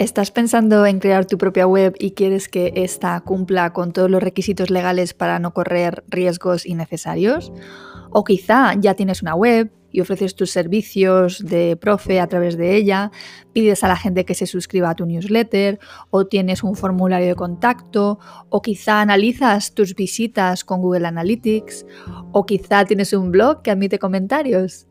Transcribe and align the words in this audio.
¿Estás 0.00 0.30
pensando 0.30 0.86
en 0.86 0.98
crear 0.98 1.26
tu 1.26 1.36
propia 1.36 1.66
web 1.66 1.94
y 1.98 2.12
quieres 2.12 2.48
que 2.48 2.72
ésta 2.74 3.20
cumpla 3.20 3.74
con 3.74 3.92
todos 3.92 4.10
los 4.10 4.22
requisitos 4.22 4.70
legales 4.70 5.12
para 5.12 5.38
no 5.38 5.52
correr 5.52 6.04
riesgos 6.08 6.64
innecesarios? 6.64 7.52
O 8.10 8.24
quizá 8.24 8.72
ya 8.80 8.94
tienes 8.94 9.20
una 9.20 9.34
web 9.34 9.70
y 9.90 10.00
ofreces 10.00 10.34
tus 10.34 10.52
servicios 10.52 11.44
de 11.44 11.76
profe 11.76 12.18
a 12.18 12.28
través 12.28 12.56
de 12.56 12.76
ella, 12.76 13.10
pides 13.52 13.84
a 13.84 13.88
la 13.88 13.96
gente 13.96 14.24
que 14.24 14.34
se 14.34 14.46
suscriba 14.46 14.88
a 14.88 14.94
tu 14.94 15.04
newsletter, 15.04 15.78
o 16.08 16.24
tienes 16.24 16.62
un 16.62 16.76
formulario 16.76 17.28
de 17.28 17.34
contacto, 17.34 18.18
o 18.48 18.62
quizá 18.62 19.02
analizas 19.02 19.74
tus 19.74 19.94
visitas 19.94 20.64
con 20.64 20.80
Google 20.80 21.08
Analytics, 21.08 21.84
o 22.32 22.46
quizá 22.46 22.86
tienes 22.86 23.12
un 23.12 23.32
blog 23.32 23.60
que 23.60 23.70
admite 23.70 23.98
comentarios. 23.98 24.86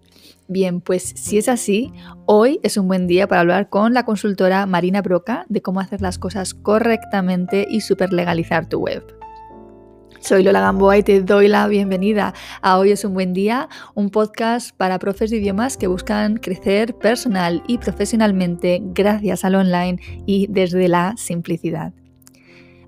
Bien, 0.47 0.81
pues 0.81 1.03
si 1.03 1.37
es 1.37 1.49
así, 1.49 1.91
hoy 2.25 2.59
es 2.63 2.77
un 2.77 2.87
buen 2.87 3.07
día 3.07 3.27
para 3.27 3.41
hablar 3.41 3.69
con 3.69 3.93
la 3.93 4.03
consultora 4.03 4.65
Marina 4.65 5.01
Broca 5.01 5.45
de 5.49 5.61
cómo 5.61 5.79
hacer 5.79 6.01
las 6.01 6.17
cosas 6.17 6.53
correctamente 6.53 7.67
y 7.69 7.81
superlegalizar 7.81 8.67
tu 8.67 8.79
web. 8.79 9.19
Soy 10.21 10.43
Lola 10.43 10.59
Gamboa 10.59 10.97
y 10.97 11.03
te 11.03 11.21
doy 11.21 11.47
la 11.47 11.67
bienvenida 11.67 12.33
a 12.61 12.77
Hoy 12.77 12.91
es 12.91 13.05
un 13.05 13.13
buen 13.13 13.33
día, 13.33 13.69
un 13.95 14.09
podcast 14.09 14.75
para 14.75 14.99
profes 14.99 15.31
de 15.31 15.37
idiomas 15.37 15.77
que 15.77 15.87
buscan 15.87 16.37
crecer 16.37 16.93
personal 16.95 17.63
y 17.67 17.77
profesionalmente 17.77 18.81
gracias 18.83 19.45
al 19.45 19.55
online 19.55 19.99
y 20.25 20.47
desde 20.47 20.89
la 20.89 21.15
simplicidad. 21.15 21.93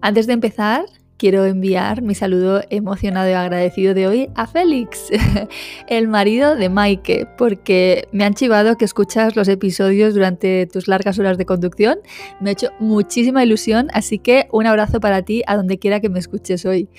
Antes 0.01 0.27
de 0.27 0.33
empezar, 0.33 0.83
quiero 1.22 1.45
enviar 1.45 2.02
mi 2.02 2.16
saludo 2.16 2.64
emocionado 2.72 3.30
y 3.30 3.33
agradecido 3.33 3.94
de 3.94 4.08
hoy 4.08 4.30
a 4.33 4.47
Félix, 4.47 5.05
el 5.88 6.08
marido 6.08 6.55
de 6.55 6.67
Maike, 6.67 7.28
porque 7.38 8.08
me 8.11 8.23
han 8.23 8.33
chivado 8.33 8.75
que 8.75 8.86
escuchas 8.86 9.36
los 9.36 9.47
episodios 9.47 10.16
durante 10.16 10.66
tus 10.66 10.88
largas 10.88 11.19
horas 11.19 11.38
de 11.38 11.45
conducción. 11.45 12.00
Me 12.39 12.50
ha 12.50 12.53
hecho 12.53 12.69
muchísima 12.80 13.44
ilusión, 13.44 13.89
así 13.94 14.17
que 14.17 14.47
un 14.52 14.66
abrazo 14.66 15.00
para 15.00 15.22
ti 15.22 15.44
a 15.45 15.58
donde 15.58 15.78
quiera 15.78 16.00
que 16.00 16.09
me 16.09 16.17
escuches 16.17 16.66
hoy. 16.66 16.89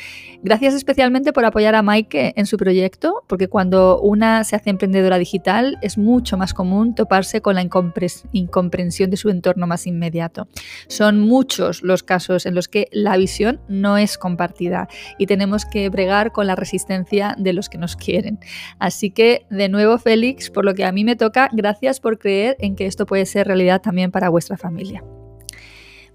Gracias 0.45 0.75
especialmente 0.75 1.33
por 1.33 1.45
apoyar 1.45 1.75
a 1.75 1.83
Maike 1.83 2.33
en 2.37 2.47
su 2.47 2.59
proyecto, 2.59 3.25
porque 3.27 3.49
cuando 3.49 4.01
una 4.01 4.45
se 4.45 4.55
hace 4.55 4.71
emprendedora 4.71 5.19
digital 5.19 5.79
es 5.83 5.99
mucho 5.99 6.37
más 6.37 6.55
común 6.55 6.95
toparse 6.95 7.41
con 7.41 7.57
la 7.57 7.63
incomprensión 7.63 9.11
de 9.11 9.17
su 9.17 9.31
entorno 9.31 9.67
más 9.67 9.89
inmediato. 9.89 10.47
Son 10.87 11.19
muchos 11.19 11.83
los 11.83 12.05
casos 12.05 12.47
en 12.47 12.55
los 12.55 12.69
que 12.69 12.87
la 12.93 13.17
visión 13.17 13.61
no 13.67 13.99
es 13.99 14.12
compartida 14.19 14.89
y 15.19 15.27
tenemos 15.27 15.65
que 15.65 15.89
bregar 15.89 16.33
con 16.33 16.47
la 16.47 16.57
resistencia 16.57 17.35
de 17.39 17.53
los 17.53 17.69
que 17.69 17.79
nos 17.79 17.97
quieren. 17.97 18.39
Así 18.79 19.11
que, 19.11 19.47
de 19.51 19.69
nuevo, 19.69 19.99
Félix, 19.99 20.51
por 20.51 20.65
lo 20.65 20.75
que 20.75 20.85
a 20.85 20.93
mí 20.93 21.05
me 21.05 21.17
toca, 21.17 21.49
gracias 21.53 22.01
por 22.01 22.19
creer 22.19 22.57
en 22.61 22.77
que 22.77 22.87
esto 22.87 23.07
puede 23.07 23.27
ser 23.27 23.47
realidad 23.47 23.81
también 23.81 24.11
para 24.11 24.29
vuestra 24.29 24.57
familia. 24.57 25.03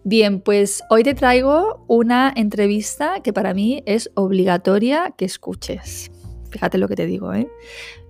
Bien, 0.03 0.39
pues 0.39 0.83
hoy 0.89 1.03
te 1.03 1.13
traigo 1.13 1.83
una 1.87 2.31
entrevista 2.33 3.21
que 3.21 3.33
para 3.33 3.53
mí 3.53 3.83
es 3.85 4.09
obligatoria 4.15 5.13
que 5.17 5.25
escuches. 5.25 6.11
Fíjate 6.51 6.77
lo 6.77 6.87
que 6.87 6.95
te 6.95 7.05
digo, 7.05 7.33
¿eh? 7.33 7.47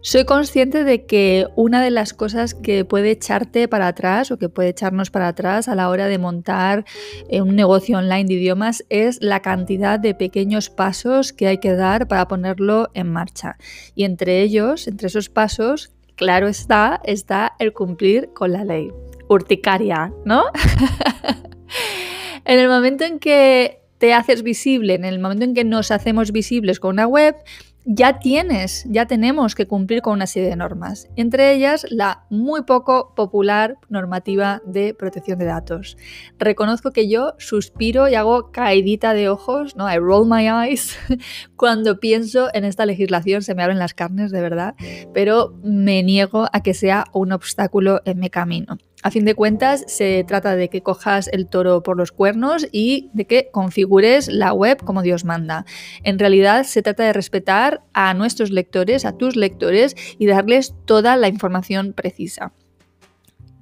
Soy 0.02 0.26
consciente 0.26 0.84
de 0.84 1.06
que 1.06 1.48
una 1.56 1.82
de 1.82 1.90
las 1.90 2.14
cosas 2.14 2.54
que 2.54 2.86
puede 2.86 3.12
echarte 3.12 3.68
para 3.68 3.88
atrás 3.88 4.32
o 4.32 4.38
que 4.38 4.48
puede 4.48 4.70
echarnos 4.70 5.10
para 5.10 5.28
atrás 5.28 5.68
a 5.68 5.76
la 5.76 5.90
hora 5.90 6.08
de 6.08 6.18
montar 6.18 6.86
eh, 7.30 7.42
un 7.42 7.56
negocio 7.56 7.98
online 7.98 8.26
de 8.26 8.36
idiomas 8.36 8.86
es 8.90 9.22
la 9.22 9.42
cantidad 9.42 10.00
de 10.00 10.14
pequeños 10.14 10.70
pasos 10.70 11.34
que 11.34 11.48
hay 11.48 11.58
que 11.58 11.74
dar 11.74 12.08
para 12.08 12.28
ponerlo 12.28 12.90
en 12.94 13.12
marcha. 13.12 13.58
Y 13.96 14.04
entre 14.04 14.42
ellos, 14.42 14.88
entre 14.88 15.08
esos 15.08 15.30
pasos, 15.30 15.92
claro 16.16 16.48
está, 16.48 17.02
está 17.04 17.54
el 17.60 17.74
cumplir 17.74 18.30
con 18.34 18.52
la 18.52 18.64
ley. 18.64 18.92
Urticaria, 19.30 20.14
¿no? 20.26 20.46
en 22.46 22.60
el 22.60 22.70
momento 22.70 23.04
en 23.04 23.20
que 23.20 23.82
te 23.98 24.14
haces 24.14 24.44
visible, 24.44 24.94
en 24.94 25.06
el 25.06 25.20
momento 25.20 25.44
en 25.44 25.54
que 25.54 25.64
nos 25.64 25.92
hacemos 25.92 26.32
visibles 26.32 26.80
con 26.80 26.92
una 26.92 27.08
web, 27.08 27.36
ya 27.90 28.20
tienes, 28.20 28.86
ya 28.90 29.06
tenemos 29.06 29.56
que 29.56 29.66
cumplir 29.66 30.02
con 30.02 30.14
una 30.14 30.28
serie 30.28 30.50
de 30.50 30.58
normas, 30.58 31.08
entre 31.16 31.54
ellas 31.54 31.86
la 31.90 32.26
muy 32.30 32.64
poco 32.64 33.14
popular 33.16 33.78
normativa 33.88 34.62
de 34.66 34.94
protección 34.94 35.40
de 35.40 35.46
datos. 35.46 35.98
Reconozco 36.38 36.92
que 36.92 37.08
yo 37.08 37.34
suspiro 37.38 38.10
y 38.10 38.16
hago 38.16 38.52
caidita 38.52 39.14
de 39.14 39.30
ojos, 39.30 39.78
¿no? 39.78 39.90
I 39.90 40.00
roll 40.00 40.28
my 40.28 40.48
eyes 40.50 40.98
cuando 41.56 42.02
pienso 42.02 42.50
en 42.54 42.66
esta 42.66 42.86
legislación, 42.86 43.42
se 43.42 43.56
me 43.56 43.64
abren 43.64 43.80
las 43.80 43.94
carnes 43.94 44.32
de 44.32 44.42
verdad, 44.42 44.76
pero 45.14 45.58
me 45.64 46.04
niego 46.04 46.50
a 46.52 46.62
que 46.62 46.74
sea 46.74 47.06
un 47.14 47.32
obstáculo 47.32 48.02
en 48.04 48.20
mi 48.20 48.30
camino. 48.30 48.78
A 49.04 49.12
fin 49.12 49.26
de 49.26 49.36
cuentas, 49.36 49.84
se 49.88 50.24
trata 50.28 50.56
de 50.56 50.70
que 50.70 50.82
cojas 50.82 51.30
el 51.32 51.48
toro 51.48 51.84
por 51.84 51.98
los 51.98 52.12
cuernos 52.12 52.68
y 52.72 53.12
de 53.14 53.26
que 53.26 53.50
configures 53.52 54.28
la 54.28 54.54
web 54.54 54.84
como 54.84 55.04
Dios 55.04 55.24
manda. 55.24 55.66
En 56.04 56.18
realidad, 56.18 56.64
se 56.64 56.82
trata 56.82 57.04
de 57.04 57.14
respetar 57.14 57.84
a 57.94 58.16
nuestros 58.16 58.50
lectores, 58.50 59.06
a 59.06 59.16
tus 59.16 59.36
lectores, 59.36 59.96
y 60.18 60.26
darles 60.26 60.74
toda 60.86 61.16
la 61.16 61.28
información 61.28 61.94
precisa. 61.94 62.54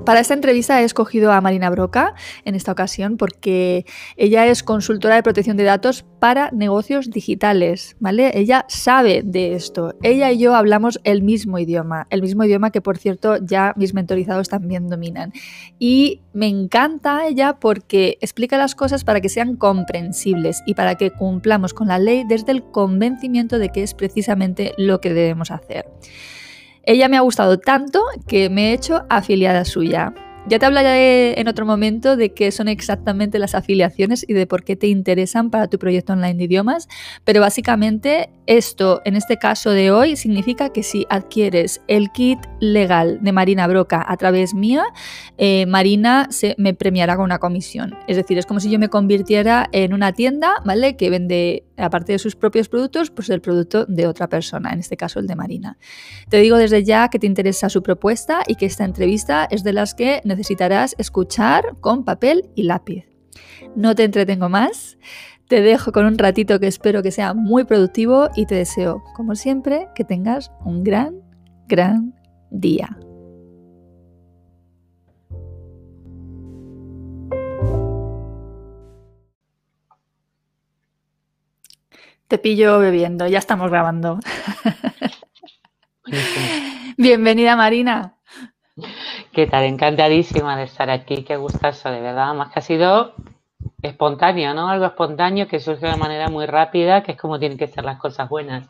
Para 0.04 0.20
esta 0.20 0.34
entrevista 0.34 0.82
he 0.82 0.84
escogido 0.84 1.32
a 1.32 1.40
Marina 1.40 1.70
Broca 1.70 2.16
en 2.44 2.54
esta 2.54 2.74
ocasión 2.74 3.16
porque 3.16 3.86
ella 4.18 4.46
es 4.46 4.62
consultora 4.62 5.16
de 5.16 5.24
protección 5.24 5.56
de 5.56 5.64
datos 5.64 6.04
para 6.20 6.52
negocios 6.52 7.10
digitales, 7.10 7.96
¿vale? 8.00 8.38
Ella 8.38 8.66
sabe 8.68 9.22
de 9.24 9.54
esto. 9.54 9.96
Ella 10.02 10.32
y 10.32 10.40
yo 10.40 10.54
hablamos 10.54 11.00
el 11.06 11.24
mismo 11.24 11.60
idioma, 11.60 12.08
el 12.10 12.22
mismo 12.22 12.44
idioma 12.44 12.72
que 12.72 12.82
por 12.82 12.98
cierto 12.98 13.38
ya 13.38 13.74
mis 13.78 13.94
mentorizados 13.94 14.50
también 14.50 14.90
dominan. 14.90 15.32
Y 15.80 16.22
me 16.34 16.48
encanta 16.48 17.26
ella 17.26 17.58
porque 17.60 18.18
explica 18.20 18.58
las 18.58 18.76
cosas 18.76 19.06
para 19.06 19.22
que 19.22 19.30
sean 19.30 19.56
comprensibles 19.56 20.62
y 20.66 20.74
para 20.74 20.96
que 20.96 21.12
cumplamos 21.12 21.74
con 21.74 21.88
la 21.88 22.00
ley 22.00 22.26
desde 22.28 22.52
el 22.52 22.64
convencimiento 22.64 23.60
de 23.60 23.70
que 23.70 23.84
es 23.84 23.94
precisamente 23.94 24.74
lo 24.78 25.00
que 25.00 25.14
debemos 25.14 25.52
hacer. 25.52 25.86
Ella 26.88 27.10
me 27.10 27.18
ha 27.18 27.22
gustado 27.22 27.60
tanto 27.60 28.04
que 28.28 28.50
me 28.50 28.70
he 28.70 28.74
hecho 28.74 29.06
afiliada 29.10 29.66
suya. 29.66 30.14
Ya 30.48 30.60
te 30.60 30.68
hablaré 30.68 31.40
en 31.40 31.48
otro 31.48 31.66
momento 31.66 32.16
de 32.16 32.34
qué 32.34 32.52
son 32.52 32.68
exactamente 32.68 33.40
las 33.40 33.56
afiliaciones 33.56 34.24
y 34.28 34.34
de 34.34 34.46
por 34.46 34.64
qué 34.64 34.76
te 34.76 34.86
interesan 34.86 35.50
para 35.50 35.68
tu 35.68 35.80
proyecto 35.80 36.14
online 36.14 36.36
de 36.36 36.44
idiomas, 36.44 36.88
pero 37.24 37.42
básicamente 37.42 38.30
esto, 38.46 39.02
en 39.06 39.16
este 39.16 39.38
caso 39.38 39.72
de 39.72 39.90
hoy, 39.90 40.16
significa 40.16 40.70
que 40.70 40.84
si 40.84 41.08
adquieres 41.10 41.82
el 41.88 42.12
kit 42.12 42.38
legal 42.60 43.18
de 43.22 43.32
Marina 43.32 43.66
Broca 43.66 44.06
a 44.08 44.18
través 44.18 44.54
mía, 44.54 44.84
eh, 45.40 45.66
Marina 45.66 46.28
se, 46.30 46.54
me 46.60 46.76
premiará 46.76 47.16
con 47.16 47.26
una 47.26 47.40
comisión. 47.40 47.98
Es 48.08 48.18
decir, 48.18 48.38
es 48.38 48.46
como 48.46 48.60
si 48.60 48.70
yo 48.70 48.78
me 48.78 48.90
convirtiera 48.90 49.68
en 49.72 49.94
una 49.94 50.14
tienda, 50.14 50.62
¿vale? 50.64 50.96
Que 50.96 51.10
vende, 51.10 51.64
aparte 51.78 52.12
de 52.12 52.20
sus 52.20 52.36
propios 52.36 52.70
productos, 52.70 53.10
pues 53.10 53.32
el 53.32 53.42
producto 53.42 53.86
de 53.86 54.06
otra 54.06 54.30
persona, 54.30 54.72
en 54.72 54.80
este 54.80 54.96
caso 54.96 55.20
el 55.20 55.26
de 55.26 55.36
Marina. 55.36 55.80
Te 56.30 56.38
digo 56.38 56.58
desde 56.58 56.84
ya 56.84 57.10
que 57.10 57.18
te 57.18 57.26
interesa 57.26 57.70
su 57.70 57.82
propuesta 57.82 58.44
y 58.46 58.56
que 58.56 58.68
esta 58.68 58.86
entrevista 58.86 59.48
es 59.50 59.64
de 59.64 59.74
las 59.74 59.96
que 59.96 60.22
necesitarás 60.36 60.96
escuchar 60.98 61.78
con 61.80 62.04
papel 62.04 62.50
y 62.56 62.64
lápiz. 62.64 63.06
No 63.76 63.96
te 63.96 64.04
entretengo 64.04 64.50
más. 64.50 64.98
Te 65.48 65.62
dejo 65.62 65.92
con 65.92 66.06
un 66.06 66.18
ratito 66.18 66.60
que 66.60 66.68
espero 66.68 67.04
que 67.04 67.12
sea 67.12 67.34
muy 67.34 67.64
productivo 67.64 68.30
y 68.36 68.46
te 68.48 68.56
deseo, 68.56 69.04
como 69.16 69.36
siempre, 69.36 69.88
que 69.96 70.04
tengas 70.04 70.52
un 70.66 70.84
gran, 70.84 71.22
gran 71.68 72.14
día. 72.50 72.98
Te 82.28 82.40
pillo 82.40 82.80
bebiendo, 82.80 83.28
ya 83.28 83.38
estamos 83.38 83.70
grabando. 83.70 84.20
Bienvenida 86.98 87.56
Marina. 87.56 88.15
¿Qué 89.32 89.48
tal? 89.48 89.64
Encantadísima 89.64 90.58
de 90.58 90.64
estar 90.64 90.90
aquí, 90.90 91.24
qué 91.24 91.38
gustazo, 91.38 91.90
de 91.92 92.02
verdad. 92.02 92.34
Más 92.34 92.52
que 92.52 92.60
ha 92.60 92.62
sido 92.62 93.14
espontáneo, 93.82 94.54
¿no? 94.54 94.68
Algo 94.68 94.86
espontáneo 94.86 95.48
que 95.48 95.60
surge 95.60 95.88
de 95.88 95.96
manera 95.96 96.28
muy 96.28 96.46
rápida, 96.46 97.02
que 97.02 97.14
es 97.14 97.18
como 97.18 97.40
tienen 97.40 97.58
que 97.58 97.68
ser 97.68 97.86
las 97.86 97.98
cosas 98.00 98.28
buenas. 98.28 98.68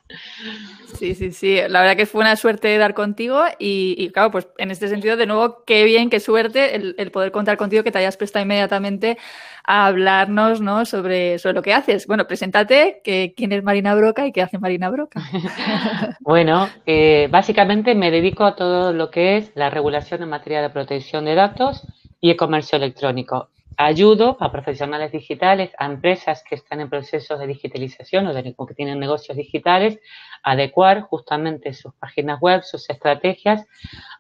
Sí, 0.94 1.16
sí, 1.16 1.31
sí. 1.31 1.60
La 1.69 1.81
verdad 1.81 1.96
que 1.96 2.06
fue 2.06 2.22
una 2.22 2.36
suerte 2.36 2.78
dar 2.78 2.94
contigo 2.94 3.44
y, 3.57 4.10
claro, 4.12 4.30
pues 4.30 4.48
en 4.60 4.69
este 4.69 4.88
sentido, 4.88 5.18
de 5.18 5.25
nuevo, 5.25 5.63
qué 5.66 5.84
bien, 5.84 6.10
qué 6.10 6.19
suerte 6.19 6.75
el, 6.75 7.12
poder 7.12 7.31
contar 7.31 7.57
contigo, 7.57 7.84
que 7.84 7.92
te 7.92 7.98
hayas 7.98 8.18
prestado 8.18 8.44
inmediatamente 8.44 9.18
a 9.67 9.88
hablarnos, 9.88 10.62
¿no? 10.62 10.85
Sobre, 10.85 11.39
sobre 11.39 11.56
lo 11.56 11.62
que 11.62 11.73
haces. 11.73 12.07
Bueno, 12.07 12.27
preséntate, 12.27 13.01
que, 13.03 13.33
quién 13.35 13.51
es 13.51 13.63
Marina 13.63 13.95
Broca 13.95 14.27
y 14.27 14.31
qué 14.31 14.41
hace 14.41 14.59
Marina 14.59 14.89
Broca. 14.89 15.21
bueno, 16.21 16.69
eh, 16.85 17.27
básicamente 17.31 17.95
me 17.95 18.12
dedico 18.12 18.45
a 18.45 18.56
todo 18.56 18.94
lo 18.94 19.09
que 19.09 19.38
es 19.38 19.51
la 19.56 19.69
regulación 19.69 20.23
en 20.23 20.29
materia 20.29 20.62
de 20.62 20.69
protección 20.69 21.25
de 21.25 21.35
datos 21.35 21.83
y 22.21 22.31
el 22.31 22.38
comercio 22.38 22.77
electrónico. 22.77 23.50
Ayudo 23.77 24.38
a 24.39 24.51
profesionales 24.51 25.12
digitales, 25.12 25.71
a 25.77 25.85
empresas 25.85 26.44
que 26.47 26.56
están 26.56 26.79
en 26.79 26.89
procesos 26.89 27.39
de 27.39 27.47
digitalización 27.47 28.27
o, 28.57 28.65
que 28.65 28.73
tienen 28.73 29.00
negocios 29.00 29.35
digitales, 29.35 30.00
adecuar 30.43 31.01
justamente 31.01 31.73
sus 31.73 31.93
páginas 31.95 32.39
web, 32.39 32.63
sus 32.63 32.89
estrategias 32.89 33.65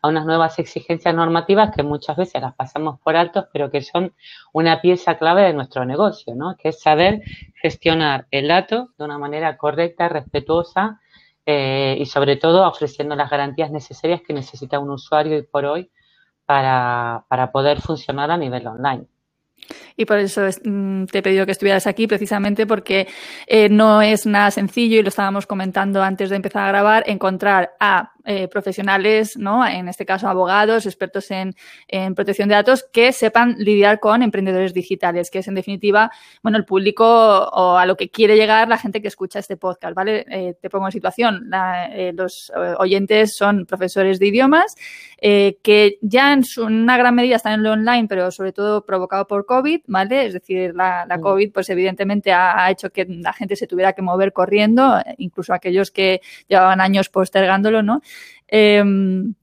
a 0.01 0.07
unas 0.07 0.25
nuevas 0.25 0.59
exigencias 0.59 1.13
normativas 1.13 1.75
que 1.75 1.83
muchas 1.83 2.17
veces 2.17 2.41
las 2.41 2.55
pasamos 2.55 2.99
por 2.99 3.15
altos, 3.15 3.45
pero 3.51 3.71
que 3.71 3.81
son 3.81 4.13
una 4.53 4.81
pieza 4.81 5.17
clave 5.17 5.43
de 5.43 5.53
nuestro 5.53 5.85
negocio, 5.85 6.35
¿no? 6.35 6.55
que 6.57 6.69
es 6.69 6.81
saber 6.81 7.21
gestionar 7.61 8.27
el 8.31 8.47
dato 8.47 8.89
de 8.97 9.05
una 9.05 9.17
manera 9.17 9.57
correcta, 9.57 10.09
respetuosa 10.09 10.99
eh, 11.45 11.95
y 11.99 12.05
sobre 12.05 12.37
todo 12.37 12.67
ofreciendo 12.67 13.15
las 13.15 13.29
garantías 13.29 13.71
necesarias 13.71 14.21
que 14.25 14.33
necesita 14.33 14.79
un 14.79 14.89
usuario 14.89 15.35
hoy 15.35 15.43
por 15.43 15.65
hoy 15.65 15.91
para 16.45 17.49
poder 17.51 17.81
funcionar 17.81 18.29
a 18.31 18.37
nivel 18.37 18.67
online. 18.67 19.07
Y 19.97 20.05
por 20.05 20.17
eso 20.17 20.41
mm, 20.63 21.05
te 21.05 21.19
he 21.19 21.21
pedido 21.21 21.45
que 21.45 21.53
estuvieras 21.53 21.87
aquí, 21.87 22.07
precisamente 22.07 22.65
porque 22.67 23.07
eh, 23.47 23.69
no 23.69 24.01
es 24.01 24.25
nada 24.25 24.51
sencillo, 24.51 24.99
y 24.99 25.03
lo 25.03 25.09
estábamos 25.09 25.47
comentando 25.47 26.03
antes 26.03 26.29
de 26.29 26.35
empezar 26.35 26.65
a 26.65 26.67
grabar, 26.69 27.03
encontrar 27.07 27.75
a 27.79 28.11
eh, 28.27 28.47
profesionales, 28.47 29.37
¿no? 29.37 29.65
En 29.65 29.87
este 29.87 30.05
caso, 30.05 30.27
abogados, 30.27 30.87
expertos 30.87 31.29
en, 31.29 31.55
en, 31.87 32.15
protección 32.15 32.49
de 32.49 32.55
datos, 32.55 32.83
que 32.91 33.13
sepan 33.13 33.55
lidiar 33.59 33.99
con 33.99 34.23
emprendedores 34.23 34.73
digitales, 34.73 35.29
que 35.29 35.39
es 35.39 35.47
en 35.47 35.53
definitiva, 35.53 36.11
bueno, 36.41 36.57
el 36.57 36.65
público 36.65 37.05
o 37.05 37.77
a 37.77 37.85
lo 37.85 37.95
que 37.95 38.09
quiere 38.09 38.35
llegar 38.35 38.67
la 38.67 38.79
gente 38.79 39.01
que 39.01 39.09
escucha 39.09 39.37
este 39.37 39.57
podcast, 39.57 39.95
¿vale? 39.95 40.25
Eh, 40.29 40.55
te 40.59 40.71
pongo 40.71 40.87
en 40.87 40.91
situación. 40.91 41.51
Los 42.13 42.51
oyentes 42.79 43.35
son 43.35 43.65
profesores 43.65 44.17
de 44.17 44.27
idiomas 44.27 44.75
que 45.21 45.97
ya 46.01 46.33
en, 46.33 46.43
una 46.57 46.97
gran 46.97 47.13
medida 47.13 47.35
están 47.35 47.53
en 47.53 47.63
lo 47.63 47.73
online, 47.73 48.07
pero 48.07 48.31
sobre 48.31 48.53
todo 48.53 48.85
provocado 48.85 49.27
por 49.27 49.45
COVID, 49.45 49.81
¿vale? 49.87 50.25
Es 50.25 50.33
decir, 50.33 50.73
la, 50.75 51.05
la 51.05 51.17
mm. 51.17 51.21
COVID, 51.21 51.51
pues 51.51 51.69
evidentemente 51.69 52.31
ha, 52.31 52.63
ha, 52.63 52.71
hecho 52.71 52.89
que 52.89 53.05
la 53.05 53.33
gente 53.33 53.55
se 53.55 53.67
tuviera 53.67 53.93
que 53.93 54.01
mover 54.01 54.33
corriendo, 54.33 54.99
incluso 55.17 55.53
aquellos 55.53 55.91
que 55.91 56.21
llevaban 56.47 56.81
años 56.81 57.09
postergándolo, 57.09 57.83
¿no? 57.83 58.01
Em, 58.47 59.33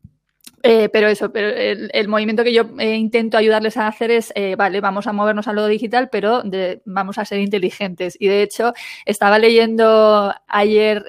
eh, 0.65 0.89
pero 0.93 1.09
eso, 1.09 1.33
pero 1.33 1.49
el, 1.49 2.09
movimiento 2.09 2.45
que 2.45 2.53
yo 2.53 2.65
eh, 2.79 2.95
intento 2.95 3.37
ayudarles 3.37 3.77
a 3.77 3.89
hacer 3.89 4.13
es, 4.13 4.33
eh, 4.37 4.55
vale, 4.55 4.81
vamos 4.81 5.09
a 5.09 5.13
movernos 5.13 5.49
a 5.49 5.53
lo 5.53 5.67
digital, 5.67 6.09
pero 6.11 6.43
vamos 6.85 7.19
a 7.19 7.25
ser 7.25 7.41
inteligentes. 7.41 8.17
Y 8.21 8.29
de 8.29 8.43
hecho, 8.43 8.73
estaba 9.05 9.39
leyendo 9.39 10.33
ayer 10.47 11.05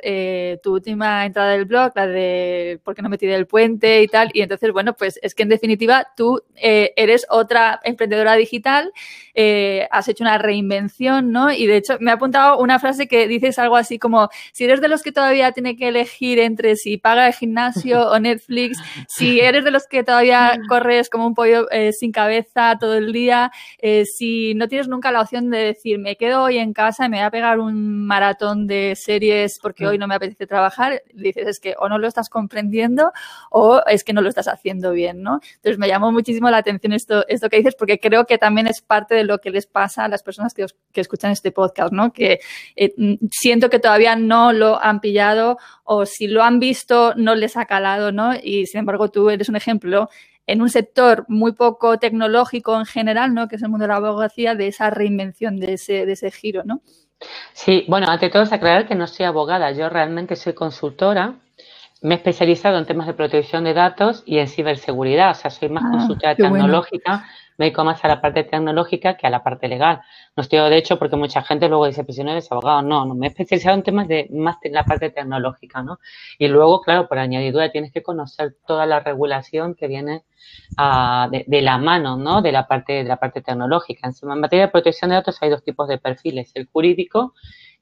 tu 0.64 0.74
última 0.74 1.26
entrada 1.26 1.52
del 1.52 1.66
blog, 1.66 1.92
la 1.96 2.08
de 2.08 2.80
por 2.84 2.96
qué 2.96 3.02
no 3.02 3.10
me 3.10 3.18
tiré 3.18 3.36
el 3.36 3.46
puente 3.46 4.02
y 4.02 4.08
tal. 4.08 4.32
Y 4.34 4.42
entonces, 4.42 4.72
bueno, 4.72 4.94
pues 4.96 5.20
es 5.22 5.36
que 5.36 5.44
en 5.44 5.50
definitiva 5.50 6.08
tú 6.18 6.42
eres 6.56 7.26
otra 7.30 7.80
emprendedora 7.84 8.36
digital, 8.36 8.92
has 9.92 10.08
hecho 10.08 10.24
una 10.24 10.38
reinvención, 10.38 11.32
¿no? 11.32 11.52
Y 11.52 11.68
de 11.68 11.78
hecho, 11.78 11.98
me 12.00 12.12
ha 12.12 12.16
apuntado 12.16 12.58
una 12.58 12.80
frase 12.80 13.08
que 13.08 13.28
dices 13.28 13.60
algo 13.60 13.76
así 13.76 14.00
como, 14.00 14.30
si 14.52 14.64
eres 14.64 14.82
de 14.82 14.88
los 14.88 15.04
que 15.04 15.12
todavía 15.12 15.52
tiene 15.52 15.76
que 15.76 15.90
elegir 15.90 16.40
entre 16.40 16.76
si 16.76 16.98
paga 16.98 17.28
el 17.28 17.34
gimnasio 17.34 18.10
o 18.10 18.20
Netflix, 18.20 18.80
si 19.08 19.43
eres 19.44 19.64
de 19.64 19.72
los 19.72 19.88
que 19.88 20.04
todavía 20.04 20.58
corres 20.68 21.10
como 21.10 21.28
un 21.28 21.34
pollo 21.34 21.70
eh, 21.72 21.94
sin 21.94 22.12
cabeza 22.12 22.78
todo 22.80 22.96
el 22.96 23.12
día, 23.12 23.52
eh, 23.80 24.06
si 24.06 24.54
no 24.56 24.68
tienes 24.68 24.88
nunca 24.88 25.12
la 25.12 25.22
opción 25.22 25.50
de 25.50 25.60
decir, 25.60 26.00
me 26.00 26.16
quedo 26.16 26.44
hoy 26.44 26.58
en 26.58 26.74
casa 26.74 27.06
y 27.06 27.10
me 27.10 27.18
voy 27.18 27.26
a 27.26 27.32
pegar 27.32 27.60
un 27.60 28.06
maratón 28.06 28.68
de 28.68 28.96
series 28.96 29.60
porque 29.62 29.88
hoy 29.88 29.98
no 29.98 30.08
me 30.08 30.16
apetece 30.16 30.48
trabajar, 30.48 31.04
dices, 31.14 31.48
es 31.48 31.60
que 31.60 31.76
o 31.78 31.90
no 31.90 31.98
lo 31.98 32.08
estás 32.08 32.30
comprendiendo 32.30 33.12
o 33.50 33.82
es 33.88 34.04
que 34.04 34.14
no 34.14 34.22
lo 34.22 34.30
estás 34.30 34.48
haciendo 34.48 34.92
bien, 34.92 35.22
¿no? 35.22 35.40
Entonces 35.56 35.78
me 35.78 35.88
llamó 35.88 36.12
muchísimo 36.12 36.50
la 36.50 36.58
atención 36.58 36.94
esto, 36.94 37.28
esto 37.28 37.50
que 37.50 37.58
dices 37.58 37.76
porque 37.76 38.00
creo 38.00 38.26
que 38.26 38.38
también 38.38 38.68
es 38.68 38.82
parte 38.82 39.16
de 39.16 39.24
lo 39.24 39.40
que 39.40 39.50
les 39.50 39.68
pasa 39.68 40.06
a 40.06 40.08
las 40.08 40.24
personas 40.24 40.54
que, 40.54 40.66
que 40.92 41.02
escuchan 41.02 41.32
este 41.32 41.52
podcast, 41.52 41.92
¿no? 41.92 42.14
Que 42.14 42.40
eh, 42.76 42.94
siento 43.32 43.70
que 43.70 43.80
todavía 43.80 44.16
no 44.16 44.54
lo 44.54 44.82
han 44.82 45.00
pillado 45.00 45.58
o 45.84 46.06
si 46.06 46.28
lo 46.28 46.44
han 46.44 46.60
visto 46.60 47.14
no 47.16 47.36
les 47.36 47.58
ha 47.58 47.66
calado, 47.66 48.12
¿no? 48.12 48.34
Y 48.36 48.66
sin 48.66 48.80
embargo 48.80 49.10
tú 49.10 49.30
eres 49.30 49.50
un 49.50 49.56
ejemplo 49.56 50.10
en 50.46 50.62
un 50.62 50.70
sector 50.70 51.26
muy 51.28 51.54
poco 51.54 51.98
tecnológico 51.98 52.78
en 52.78 52.86
general, 52.86 53.34
¿no? 53.34 53.48
Que 53.48 53.56
es 53.56 53.64
el 53.64 53.70
mundo 53.70 53.84
de 53.84 53.90
la 53.90 53.96
abogacía, 53.96 54.56
de 54.56 54.68
esa 54.68 54.90
reinvención, 54.90 55.60
de 55.60 55.74
ese, 55.74 56.06
de 56.06 56.14
ese 56.14 56.32
giro, 56.32 56.64
¿no? 56.66 56.82
Sí, 57.54 57.86
bueno, 57.88 58.08
ante 58.10 58.30
todo 58.30 58.44
es 58.44 58.52
aclarar 58.52 58.88
que 58.88 58.96
no 58.96 59.08
soy 59.08 59.26
abogada, 59.26 59.72
yo 59.72 59.90
realmente 59.90 60.36
soy 60.36 60.54
consultora. 60.54 61.36
Me 62.02 62.16
he 62.16 62.18
especializado 62.18 62.78
en 62.78 62.86
temas 62.86 63.08
de 63.08 63.14
protección 63.14 63.64
de 63.64 63.74
datos 63.74 64.24
y 64.26 64.40
en 64.40 64.50
ciberseguridad, 64.50 65.32
o 65.32 65.36
sea, 65.36 65.50
soy 65.50 65.70
más 65.70 65.86
ah, 65.86 65.92
consultora 65.92 66.36
tecnológica, 66.36 67.26
me 67.58 67.66
dedico 67.66 67.84
más 67.84 68.04
a 68.04 68.08
la 68.08 68.22
parte 68.22 68.44
tecnológica 68.44 69.16
que 69.16 69.28
a 69.28 69.30
la 69.30 69.44
parte 69.44 69.68
legal. 69.68 70.02
No 70.36 70.42
estoy 70.42 70.60
de 70.70 70.78
hecho 70.78 70.98
porque 70.98 71.16
mucha 71.16 71.42
gente 71.44 71.68
luego 71.68 71.86
dice, 71.86 72.04
pues 72.04 72.16
si 72.16 72.24
no 72.24 72.32
eres 72.32 72.52
abogado, 72.52 72.82
no, 72.82 73.06
no, 73.06 73.16
me 73.16 73.28
he 73.28 73.30
especializado 73.30 73.76
en 73.76 73.84
temas 73.84 74.08
de 74.08 74.28
más 74.32 74.60
de 74.62 74.70
la 74.70 74.84
parte 74.84 75.10
tecnológica, 75.10 75.84
¿no? 75.84 76.00
Y 76.38 76.48
luego, 76.48 76.82
claro, 76.82 77.08
por 77.08 77.20
añadidura 77.20 77.72
tienes 77.72 77.92
que 77.92 78.02
conocer 78.02 78.56
toda 78.66 78.86
la 78.86 79.00
regulación 79.00 79.76
que 79.76 79.88
viene 79.88 80.24
ah, 80.78 81.30
de, 81.32 81.62
la 81.62 81.78
mano, 81.78 82.18
¿no? 82.18 82.42
De 82.42 82.52
la 82.52 82.68
parte, 82.68 82.94
de 82.94 83.04
la 83.04 83.18
parte 83.18 83.42
tecnológica. 83.42 84.10
En 84.10 84.40
materia 84.40 84.66
de 84.66 84.72
protección 84.72 85.10
de 85.10 85.16
datos 85.16 85.38
hay 85.42 85.50
dos 85.50 85.64
tipos 85.64 85.88
de 85.88 85.98
perfiles, 85.98 86.52
el 86.56 86.68
jurídico 86.68 87.34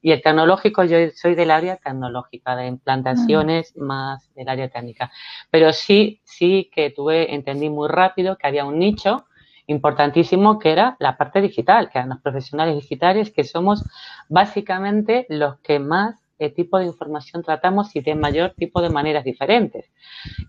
y 0.02 0.10
el 0.10 0.20
tecnológico, 0.20 0.82
yo 0.82 0.96
soy 1.14 1.36
del 1.36 1.52
área 1.52 1.76
tecnológica, 1.76 2.56
de 2.56 2.66
implantaciones 2.66 3.76
más 3.76 4.34
del 4.34 4.48
área 4.48 4.68
técnica. 4.68 5.12
Pero 5.48 5.72
sí, 5.72 6.20
sí 6.24 6.68
que 6.74 6.90
tuve, 6.90 7.32
entendí 7.32 7.70
muy 7.70 7.88
rápido 7.88 8.36
que 8.36 8.48
había 8.48 8.64
un 8.64 8.80
nicho 8.80 9.26
importantísimo 9.72 10.58
que 10.58 10.70
era 10.72 10.96
la 11.00 11.16
parte 11.16 11.40
digital, 11.40 11.90
que 11.90 11.98
eran 11.98 12.10
los 12.10 12.20
profesionales 12.20 12.76
digitales, 12.76 13.30
que 13.30 13.44
somos 13.44 13.84
básicamente 14.28 15.26
los 15.28 15.58
que 15.60 15.78
más 15.78 16.22
eh, 16.38 16.50
tipo 16.50 16.76
de 16.78 16.86
información 16.86 17.44
tratamos 17.44 17.94
y 17.94 18.00
de 18.00 18.16
mayor 18.16 18.54
tipo 18.56 18.82
de 18.82 18.90
maneras 18.90 19.22
diferentes. 19.22 19.92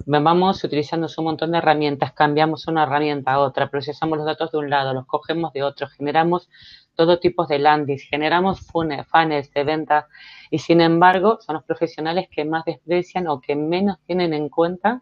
Vamos 0.07 0.63
utilizando 0.63 1.07
un 1.17 1.23
montón 1.23 1.51
de 1.51 1.59
herramientas, 1.59 2.13
cambiamos 2.13 2.67
una 2.67 2.83
herramienta 2.83 3.33
a 3.33 3.39
otra, 3.39 3.69
procesamos 3.69 4.17
los 4.17 4.25
datos 4.25 4.51
de 4.51 4.57
un 4.57 4.71
lado, 4.71 4.93
los 4.95 5.05
cogemos 5.05 5.53
de 5.53 5.61
otro, 5.61 5.87
generamos 5.87 6.49
todo 6.95 7.19
tipo 7.19 7.45
de 7.45 7.59
landings, 7.59 8.03
generamos 8.09 8.61
funnels 8.61 9.53
de 9.53 9.63
ventas 9.63 10.05
y 10.49 10.57
sin 10.57 10.81
embargo 10.81 11.37
son 11.41 11.55
los 11.55 11.63
profesionales 11.63 12.27
que 12.31 12.43
más 12.43 12.65
desprecian 12.65 13.27
o 13.27 13.39
que 13.39 13.55
menos 13.55 13.99
tienen 14.07 14.33
en 14.33 14.49
cuenta 14.49 14.99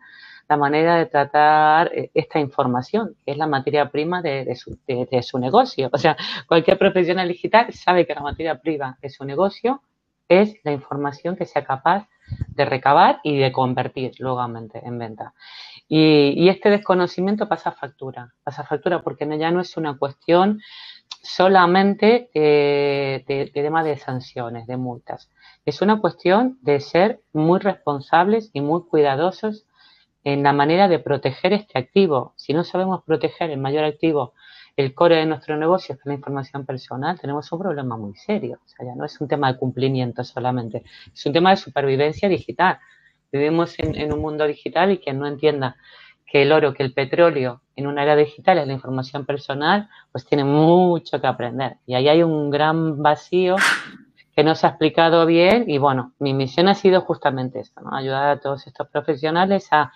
la 0.51 0.58
manera 0.58 0.98
de 0.98 1.05
tratar 1.05 1.91
eh, 1.96 2.12
esta 2.13 2.38
información, 2.38 3.15
que 3.24 3.31
es 3.31 3.38
la 3.38 3.48
materia 3.48 3.89
prima 3.89 4.22
de, 4.22 4.53
su, 4.58 4.77
de, 4.86 5.24
su, 5.24 5.39
negocio. 5.39 5.89
O 5.93 5.98
sea, 5.98 6.17
cualquier 6.46 6.77
profesional 6.77 7.29
digital 7.29 7.72
sabe 7.72 8.05
que 8.05 8.13
la 8.13 8.20
materia 8.20 8.60
prima 8.60 8.98
de 9.01 9.10
su 9.10 9.24
negocio 9.24 9.81
es 10.27 10.58
la 10.65 10.74
información 10.74 11.38
que 11.38 11.46
sea 11.46 11.63
capaz 11.63 12.05
de 12.50 12.65
recabar 12.65 13.22
y 13.24 13.38
de 13.38 13.53
convertir 13.53 14.12
luego 14.20 14.43
en 14.43 15.00
venta. 15.00 15.34
Y, 15.88 16.50
este 16.50 16.70
desconocimiento 16.70 17.48
pasa 17.48 17.72
factura, 17.72 18.34
pasa 18.43 18.65
factura 18.65 19.01
porque 19.01 19.25
ya 19.39 19.51
no 19.51 19.62
es 19.62 19.77
una 19.77 19.98
cuestión 19.98 20.60
solamente 21.24 22.29
de, 22.34 23.24
de 23.25 23.51
tema 23.53 23.86
de 23.86 23.96
sanciones, 23.96 24.67
de 24.67 24.75
multas. 24.75 25.29
Es 25.65 25.81
una 25.81 26.01
cuestión 26.01 26.58
de 26.62 26.81
ser 26.81 27.22
muy 27.31 27.60
responsables 27.60 28.50
y 28.51 28.60
muy 28.60 28.81
cuidadosos 28.84 29.65
en 30.23 30.43
la 30.43 30.53
manera 30.53 30.87
de 30.87 30.99
proteger 30.99 31.53
este 31.53 31.79
activo. 31.79 32.33
Si 32.35 32.53
no 32.53 32.63
sabemos 32.63 33.03
proteger 33.03 33.49
el 33.49 33.59
mayor 33.59 33.83
activo, 33.83 34.33
el 34.77 34.93
core 34.93 35.17
de 35.17 35.25
nuestro 35.25 35.57
negocio, 35.57 35.95
que 35.95 36.01
es 36.01 36.05
la 36.05 36.13
información 36.13 36.65
personal, 36.65 37.19
tenemos 37.19 37.51
un 37.51 37.59
problema 37.59 37.97
muy 37.97 38.15
serio. 38.15 38.59
O 38.65 38.69
sea, 38.69 38.85
ya 38.85 38.95
no 38.95 39.05
es 39.05 39.19
un 39.19 39.27
tema 39.27 39.51
de 39.51 39.59
cumplimiento 39.59 40.23
solamente, 40.23 40.83
es 41.13 41.25
un 41.25 41.33
tema 41.33 41.51
de 41.51 41.57
supervivencia 41.57 42.29
digital. 42.29 42.79
Vivimos 43.31 43.75
en, 43.79 44.13
un 44.13 44.19
mundo 44.19 44.45
digital 44.45 44.91
y 44.91 44.97
quien 44.97 45.17
no 45.19 45.25
entienda 45.25 45.77
que 46.25 46.43
el 46.43 46.51
oro, 46.51 46.73
que 46.73 46.83
el 46.83 46.93
petróleo 46.93 47.61
en 47.75 47.87
una 47.87 48.03
era 48.03 48.15
digital 48.15 48.57
es 48.57 48.67
la 48.67 48.73
información 48.73 49.25
personal, 49.25 49.89
pues 50.11 50.25
tiene 50.25 50.43
mucho 50.43 51.19
que 51.19 51.27
aprender. 51.27 51.77
Y 51.85 51.95
ahí 51.95 52.07
hay 52.07 52.23
un 52.23 52.49
gran 52.49 53.01
vacío 53.01 53.55
que 54.35 54.43
no 54.43 54.55
se 54.55 54.65
ha 54.65 54.69
explicado 54.69 55.25
bien 55.25 55.69
y 55.69 55.77
bueno, 55.77 56.13
mi 56.19 56.33
misión 56.33 56.67
ha 56.67 56.75
sido 56.75 57.01
justamente 57.01 57.59
esto, 57.59 57.81
¿no? 57.81 57.95
ayudar 57.95 58.29
a 58.29 58.39
todos 58.39 58.65
estos 58.67 58.88
profesionales 58.88 59.67
a, 59.71 59.91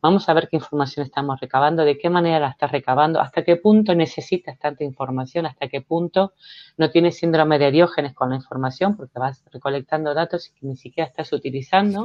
vamos 0.00 0.28
a 0.28 0.34
ver 0.34 0.48
qué 0.48 0.56
información 0.56 1.04
estamos 1.04 1.40
recabando, 1.40 1.84
de 1.84 1.98
qué 1.98 2.10
manera 2.10 2.38
la 2.38 2.48
estás 2.50 2.70
recabando, 2.70 3.20
hasta 3.20 3.42
qué 3.42 3.56
punto 3.56 3.94
necesitas 3.94 4.58
tanta 4.58 4.84
información, 4.84 5.46
hasta 5.46 5.68
qué 5.68 5.80
punto 5.80 6.34
no 6.76 6.90
tienes 6.90 7.18
síndrome 7.18 7.58
de 7.58 7.70
diógenes 7.70 8.14
con 8.14 8.30
la 8.30 8.36
información, 8.36 8.96
porque 8.96 9.18
vas 9.18 9.42
recolectando 9.52 10.14
datos 10.14 10.52
que 10.58 10.66
ni 10.66 10.76
siquiera 10.76 11.08
estás 11.08 11.32
utilizando. 11.32 12.04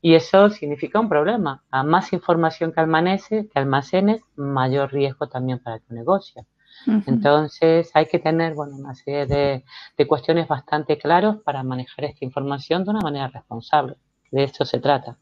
Y 0.00 0.14
eso 0.14 0.48
significa 0.50 1.00
un 1.00 1.08
problema. 1.08 1.64
A 1.70 1.82
más 1.82 2.12
información 2.12 2.72
que 2.72 2.80
almacenes, 2.80 3.26
que 3.28 3.58
almacenes, 3.58 4.22
mayor 4.36 4.92
riesgo 4.92 5.28
también 5.28 5.58
para 5.58 5.80
tu 5.80 5.92
negocio. 5.92 6.46
Entonces 7.06 7.90
hay 7.94 8.06
que 8.06 8.18
tener 8.18 8.54
bueno, 8.54 8.76
una 8.76 8.94
serie 8.94 9.26
de, 9.26 9.64
de 9.96 10.06
cuestiones 10.06 10.48
bastante 10.48 10.96
claras 10.96 11.36
para 11.44 11.62
manejar 11.62 12.06
esta 12.06 12.24
información 12.24 12.84
de 12.84 12.90
una 12.90 13.00
manera 13.00 13.28
responsable. 13.28 13.96
De 14.30 14.44
eso 14.44 14.64
se 14.64 14.78
trata. 14.78 15.16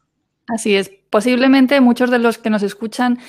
Así 0.47 0.75
es. 0.75 0.91
Posiblemente 1.09 1.79
muchos 1.81 2.11
de 2.11 2.19
los 2.19 2.37
que 2.37 2.49
nos 2.49 2.63
escuchan 2.63 3.19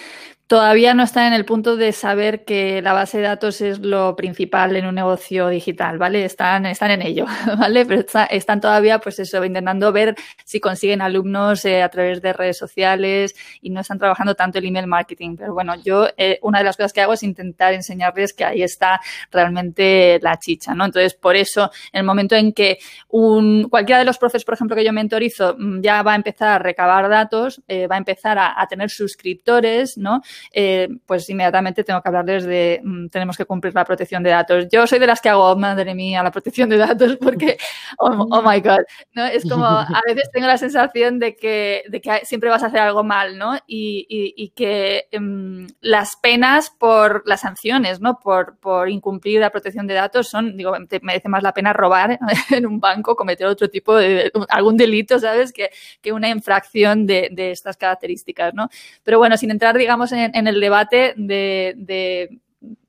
todavía 0.49 0.95
no 0.95 1.03
están 1.03 1.27
en 1.27 1.35
el 1.35 1.45
punto 1.45 1.77
de 1.77 1.93
saber 1.93 2.47
que 2.47 2.81
la 2.81 2.95
base 2.95 3.19
de 3.19 3.25
datos 3.25 3.61
es 3.61 3.81
lo 3.81 4.17
principal 4.17 4.75
en 4.77 4.87
un 4.87 4.95
negocio 4.95 5.49
digital, 5.49 5.99
¿vale? 5.99 6.25
Están, 6.25 6.65
están 6.65 6.91
en 6.91 7.03
ello, 7.03 7.27
¿vale? 7.59 7.85
Pero 7.85 8.03
están 8.31 8.61
todavía, 8.61 8.99
pues 8.99 9.19
eso, 9.19 9.45
intentando 9.45 9.93
ver 9.93 10.17
si 10.47 10.59
consiguen 10.59 11.03
alumnos 11.03 11.67
eh, 11.67 11.83
a 11.83 11.91
través 11.91 12.23
de 12.23 12.33
redes 12.33 12.57
sociales 12.57 13.37
y 13.61 13.69
no 13.69 13.81
están 13.81 13.99
trabajando 13.99 14.35
tanto 14.35 14.59
el 14.59 14.65
email 14.65 14.87
marketing. 14.87 15.37
Pero 15.37 15.53
bueno, 15.53 15.75
yo 15.85 16.09
eh, 16.17 16.39
una 16.41 16.59
de 16.59 16.65
las 16.65 16.79
cosas 16.79 16.95
que 16.95 17.03
hago 17.03 17.13
es 17.13 17.23
intentar 17.23 17.75
enseñarles 17.75 18.33
que 18.33 18.47
ahí 18.47 18.63
está 18.63 19.03
realmente 19.31 20.19
la 20.23 20.39
chicha, 20.39 20.75
¿no? 20.75 20.87
Entonces, 20.87 21.13
por 21.13 21.37
eso, 21.37 21.71
en 21.93 22.01
el 22.01 22.05
momento 22.07 22.35
en 22.35 22.55
que 22.55 22.79
un, 23.09 23.69
cualquiera 23.69 23.99
de 23.99 24.07
los 24.07 24.17
profes, 24.17 24.45
por 24.45 24.55
ejemplo, 24.55 24.75
que 24.75 24.85
yo 24.85 24.95
mentorizo, 24.95 25.57
mm, 25.59 25.83
ya 25.83 26.03
va 26.03 26.15
a 26.15 26.17
empezar 26.17 26.49
a 26.49 26.59
recabar 26.59 27.11
datos, 27.11 27.61
eh, 27.69 27.87
va 27.87 27.97
a 27.97 27.99
empezar 27.99 28.39
a, 28.39 28.61
a 28.61 28.67
tener 28.67 28.91
suscriptores, 28.91 29.97
¿no? 29.99 30.23
Eh, 30.53 30.89
pues 31.07 31.29
inmediatamente 31.29 31.85
tengo 31.85 32.01
que 32.01 32.09
hablarles 32.09 32.45
de 32.45 32.81
mm, 32.83 33.09
tenemos 33.09 33.37
que 33.37 33.45
cumplir 33.45 33.75
la 33.75 33.85
protección 33.85 34.23
de 34.23 34.31
datos. 34.31 34.67
Yo 34.71 34.87
soy 34.87 34.99
de 34.99 35.07
las 35.07 35.21
que 35.21 35.29
hago, 35.29 35.55
madre 35.57 35.95
mía, 35.95 36.23
la 36.23 36.31
protección 36.31 36.69
de 36.69 36.79
datos 36.79 37.17
porque, 37.21 37.59
oh, 37.99 38.27
oh, 38.31 38.43
my 38.43 38.61
God, 38.61 38.81
¿no? 39.13 39.27
Es 39.27 39.49
como, 39.49 39.67
a 39.67 40.01
veces 40.07 40.31
tengo 40.33 40.47
la 40.47 40.59
sensación 40.59 41.19
de 41.19 41.37
que, 41.37 41.85
de 41.89 42.01
que 42.01 42.25
siempre 42.25 42.51
vas 42.51 42.63
a 42.63 42.67
hacer 42.67 42.81
algo 42.81 43.05
mal, 43.05 43.39
¿no? 43.39 43.57
Y, 43.67 44.07
y, 44.09 44.49
que 44.51 45.07
em, 45.11 45.67
las 45.81 46.17
penas 46.17 46.71
por 46.71 47.23
las 47.27 47.43
sanciones, 47.43 48.01
¿no? 48.01 48.19
Por, 48.19 48.59
por 48.59 48.89
incumplir 48.89 49.41
la 49.41 49.51
protección 49.51 49.87
de 49.87 49.95
datos 49.95 50.29
son, 50.29 50.57
digo, 50.57 50.73
merece 51.03 51.29
más 51.29 51.43
la 51.43 51.53
pena 51.53 51.73
robar 51.73 52.19
en 52.51 52.67
un 52.67 52.81
banco, 52.81 53.15
cometer 53.15 53.47
otro 53.47 53.69
tipo 53.69 53.95
de, 53.95 54.33
algún 54.49 54.77
delito, 54.77 55.19
¿sabes? 55.19 55.53
Que, 55.53 55.71
que 56.01 56.13
una 56.13 56.29
infracción 56.29 57.07
de, 57.07 57.29
de 57.31 57.51
estas 57.59 57.77
características, 57.77 58.55
¿no? 58.55 58.69
Pero 59.03 59.19
bueno, 59.19 59.37
sin 59.37 59.51
entrar, 59.51 59.77
digamos, 59.77 60.13
en, 60.13 60.47
el 60.47 60.61
debate 60.61 61.15
de, 61.17 62.39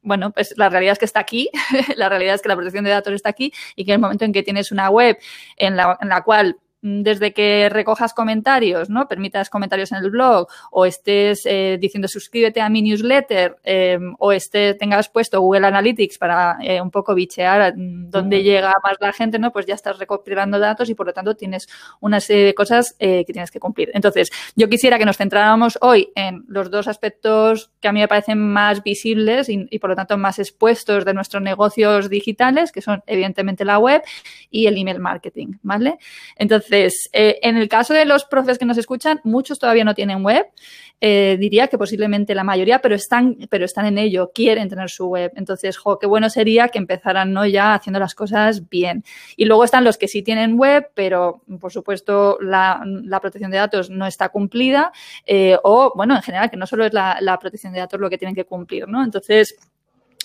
bueno, 0.02 0.32
pues 0.32 0.54
la 0.58 0.70
realidad 0.70 0.94
es 0.94 1.00
que 1.00 1.06
está 1.06 1.20
aquí, 1.20 1.50
la 1.96 2.10
realidad 2.10 2.36
es 2.36 2.42
que 2.42 2.50
la 2.50 2.56
protección 2.56 2.84
de 2.84 2.92
datos 2.92 3.14
está 3.14 3.30
aquí 3.30 3.52
y 3.76 3.86
que 3.86 3.92
en 3.92 3.96
el 3.96 4.02
momento 4.02 4.26
en 4.26 4.34
que 4.34 4.44
tienes 4.44 4.72
una 4.72 4.90
web 4.90 5.18
en 5.58 5.76
la, 5.76 5.98
en 6.02 6.10
la 6.10 6.24
cual 6.24 6.58
desde 6.82 7.34
que 7.34 7.68
recojas 7.70 8.14
comentarios, 8.14 8.90
¿no? 8.90 9.08
Permitas 9.08 9.50
comentarios 9.50 9.92
en 9.92 9.98
el 9.98 10.10
blog 10.10 10.48
o 10.72 10.86
estés 10.86 11.46
eh, 11.46 11.78
diciendo 11.80 12.08
suscríbete 12.08 12.62
a 12.62 12.70
mi 12.70 12.82
newsletter 12.82 13.58
em, 13.64 14.16
o 14.18 14.32
esté, 14.32 14.74
tengas 14.76 15.10
puesto 15.10 15.42
Google 15.42 15.68
Analytics 15.68 16.18
para 16.18 16.58
eh, 16.62 16.82
un 16.82 16.90
poco 16.90 17.14
bichear 17.16 17.76
mm, 17.76 18.10
dónde 18.10 18.44
llega 18.44 18.74
más 18.84 18.96
la 19.00 19.12
gente, 19.12 19.40
¿no? 19.40 19.52
Pues 19.52 19.66
ya 19.66 19.76
estás 19.76 20.00
recopilando 20.00 20.58
datos 20.58 20.90
y 20.90 20.96
por 20.96 21.06
lo 21.06 21.14
tanto 21.14 21.36
tienes 21.36 21.68
una 22.00 22.20
serie 22.22 22.46
de 22.46 22.54
cosas 22.54 22.96
eh, 23.00 23.26
que 23.26 23.34
tienes 23.34 23.52
que 23.52 23.60
cumplir. 23.60 23.92
Entonces, 23.94 24.30
yo 24.56 24.70
quisiera 24.70 24.98
que 24.98 25.06
nos 25.06 25.18
centráramos 25.18 25.78
hoy 25.82 26.12
en 26.16 26.46
los 26.48 26.72
dos 26.72 26.88
aspectos 26.88 27.72
que 27.82 27.90
a 27.90 27.92
mí 27.92 28.00
me 28.00 28.08
parecen 28.08 28.40
más 28.40 28.84
visibles 28.84 29.50
y, 29.50 29.68
y 29.70 29.80
por 29.80 29.90
lo 29.90 29.96
tanto 29.98 30.18
más 30.18 30.40
expuestos 30.40 31.04
de 31.04 31.14
nuestros 31.14 31.44
negocios 31.44 32.10
digitales, 32.10 32.72
que 32.72 32.82
son 32.82 33.04
evidentemente 33.06 33.66
la 33.66 33.80
web 33.80 34.02
y 34.50 34.68
el 34.68 34.78
email 34.78 35.00
marketing, 35.00 35.54
¿vale? 35.62 35.98
Entonces, 36.38 36.69
entonces, 36.70 37.10
eh, 37.14 37.40
en 37.42 37.58
el 37.58 37.68
caso 37.68 37.94
de 37.96 38.06
los 38.06 38.26
profes 38.26 38.60
que 38.60 38.66
nos 38.66 38.78
escuchan, 38.78 39.20
muchos 39.24 39.58
todavía 39.58 39.84
no 39.84 39.96
tienen 39.96 40.24
web. 40.24 40.46
Eh, 41.02 41.38
diría 41.40 41.68
que 41.68 41.78
posiblemente 41.78 42.36
la 42.36 42.44
mayoría, 42.44 42.80
pero 42.80 42.94
están, 42.94 43.38
pero 43.50 43.66
están 43.66 43.86
en 43.88 43.98
ello, 43.98 44.32
quieren 44.34 44.70
tener 44.70 44.90
su 44.90 45.08
web. 45.08 45.32
Entonces, 45.36 45.80
qué 46.00 46.06
bueno 46.06 46.30
sería 46.30 46.68
que 46.68 46.78
empezaran 46.78 47.34
¿no? 47.34 47.46
ya 47.46 47.74
haciendo 47.74 48.00
las 48.00 48.14
cosas 48.14 48.70
bien. 48.70 49.04
Y 49.36 49.46
luego 49.46 49.64
están 49.64 49.84
los 49.84 49.98
que 49.98 50.08
sí 50.08 50.22
tienen 50.22 50.60
web, 50.60 50.92
pero 50.94 51.42
por 51.60 51.72
supuesto 51.72 52.38
la, 52.40 52.84
protección 53.20 53.50
de 53.50 53.58
datos 53.58 53.90
no 53.90 54.06
está 54.06 54.30
cumplida. 54.30 54.92
Eh, 55.26 55.58
o, 55.64 55.94
bueno, 55.96 56.16
en 56.16 56.22
general, 56.22 56.52
que 56.52 56.58
no 56.58 56.68
solo 56.68 56.86
es 56.86 56.94
la, 56.94 57.18
la 57.22 57.40
protección 57.40 57.74
de 57.74 57.80
datos 57.80 58.00
lo 58.00 58.10
que 58.10 58.18
tienen 58.18 58.36
que 58.36 58.46
cumplir, 58.46 58.88
¿no? 58.88 59.04
Entonces, 59.04 59.58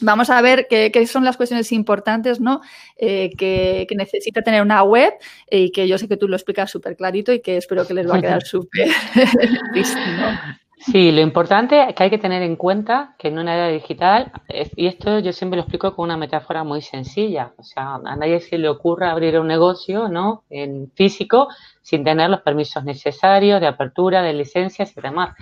Vamos 0.00 0.28
a 0.28 0.40
ver 0.42 0.66
qué, 0.68 1.06
son 1.06 1.24
las 1.24 1.36
cuestiones 1.36 1.70
importantes 1.72 2.40
¿no? 2.40 2.60
Eh, 2.96 3.30
que, 3.38 3.86
necesita 3.96 4.42
tener 4.42 4.62
una 4.62 4.82
web 4.82 5.14
y 5.50 5.70
que 5.70 5.86
yo 5.86 5.98
sé 5.98 6.08
que 6.08 6.16
tú 6.16 6.26
lo 6.26 6.36
explicas 6.36 6.70
súper 6.70 6.96
clarito 6.96 7.32
y 7.32 7.40
que 7.40 7.56
espero 7.56 7.86
que 7.86 7.94
les 7.94 8.10
va 8.10 8.16
a 8.16 8.20
quedar 8.20 8.42
súper 8.44 8.88
Sí, 10.86 11.12
lo 11.12 11.22
importante 11.22 11.88
es 11.88 11.94
que 11.94 12.02
hay 12.02 12.10
que 12.10 12.18
tener 12.18 12.42
en 12.42 12.56
cuenta 12.56 13.14
que 13.18 13.28
en 13.28 13.38
una 13.38 13.54
era 13.54 13.68
digital, 13.68 14.30
y 14.76 14.86
esto 14.86 15.18
yo 15.18 15.32
siempre 15.32 15.56
lo 15.56 15.62
explico 15.62 15.96
con 15.96 16.04
una 16.04 16.18
metáfora 16.18 16.62
muy 16.62 16.82
sencilla, 16.82 17.54
o 17.56 17.62
sea, 17.62 17.94
a 17.94 18.16
nadie 18.16 18.38
se 18.40 18.58
le 18.58 18.68
ocurra 18.68 19.10
abrir 19.10 19.40
un 19.40 19.46
negocio 19.46 20.08
¿no? 20.08 20.44
en 20.50 20.90
físico 20.94 21.48
sin 21.80 22.04
tener 22.04 22.28
los 22.28 22.42
permisos 22.42 22.84
necesarios 22.84 23.62
de 23.62 23.66
apertura, 23.66 24.20
de 24.20 24.34
licencias 24.34 24.94
y 24.94 25.00
demás. 25.00 25.34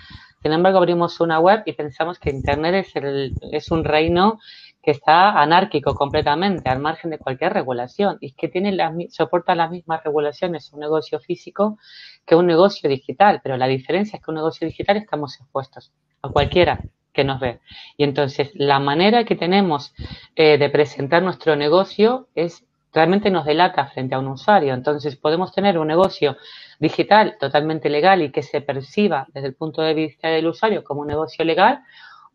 Sin 0.42 0.52
embargo, 0.52 0.78
abrimos 0.78 1.20
una 1.20 1.38
web 1.38 1.62
y 1.66 1.72
pensamos 1.72 2.18
que 2.18 2.30
Internet 2.30 2.86
es, 2.86 2.96
el, 2.96 3.34
es 3.52 3.70
un 3.70 3.84
reino 3.84 4.40
que 4.82 4.90
está 4.90 5.40
anárquico 5.40 5.94
completamente, 5.94 6.68
al 6.68 6.80
margen 6.80 7.10
de 7.10 7.18
cualquier 7.18 7.52
regulación, 7.52 8.18
y 8.20 8.32
que 8.32 8.48
tiene 8.48 8.76
soporta 9.10 9.54
las 9.54 9.70
mismas 9.70 10.02
regulaciones 10.02 10.72
un 10.72 10.80
negocio 10.80 11.20
físico 11.20 11.78
que 12.26 12.34
un 12.34 12.46
negocio 12.46 12.90
digital, 12.90 13.40
pero 13.42 13.56
la 13.56 13.68
diferencia 13.68 14.16
es 14.16 14.24
que 14.24 14.30
un 14.30 14.36
negocio 14.36 14.66
digital 14.66 14.96
estamos 14.96 15.38
expuestos 15.38 15.92
a 16.22 16.28
cualquiera 16.30 16.80
que 17.12 17.24
nos 17.24 17.38
ve. 17.38 17.60
Y 17.96 18.04
entonces 18.04 18.50
la 18.54 18.80
manera 18.80 19.24
que 19.24 19.36
tenemos 19.36 19.94
eh, 20.34 20.58
de 20.58 20.70
presentar 20.70 21.22
nuestro 21.22 21.54
negocio 21.54 22.28
es 22.34 22.64
realmente 22.92 23.30
nos 23.30 23.44
delata 23.44 23.86
frente 23.86 24.14
a 24.14 24.18
un 24.18 24.28
usuario. 24.28 24.74
Entonces 24.74 25.16
podemos 25.16 25.52
tener 25.52 25.78
un 25.78 25.88
negocio 25.88 26.36
digital 26.78 27.36
totalmente 27.38 27.88
legal 27.88 28.22
y 28.22 28.30
que 28.30 28.42
se 28.42 28.60
perciba 28.60 29.26
desde 29.32 29.48
el 29.48 29.54
punto 29.54 29.82
de 29.82 29.94
vista 29.94 30.28
del 30.28 30.46
usuario 30.46 30.84
como 30.84 31.02
un 31.02 31.08
negocio 31.08 31.44
legal 31.44 31.82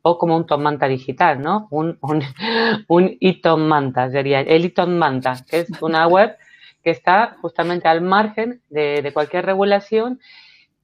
o 0.02 0.18
como 0.18 0.36
un 0.36 0.46
Tom 0.46 0.62
Manta 0.62 0.88
digital, 0.88 1.42
¿no? 1.42 1.68
Un, 1.70 1.98
un, 2.02 2.24
un 2.88 3.68
Manta, 3.68 4.10
sería 4.10 4.42
el 4.42 4.66
Iton 4.66 4.98
Manta, 4.98 5.36
que 5.50 5.60
es 5.60 5.82
una 5.82 6.08
web 6.08 6.38
que 6.84 6.92
está 6.92 7.36
justamente 7.42 7.88
al 7.88 8.02
margen 8.02 8.62
de, 8.70 9.12
cualquier 9.14 9.46
regulación 9.46 10.20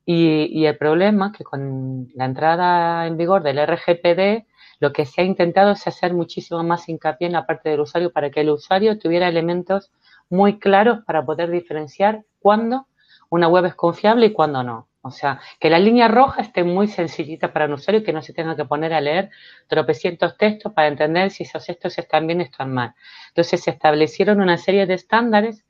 y, 0.05 0.49
y, 0.51 0.65
el 0.65 0.77
problema 0.77 1.27
es 1.27 1.37
que 1.37 1.43
con 1.45 2.09
la 2.13 2.25
entrada 2.25 3.07
en 3.07 3.15
vigor 3.15 3.41
del 3.41 3.65
RGPD 3.65 4.45
lo 4.83 4.91
que 4.91 5.05
se 5.05 5.21
ha 5.21 5.23
intentado 5.23 5.71
es 5.71 5.87
hacer 5.87 6.13
muchísimo 6.13 6.61
más 6.61 6.89
hincapié 6.89 7.27
en 7.27 7.33
la 7.33 7.45
parte 7.45 7.69
del 7.69 7.79
usuario 7.79 8.11
para 8.11 8.29
que 8.31 8.41
el 8.41 8.49
usuario 8.49 8.99
tuviera 8.99 9.29
elementos 9.29 9.93
muy 10.29 10.59
claros 10.59 11.05
para 11.05 11.25
poder 11.25 11.49
diferenciar 11.51 12.25
cuándo 12.39 12.87
una 13.29 13.47
web 13.47 13.63
es 13.63 13.75
confiable 13.75 14.25
y 14.25 14.33
cuándo 14.33 14.61
no. 14.61 14.89
O 15.01 15.09
sea, 15.09 15.39
que 15.61 15.69
la 15.69 15.79
línea 15.79 16.09
roja 16.09 16.41
esté 16.41 16.65
muy 16.65 16.89
sencillita 16.89 17.53
para 17.53 17.63
el 17.63 17.71
usuario 17.71 18.01
y 18.01 18.03
que 18.03 18.11
no 18.11 18.21
se 18.21 18.33
tenga 18.33 18.57
que 18.57 18.65
poner 18.65 18.91
a 18.93 18.99
leer 18.99 19.29
tropecientos 19.67 20.35
textos 20.35 20.73
para 20.73 20.89
entender 20.89 21.31
si 21.31 21.43
esos 21.43 21.65
textos 21.65 21.97
están 21.97 22.27
bien 22.27 22.41
o 22.41 22.43
están 22.43 22.73
mal. 22.73 22.93
Entonces 23.29 23.63
se 23.63 23.71
establecieron 23.71 24.41
una 24.41 24.57
serie 24.57 24.85
de 24.85 24.95
estándares 24.95 25.63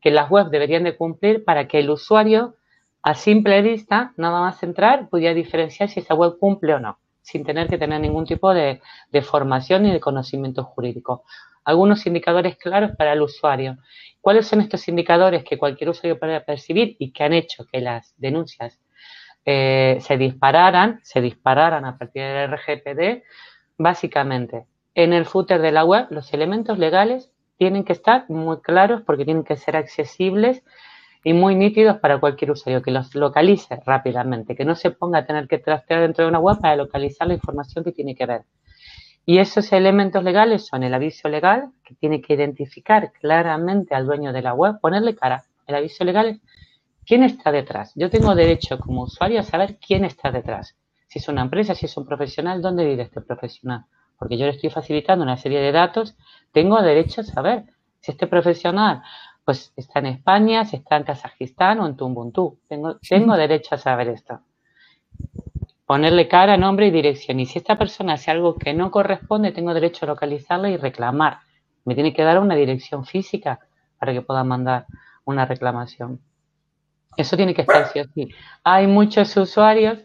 que 0.00 0.12
las 0.12 0.30
webs 0.30 0.52
deberían 0.52 0.84
de 0.84 0.96
cumplir 0.96 1.44
para 1.44 1.66
que 1.66 1.80
el 1.80 1.90
usuario 1.90 2.54
a 3.02 3.16
simple 3.16 3.62
vista, 3.62 4.12
nada 4.16 4.40
más 4.40 4.62
entrar, 4.62 5.08
pudiera 5.08 5.34
diferenciar 5.34 5.88
si 5.88 5.98
esa 5.98 6.14
web 6.14 6.38
cumple 6.38 6.74
o 6.74 6.78
no, 6.78 7.00
sin 7.22 7.44
tener 7.44 7.68
que 7.68 7.78
tener 7.78 8.00
ningún 8.00 8.24
tipo 8.24 8.52
de, 8.52 8.80
formación 9.22 9.82
ni 9.82 9.92
de 9.92 10.00
conocimiento 10.00 10.64
jurídico. 10.64 11.24
Algunos 11.64 12.06
indicadores 12.06 12.56
claros 12.56 12.92
para 12.96 13.12
el 13.12 13.22
usuario. 13.22 13.78
¿Cuáles 14.20 14.46
son 14.46 14.60
estos 14.60 14.86
indicadores 14.88 15.44
que 15.44 15.58
cualquier 15.58 15.90
usuario 15.90 16.18
puede 16.18 16.40
percibir 16.40 16.96
y 16.98 17.12
que 17.12 17.24
han 17.24 17.32
hecho 17.32 17.66
que 17.70 17.80
las 17.80 18.14
denuncias 18.16 18.80
eh, 19.44 19.98
se 20.00 20.16
dispararan, 20.16 21.00
se 21.02 21.20
dispararan 21.20 21.84
a 21.84 21.98
partir 21.98 22.22
del 22.22 22.50
RGPD? 22.50 23.22
Básicamente, 23.78 24.66
en 24.94 25.12
el 25.12 25.24
footer 25.24 25.60
de 25.60 25.72
la 25.72 25.84
web, 25.84 26.06
los 26.10 26.32
elementos 26.34 26.78
legales 26.78 27.30
tienen 27.56 27.84
que 27.84 27.92
estar 27.92 28.24
muy 28.28 28.60
claros 28.60 29.02
porque 29.02 29.24
tienen 29.24 29.44
que 29.44 29.56
ser 29.56 29.76
accesibles 29.76 30.62
y 31.24 31.32
muy 31.32 31.54
nítidos 31.54 31.98
para 31.98 32.18
cualquier 32.18 32.50
usuario, 32.50 32.82
que 32.82 32.90
los 32.90 33.14
localice 33.14 33.80
rápidamente, 33.84 34.56
que 34.56 34.64
no 34.64 34.74
se 34.74 34.90
ponga 34.90 35.20
a 35.20 35.26
tener 35.26 35.48
que 35.48 35.58
trastear 35.58 36.00
dentro 36.00 36.24
de 36.24 36.30
una 36.30 36.38
web 36.38 36.58
para 36.60 36.76
localizar 36.76 37.28
la 37.28 37.34
información 37.34 37.84
que 37.84 37.92
tiene 37.92 38.14
que 38.14 38.26
ver. 38.26 38.42
Y 39.26 39.38
esos 39.38 39.72
elementos 39.72 40.24
legales 40.24 40.66
son 40.66 40.82
el 40.82 40.94
aviso 40.94 41.28
legal, 41.28 41.70
que 41.84 41.94
tiene 41.94 42.20
que 42.20 42.34
identificar 42.34 43.12
claramente 43.12 43.94
al 43.94 44.06
dueño 44.06 44.32
de 44.32 44.42
la 44.42 44.54
web, 44.54 44.80
ponerle 44.80 45.14
cara. 45.14 45.44
El 45.66 45.74
aviso 45.74 46.04
legal 46.04 46.40
¿Quién 47.10 47.24
está 47.24 47.50
detrás? 47.50 47.92
Yo 47.96 48.08
tengo 48.08 48.36
derecho 48.36 48.78
como 48.78 49.02
usuario 49.02 49.40
a 49.40 49.42
saber 49.42 49.78
quién 49.84 50.04
está 50.04 50.30
detrás. 50.30 50.76
Si 51.08 51.18
es 51.18 51.26
una 51.26 51.42
empresa, 51.42 51.74
si 51.74 51.86
es 51.86 51.96
un 51.96 52.06
profesional, 52.06 52.62
¿dónde 52.62 52.84
vive 52.84 53.02
este 53.02 53.20
profesional? 53.20 53.86
Porque 54.16 54.38
yo 54.38 54.46
le 54.46 54.52
estoy 54.52 54.70
facilitando 54.70 55.24
una 55.24 55.36
serie 55.36 55.60
de 55.60 55.72
datos, 55.72 56.16
tengo 56.52 56.80
derecho 56.80 57.22
a 57.22 57.24
saber 57.24 57.64
si 57.98 58.12
este 58.12 58.28
profesional 58.28 59.02
pues 59.50 59.72
está 59.74 59.98
en 59.98 60.06
España, 60.06 60.64
si 60.64 60.76
está 60.76 60.96
en 60.96 61.02
Kazajistán 61.02 61.80
o 61.80 61.86
en 61.88 61.96
Tumbuntu. 61.96 62.60
Tengo, 62.68 62.98
tengo 62.98 63.36
derecho 63.36 63.74
a 63.74 63.78
saber 63.78 64.06
esto. 64.10 64.42
Ponerle 65.86 66.28
cara, 66.28 66.56
nombre 66.56 66.86
y 66.86 66.92
dirección. 66.92 67.40
Y 67.40 67.46
si 67.46 67.58
esta 67.58 67.76
persona 67.76 68.12
hace 68.12 68.30
algo 68.30 68.54
que 68.54 68.72
no 68.74 68.92
corresponde, 68.92 69.50
tengo 69.50 69.74
derecho 69.74 70.06
a 70.06 70.10
localizarla 70.10 70.70
y 70.70 70.76
reclamar. 70.76 71.38
Me 71.84 71.96
tiene 71.96 72.14
que 72.14 72.22
dar 72.22 72.38
una 72.38 72.54
dirección 72.54 73.04
física 73.04 73.58
para 73.98 74.12
que 74.12 74.22
pueda 74.22 74.44
mandar 74.44 74.86
una 75.24 75.46
reclamación. 75.46 76.20
Eso 77.16 77.36
tiene 77.36 77.52
que 77.52 77.62
estar 77.62 77.88
sí 77.88 77.98
o 77.98 78.04
sí. 78.14 78.28
Hay 78.62 78.86
muchos 78.86 79.36
usuarios 79.36 79.98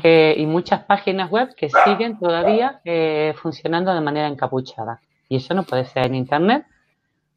que, 0.00 0.36
y 0.38 0.46
muchas 0.46 0.84
páginas 0.84 1.32
web 1.32 1.52
que 1.56 1.68
siguen 1.84 2.16
todavía 2.16 2.80
eh, 2.84 3.34
funcionando 3.42 3.92
de 3.92 4.00
manera 4.00 4.28
encapuchada. 4.28 5.00
Y 5.28 5.38
eso 5.38 5.52
no 5.52 5.64
puede 5.64 5.84
ser 5.84 6.06
en 6.06 6.14
Internet. 6.14 6.64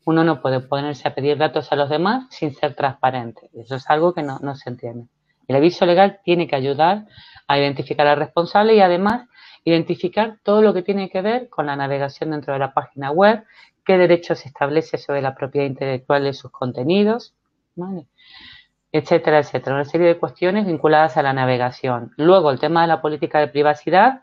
Uno 0.08 0.24
no 0.24 0.42
puede 0.42 0.62
ponerse 0.62 1.06
a 1.06 1.14
pedir 1.14 1.38
datos 1.38 1.70
a 1.74 1.76
los 1.76 1.90
demás 1.90 2.28
sin 2.30 2.54
ser 2.54 2.76
transparente. 2.76 3.50
Eso 3.54 3.76
es 3.76 3.90
algo 3.90 4.14
que 4.14 4.24
no, 4.24 4.40
se 4.56 4.70
entiende. 4.70 5.10
El 5.50 5.58
aviso 5.58 5.86
legal 5.86 6.22
tiene 6.24 6.48
que 6.48 6.56
ayudar 6.56 7.08
a 7.46 7.60
identificar 7.60 8.08
al 8.08 8.18
responsable 8.18 8.74
y 8.74 8.80
además 8.80 9.28
identificar 9.66 10.38
todo 10.44 10.62
lo 10.62 10.74
que 10.74 10.82
tiene 10.82 11.10
que 11.10 11.22
ver 11.22 11.50
con 11.50 11.66
la 11.66 11.76
navegación 11.76 12.32
dentro 12.32 12.54
de 12.54 12.60
la 12.60 12.74
página 12.74 13.12
web, 13.12 13.44
qué 13.86 13.98
derechos 13.98 14.40
se 14.40 14.48
establece 14.48 14.98
sobre 14.98 15.22
la 15.22 15.36
propiedad 15.36 15.68
intelectual 15.68 16.24
de 16.24 16.32
sus 16.32 16.52
contenidos, 16.52 17.36
etcétera, 18.94 19.40
etcétera. 19.40 19.76
Una 19.76 19.84
serie 19.84 20.08
de 20.08 20.18
cuestiones 20.18 20.66
vinculadas 20.66 21.18
a 21.18 21.22
la 21.22 21.34
navegación. 21.34 22.14
Luego, 22.16 22.52
el 22.52 22.60
tema 22.60 22.84
de 22.84 22.88
la 22.88 23.02
política 23.02 23.40
de 23.40 23.50
privacidad, 23.50 24.22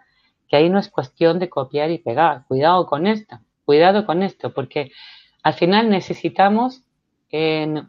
que 0.48 0.56
ahí 0.56 0.70
no 0.70 0.78
es 0.78 0.88
cuestión 0.88 1.38
de 1.38 1.50
copiar 1.50 1.90
y 1.90 1.98
pegar. 1.98 2.46
Cuidado 2.48 2.86
con 2.86 3.06
esto, 3.06 3.38
cuidado 3.66 4.06
con 4.06 4.22
esto, 4.22 4.54
porque 4.54 4.90
al 5.44 5.54
final 5.54 5.88
necesitamos 5.88 6.82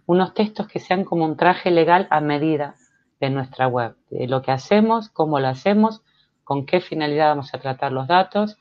unos 0.08 0.34
textos 0.34 0.68
que 0.68 0.80
sean 0.80 1.04
como 1.04 1.26
un 1.26 1.38
traje 1.38 1.72
legal 1.72 2.08
a 2.10 2.20
medida 2.20 2.76
de 3.20 3.30
nuestra 3.30 3.68
web, 3.68 3.96
de 4.10 4.28
lo 4.28 4.42
que 4.42 4.52
hacemos, 4.52 5.10
cómo 5.10 5.40
lo 5.40 5.48
hacemos, 5.48 6.04
con 6.44 6.66
qué 6.66 6.82
finalidad 6.82 7.30
vamos 7.30 7.54
a 7.54 7.60
tratar 7.60 7.92
los 7.92 8.08
datos 8.08 8.58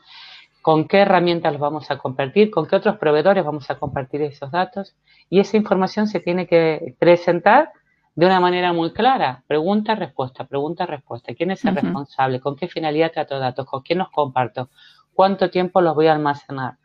con 0.64 0.88
qué 0.88 1.00
herramientas 1.00 1.52
los 1.52 1.60
vamos 1.60 1.90
a 1.90 1.98
compartir, 1.98 2.50
con 2.50 2.66
qué 2.66 2.76
otros 2.76 2.96
proveedores 2.96 3.44
vamos 3.44 3.68
a 3.68 3.74
compartir 3.74 4.22
esos 4.22 4.50
datos. 4.50 4.96
Y 5.28 5.40
esa 5.40 5.58
información 5.58 6.06
se 6.06 6.20
tiene 6.20 6.46
que 6.46 6.96
presentar 6.98 7.70
de 8.14 8.24
una 8.24 8.40
manera 8.40 8.72
muy 8.72 8.94
clara. 8.94 9.44
Pregunta, 9.46 9.94
respuesta, 9.94 10.46
pregunta, 10.46 10.86
respuesta. 10.86 11.34
¿Quién 11.34 11.50
es 11.50 11.62
el 11.66 11.74
responsable? 11.74 12.40
¿Con 12.40 12.56
qué 12.56 12.66
finalidad 12.68 13.12
trato 13.12 13.38
datos? 13.38 13.66
¿Con 13.66 13.82
quién 13.82 13.98
los 13.98 14.08
comparto? 14.10 14.70
¿Cuánto 15.12 15.50
tiempo 15.50 15.82
los 15.82 15.94
voy 15.94 16.06
a 16.06 16.14
almacenar? 16.14 16.78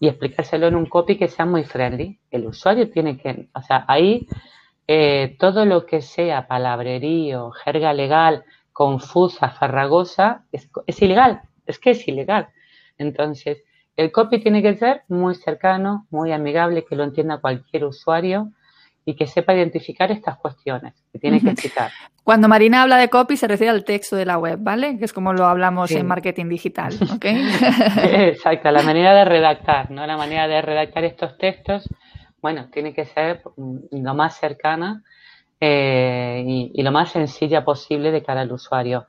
Y 0.00 0.08
explicárselo 0.08 0.66
en 0.66 0.76
un 0.76 0.86
copy 0.86 1.16
que 1.16 1.28
sea 1.28 1.46
muy 1.46 1.64
friendly. 1.64 2.18
El 2.30 2.46
usuario 2.46 2.90
tiene 2.90 3.16
que, 3.16 3.48
o 3.54 3.62
sea, 3.62 3.84
ahí 3.88 4.26
eh, 4.86 5.36
todo 5.38 5.64
lo 5.64 5.86
que 5.86 6.02
sea 6.02 6.46
palabrerío, 6.46 7.50
jerga 7.50 7.92
legal, 7.92 8.44
confusa, 8.72 9.50
farragosa, 9.50 10.44
es 10.52 11.02
ilegal. 11.02 11.42
Es 11.66 11.78
que 11.78 11.90
es 11.90 12.06
ilegal. 12.08 12.48
Entonces, 12.98 13.62
el 13.96 14.10
copy 14.10 14.40
tiene 14.40 14.62
que 14.62 14.74
ser 14.74 15.02
muy 15.08 15.34
cercano, 15.34 16.06
muy 16.10 16.32
amigable, 16.32 16.84
que 16.84 16.96
lo 16.96 17.04
entienda 17.04 17.40
cualquier 17.40 17.84
usuario 17.84 18.52
y 19.06 19.14
que 19.14 19.26
sepa 19.26 19.54
identificar 19.54 20.10
estas 20.10 20.38
cuestiones 20.38 20.94
que 21.12 21.18
tiene 21.18 21.40
que 21.40 21.54
citar. 21.56 21.90
Cuando 22.22 22.48
Marina 22.48 22.82
habla 22.82 22.96
de 22.96 23.10
copy 23.10 23.36
se 23.36 23.46
refiere 23.46 23.70
al 23.70 23.84
texto 23.84 24.16
de 24.16 24.24
la 24.24 24.38
web, 24.38 24.58
¿vale? 24.60 24.98
Que 24.98 25.04
es 25.04 25.12
como 25.12 25.34
lo 25.34 25.44
hablamos 25.46 25.90
en 25.90 26.06
marketing 26.06 26.48
digital, 26.48 26.94
¿ok? 27.14 27.24
Exacto, 28.02 28.70
la 28.70 28.82
manera 28.82 29.14
de 29.14 29.24
redactar, 29.26 29.90
¿no? 29.90 30.06
La 30.06 30.16
manera 30.16 30.48
de 30.48 30.62
redactar 30.62 31.04
estos 31.04 31.36
textos, 31.36 31.88
bueno, 32.40 32.68
tiene 32.70 32.94
que 32.94 33.04
ser 33.04 33.42
lo 33.56 34.14
más 34.14 34.38
cercana 34.38 35.02
eh, 35.60 36.70
y, 36.74 36.82
lo 36.82 36.92
más 36.92 37.12
sencilla 37.12 37.64
posible 37.64 38.10
de 38.10 38.22
cara 38.22 38.42
al 38.42 38.52
usuario. 38.52 39.06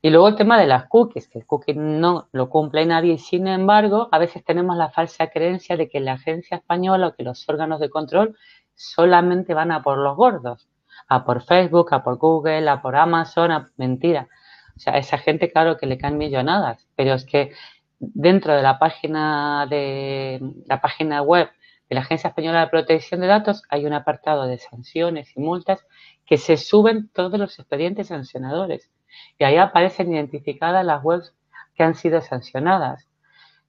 Y 0.00 0.10
luego 0.10 0.28
el 0.28 0.36
tema 0.36 0.58
de 0.58 0.66
las 0.66 0.88
cookies, 0.88 1.28
que 1.28 1.38
el 1.38 1.46
cookie 1.46 1.74
no 1.74 2.28
lo 2.32 2.48
cumple 2.48 2.84
nadie 2.86 3.14
y 3.14 3.18
sin 3.18 3.46
embargo 3.46 4.08
a 4.10 4.18
veces 4.18 4.44
tenemos 4.44 4.76
la 4.76 4.90
falsa 4.90 5.28
creencia 5.28 5.76
de 5.76 5.88
que 5.88 6.00
la 6.00 6.14
agencia 6.14 6.56
española 6.56 7.08
o 7.08 7.14
que 7.14 7.22
los 7.22 7.48
órganos 7.48 7.78
de 7.78 7.88
control 7.88 8.36
solamente 8.82 9.54
van 9.54 9.70
a 9.70 9.82
por 9.82 9.98
los 9.98 10.16
gordos, 10.16 10.68
a 11.08 11.24
por 11.24 11.42
Facebook, 11.42 11.94
a 11.94 12.02
por 12.02 12.18
Google, 12.18 12.68
a 12.68 12.82
por 12.82 12.96
Amazon, 12.96 13.50
a 13.50 13.70
mentira. 13.76 14.28
O 14.76 14.80
sea, 14.80 14.98
esa 14.98 15.18
gente 15.18 15.52
claro 15.52 15.76
que 15.76 15.86
le 15.86 15.98
caen 15.98 16.18
millonadas, 16.18 16.88
pero 16.96 17.14
es 17.14 17.24
que 17.24 17.52
dentro 17.98 18.54
de 18.54 18.62
la 18.62 18.78
página 18.78 19.66
de 19.70 20.40
la 20.66 20.80
página 20.80 21.22
web 21.22 21.48
de 21.88 21.94
la 21.94 22.00
Agencia 22.00 22.28
Española 22.28 22.60
de 22.60 22.66
Protección 22.68 23.20
de 23.20 23.28
Datos 23.28 23.62
hay 23.68 23.86
un 23.86 23.92
apartado 23.92 24.46
de 24.46 24.58
sanciones 24.58 25.36
y 25.36 25.40
multas 25.40 25.86
que 26.26 26.38
se 26.38 26.56
suben 26.56 27.08
todos 27.10 27.38
los 27.38 27.58
expedientes 27.58 28.08
sancionadores 28.08 28.90
y 29.38 29.44
ahí 29.44 29.56
aparecen 29.56 30.12
identificadas 30.12 30.84
las 30.84 31.04
webs 31.04 31.34
que 31.74 31.84
han 31.84 31.94
sido 31.94 32.20
sancionadas. 32.20 33.08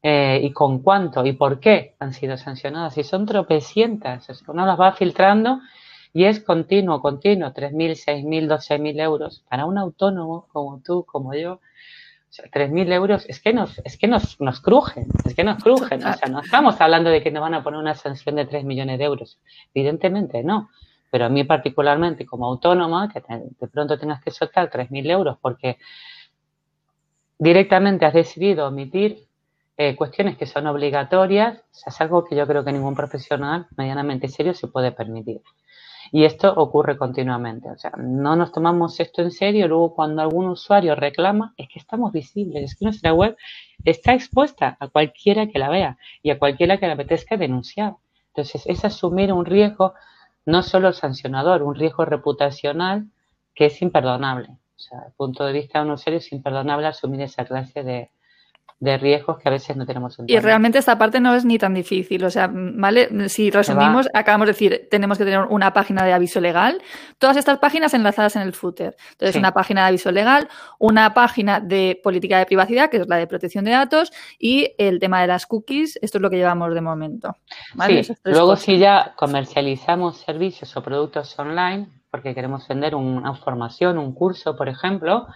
Eh, 0.05 0.41
y 0.43 0.51
con 0.51 0.79
cuánto 0.79 1.25
y 1.25 1.31
por 1.31 1.61
qué 1.61 1.95
han 1.97 2.11
sido 2.11 2.35
sancionadas. 2.35 2.97
Y 2.97 3.05
son 3.05 3.25
tropecientas, 3.25 4.29
es 4.29 4.43
que 4.43 4.51
uno 4.51 4.65
las 4.65 4.77
va 4.77 4.91
filtrando 4.91 5.61
y 6.11 6.25
es 6.25 6.41
continuo, 6.41 7.01
continuo, 7.01 7.53
3.000, 7.53 8.23
6.000, 8.25 8.47
12.000 8.49 9.01
euros. 9.01 9.45
Para 9.49 9.65
un 9.65 9.77
autónomo 9.77 10.45
como 10.51 10.81
tú, 10.81 11.05
como 11.05 11.33
yo, 11.33 11.53
o 11.53 11.59
sea, 12.29 12.51
3.000 12.51 12.91
euros 12.91 13.25
es 13.29 13.39
que, 13.39 13.53
nos, 13.53 13.79
es 13.85 13.97
que 13.97 14.09
nos, 14.09 14.41
nos 14.41 14.59
crujen, 14.59 15.07
es 15.23 15.33
que 15.35 15.45
nos 15.45 15.63
crujen. 15.63 16.05
O 16.05 16.13
sea, 16.13 16.27
no 16.27 16.41
estamos 16.41 16.81
hablando 16.81 17.09
de 17.09 17.23
que 17.23 17.31
nos 17.31 17.41
van 17.41 17.53
a 17.53 17.63
poner 17.63 17.79
una 17.79 17.95
sanción 17.95 18.35
de 18.35 18.45
3 18.45 18.65
millones 18.65 18.99
de 18.99 19.05
euros. 19.05 19.39
Evidentemente 19.73 20.43
no. 20.43 20.69
Pero 21.11 21.27
a 21.27 21.29
mí 21.29 21.45
particularmente 21.45 22.25
como 22.25 22.45
autónoma, 22.47 23.07
que 23.07 23.23
de 23.29 23.67
pronto 23.69 23.97
tengas 23.97 24.21
que 24.21 24.31
soltar 24.31 24.69
3.000 24.69 25.09
euros 25.11 25.37
porque 25.39 25.77
directamente 27.39 28.05
has 28.05 28.13
decidido 28.13 28.67
omitir 28.67 29.27
eh, 29.75 29.95
cuestiones 29.95 30.37
que 30.37 30.45
son 30.45 30.67
obligatorias, 30.67 31.63
es 31.85 32.01
algo 32.01 32.25
que 32.25 32.35
yo 32.35 32.45
creo 32.45 32.63
que 32.63 32.71
ningún 32.71 32.95
profesional 32.95 33.67
medianamente 33.75 34.27
serio 34.27 34.53
se 34.53 34.67
puede 34.67 34.91
permitir. 34.91 35.41
Y 36.11 36.25
esto 36.25 36.53
ocurre 36.55 36.95
continuamente. 36.95 37.71
O 37.71 37.77
sea, 37.77 37.91
no 37.97 38.35
nos 38.35 38.51
tomamos 38.51 38.99
esto 38.99 39.23
en 39.23 39.31
serio. 39.31 39.67
Luego, 39.67 39.95
cuando 39.95 40.21
algún 40.21 40.47
usuario 40.47 40.93
reclama, 40.95 41.55
es 41.57 41.67
que 41.69 41.79
estamos 41.79 42.11
visibles, 42.11 42.63
es 42.63 42.77
que 42.77 42.85
nuestra 42.85 43.13
web 43.13 43.35
está 43.83 44.13
expuesta 44.13 44.77
a 44.79 44.89
cualquiera 44.89 45.47
que 45.47 45.57
la 45.57 45.69
vea 45.69 45.97
y 46.21 46.29
a 46.29 46.37
cualquiera 46.37 46.77
que 46.77 46.85
le 46.85 46.93
apetezca 46.93 47.35
denunciar. 47.35 47.95
Entonces, 48.27 48.63
es 48.67 48.85
asumir 48.85 49.33
un 49.33 49.45
riesgo 49.45 49.95
no 50.45 50.61
solo 50.61 50.93
sancionador, 50.93 51.63
un 51.63 51.73
riesgo 51.73 52.05
reputacional 52.05 53.07
que 53.55 53.65
es 53.65 53.81
imperdonable. 53.81 54.49
O 54.49 54.79
sea, 54.79 54.99
desde 54.99 55.09
el 55.09 55.15
punto 55.15 55.45
de 55.45 55.53
vista 55.53 55.79
de 55.79 55.85
un 55.85 55.91
usuario 55.91 56.19
es 56.19 56.31
imperdonable 56.31 56.85
asumir 56.85 57.21
esa 57.21 57.45
clase 57.45 57.83
de, 57.83 58.11
de 58.83 58.97
riesgos 58.97 59.37
que 59.39 59.47
a 59.47 59.51
veces 59.51 59.77
no 59.77 59.85
tenemos 59.85 60.19
en 60.19 60.25
Y 60.27 60.37
realmente 60.39 60.77
esta 60.77 60.97
parte 60.97 61.21
no 61.21 61.33
es 61.33 61.45
ni 61.45 61.57
tan 61.57 61.73
difícil. 61.73 62.23
O 62.25 62.29
sea, 62.29 62.49
¿vale? 62.51 63.29
Si 63.29 63.49
resumimos, 63.49 64.09
acabamos 64.13 64.47
de 64.47 64.51
decir, 64.51 64.87
tenemos 64.91 65.17
que 65.17 65.23
tener 65.23 65.39
una 65.49 65.71
página 65.71 66.03
de 66.03 66.11
aviso 66.11 66.41
legal. 66.41 66.81
Todas 67.17 67.37
estas 67.37 67.59
páginas 67.59 67.93
enlazadas 67.93 68.35
en 68.35 68.41
el 68.41 68.51
footer. 68.51 68.97
Entonces, 69.11 69.37
una 69.37 69.53
página 69.53 69.83
de 69.83 69.87
aviso 69.87 70.11
legal, 70.11 70.49
una 70.79 71.13
página 71.13 71.61
de 71.61 71.99
política 72.03 72.37
de 72.37 72.45
privacidad, 72.45 72.89
que 72.89 72.97
es 72.97 73.07
la 73.07 73.15
de 73.15 73.25
protección 73.25 73.63
de 73.63 73.71
datos, 73.71 74.11
y 74.37 74.73
el 74.77 74.99
tema 74.99 75.21
de 75.21 75.27
las 75.27 75.45
cookies. 75.45 75.97
Esto 76.01 76.17
es 76.17 76.21
lo 76.21 76.29
que 76.29 76.35
llevamos 76.35 76.73
de 76.73 76.81
momento. 76.81 77.37
¿vale? 77.75 78.03
Sí. 78.03 78.13
Luego, 78.25 78.57
si 78.57 78.77
ya 78.79 79.13
comercializamos 79.15 80.17
servicios 80.17 80.75
o 80.75 80.83
productos 80.83 81.39
online, 81.39 81.87
porque 82.11 82.35
queremos 82.35 82.67
vender 82.67 82.95
una 82.95 83.33
formación, 83.35 83.97
un 83.97 84.13
curso, 84.13 84.57
por 84.57 84.67
ejemplo, 84.67 85.27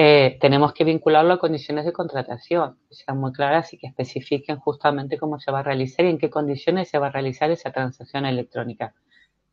eh, 0.00 0.38
tenemos 0.40 0.74
que 0.74 0.84
vincularlo 0.84 1.34
a 1.34 1.38
condiciones 1.40 1.84
de 1.84 1.92
contratación, 1.92 2.78
que 2.88 2.94
sean 2.94 3.18
muy 3.18 3.32
claras 3.32 3.74
y 3.74 3.78
que 3.78 3.88
especifiquen 3.88 4.60
justamente 4.60 5.18
cómo 5.18 5.40
se 5.40 5.50
va 5.50 5.58
a 5.58 5.62
realizar 5.64 6.06
y 6.06 6.10
en 6.10 6.18
qué 6.18 6.30
condiciones 6.30 6.88
se 6.88 6.98
va 7.00 7.08
a 7.08 7.10
realizar 7.10 7.50
esa 7.50 7.72
transacción 7.72 8.24
electrónica. 8.24 8.94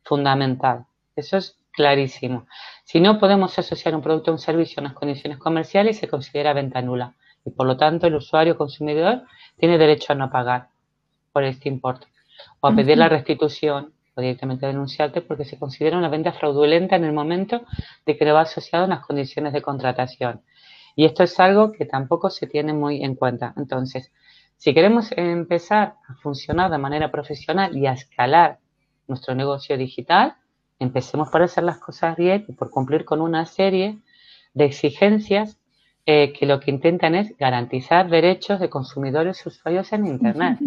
Fundamental. 0.04 0.86
Eso 1.16 1.38
es 1.38 1.58
clarísimo. 1.72 2.46
Si 2.84 3.00
no 3.00 3.18
podemos 3.18 3.58
asociar 3.58 3.96
un 3.96 4.02
producto 4.02 4.30
o 4.30 4.34
un 4.34 4.38
servicio 4.38 4.78
a 4.78 4.82
unas 4.82 4.92
condiciones 4.92 5.38
comerciales, 5.38 5.98
se 5.98 6.06
considera 6.06 6.52
venta 6.52 6.80
nula 6.80 7.16
y 7.44 7.50
por 7.50 7.66
lo 7.66 7.76
tanto 7.76 8.06
el 8.06 8.14
usuario 8.14 8.56
consumidor 8.56 9.24
tiene 9.56 9.78
derecho 9.78 10.12
a 10.12 10.16
no 10.16 10.30
pagar 10.30 10.68
por 11.32 11.42
este 11.42 11.68
importe 11.68 12.06
o 12.60 12.68
a 12.68 12.72
pedir 12.76 12.98
la 12.98 13.08
restitución 13.08 13.94
o 14.16 14.20
directamente 14.20 14.66
denunciarte 14.66 15.20
porque 15.20 15.44
se 15.44 15.58
considera 15.58 15.98
una 15.98 16.08
venta 16.08 16.32
fraudulenta 16.32 16.96
en 16.96 17.04
el 17.04 17.12
momento 17.12 17.62
de 18.04 18.16
que 18.16 18.24
le 18.24 18.32
va 18.32 18.40
asociado 18.40 18.84
a 18.84 18.86
unas 18.86 19.04
condiciones 19.04 19.52
de 19.52 19.62
contratación. 19.62 20.40
Y 20.96 21.04
esto 21.04 21.22
es 21.22 21.38
algo 21.38 21.72
que 21.72 21.84
tampoco 21.84 22.30
se 22.30 22.46
tiene 22.46 22.72
muy 22.72 23.04
en 23.04 23.14
cuenta. 23.14 23.52
Entonces, 23.58 24.10
si 24.56 24.72
queremos 24.72 25.12
empezar 25.12 25.96
a 26.08 26.14
funcionar 26.14 26.70
de 26.70 26.78
manera 26.78 27.12
profesional 27.12 27.76
y 27.76 27.86
a 27.86 27.92
escalar 27.92 28.58
nuestro 29.06 29.34
negocio 29.34 29.76
digital, 29.76 30.34
empecemos 30.78 31.28
por 31.28 31.42
hacer 31.42 31.64
las 31.64 31.78
cosas 31.78 32.16
bien 32.16 32.46
y 32.48 32.52
por 32.52 32.70
cumplir 32.70 33.04
con 33.04 33.20
una 33.20 33.44
serie 33.44 33.98
de 34.54 34.64
exigencias 34.64 35.58
eh, 36.06 36.32
que 36.32 36.46
lo 36.46 36.60
que 36.60 36.70
intentan 36.70 37.14
es 37.14 37.36
garantizar 37.36 38.08
derechos 38.08 38.60
de 38.60 38.70
consumidores 38.70 39.42
y 39.44 39.48
usuarios 39.50 39.92
en 39.92 40.06
Internet 40.06 40.58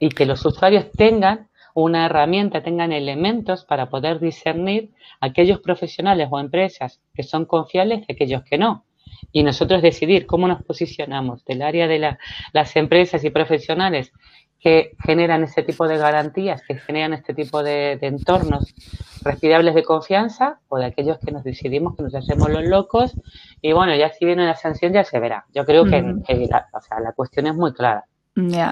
y 0.00 0.08
que 0.08 0.26
los 0.26 0.44
usuarios 0.44 0.90
tengan 0.90 1.48
una 1.82 2.06
herramienta, 2.06 2.62
tengan 2.62 2.92
elementos 2.92 3.66
para 3.66 3.90
poder 3.90 4.18
discernir 4.18 4.92
aquellos 5.20 5.60
profesionales 5.60 6.28
o 6.30 6.40
empresas 6.40 7.02
que 7.14 7.22
son 7.22 7.44
confiables 7.44 8.06
de 8.06 8.14
aquellos 8.14 8.42
que 8.44 8.56
no. 8.56 8.86
Y 9.30 9.42
nosotros 9.42 9.82
decidir 9.82 10.26
cómo 10.26 10.48
nos 10.48 10.62
posicionamos 10.62 11.44
del 11.44 11.60
área 11.60 11.86
de 11.86 12.16
las 12.52 12.76
empresas 12.76 13.22
y 13.24 13.30
profesionales 13.30 14.12
que 14.58 14.92
generan 15.04 15.44
este 15.44 15.62
tipo 15.62 15.86
de 15.86 15.98
garantías, 15.98 16.62
que 16.66 16.76
generan 16.76 17.12
este 17.12 17.34
tipo 17.34 17.62
de, 17.62 17.98
entornos 18.00 18.74
respirables 19.22 19.74
de 19.74 19.84
confianza, 19.84 20.60
o 20.68 20.78
de 20.78 20.86
aquellos 20.86 21.18
que 21.18 21.30
nos 21.30 21.44
decidimos 21.44 21.94
que 21.94 22.04
nos 22.04 22.14
hacemos 22.14 22.48
los 22.48 22.64
locos, 22.64 23.12
y 23.60 23.72
bueno, 23.72 23.94
ya 23.94 24.10
si 24.10 24.24
viene 24.24 24.46
la 24.46 24.56
sanción 24.56 24.94
ya 24.94 25.04
se 25.04 25.20
verá. 25.20 25.44
Yo 25.54 25.66
creo 25.66 25.84
que, 25.84 26.00
la, 26.00 26.66
la 27.02 27.12
cuestión 27.12 27.46
es 27.46 27.54
muy 27.54 27.74
clara. 27.74 28.06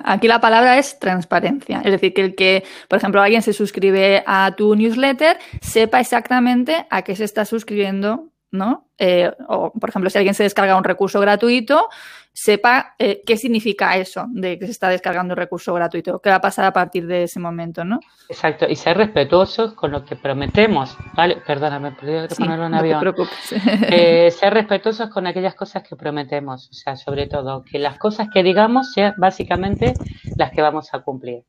Aquí 0.04 0.28
la 0.28 0.40
palabra 0.40 0.78
es 0.78 0.98
transparencia. 0.98 1.80
Es 1.84 1.90
decir, 1.90 2.12
que 2.12 2.20
el 2.20 2.34
que, 2.34 2.64
por 2.88 2.98
ejemplo, 2.98 3.22
alguien 3.22 3.42
se 3.42 3.54
suscribe 3.54 4.22
a 4.26 4.52
tu 4.56 4.74
newsletter, 4.74 5.38
sepa 5.62 6.00
exactamente 6.00 6.86
a 6.90 7.02
qué 7.02 7.16
se 7.16 7.24
está 7.24 7.46
suscribiendo, 7.46 8.28
¿no? 8.50 8.88
Eh, 8.98 9.30
o, 9.48 9.72
por 9.72 9.88
ejemplo, 9.88 10.10
si 10.10 10.18
alguien 10.18 10.34
se 10.34 10.42
descarga 10.42 10.76
un 10.76 10.84
recurso 10.84 11.18
gratuito, 11.18 11.88
sepa 12.34 12.96
eh, 12.98 13.22
qué 13.24 13.36
significa 13.36 13.96
eso 13.96 14.26
de 14.28 14.58
que 14.58 14.66
se 14.66 14.72
está 14.72 14.88
descargando 14.88 15.34
un 15.34 15.36
recurso 15.36 15.72
gratuito, 15.72 16.18
qué 16.18 16.30
va 16.30 16.36
a 16.36 16.40
pasar 16.40 16.64
a 16.64 16.72
partir 16.72 17.06
de 17.06 17.22
ese 17.22 17.38
momento, 17.38 17.84
¿no? 17.84 18.00
Exacto, 18.28 18.66
y 18.68 18.74
ser 18.74 18.96
respetuosos 18.96 19.74
con 19.74 19.92
lo 19.92 20.04
que 20.04 20.16
prometemos, 20.16 20.98
¿vale? 21.14 21.36
Perdóname, 21.46 21.92
perdí 21.92 22.34
sí, 22.34 22.42
en 22.42 22.50
avión. 22.50 22.72
No 22.72 22.82
te 22.82 23.00
preocupes. 23.00 23.54
Eh, 23.88 24.30
ser 24.36 24.52
respetuosos 24.52 25.08
con 25.10 25.28
aquellas 25.28 25.54
cosas 25.54 25.84
que 25.84 25.94
prometemos, 25.94 26.68
o 26.68 26.72
sea, 26.72 26.96
sobre 26.96 27.28
todo, 27.28 27.64
que 27.64 27.78
las 27.78 27.98
cosas 27.98 28.28
que 28.32 28.42
digamos 28.42 28.92
sean 28.92 29.14
básicamente 29.16 29.94
las 30.36 30.50
que 30.50 30.60
vamos 30.60 30.92
a 30.92 31.00
cumplir. 31.00 31.44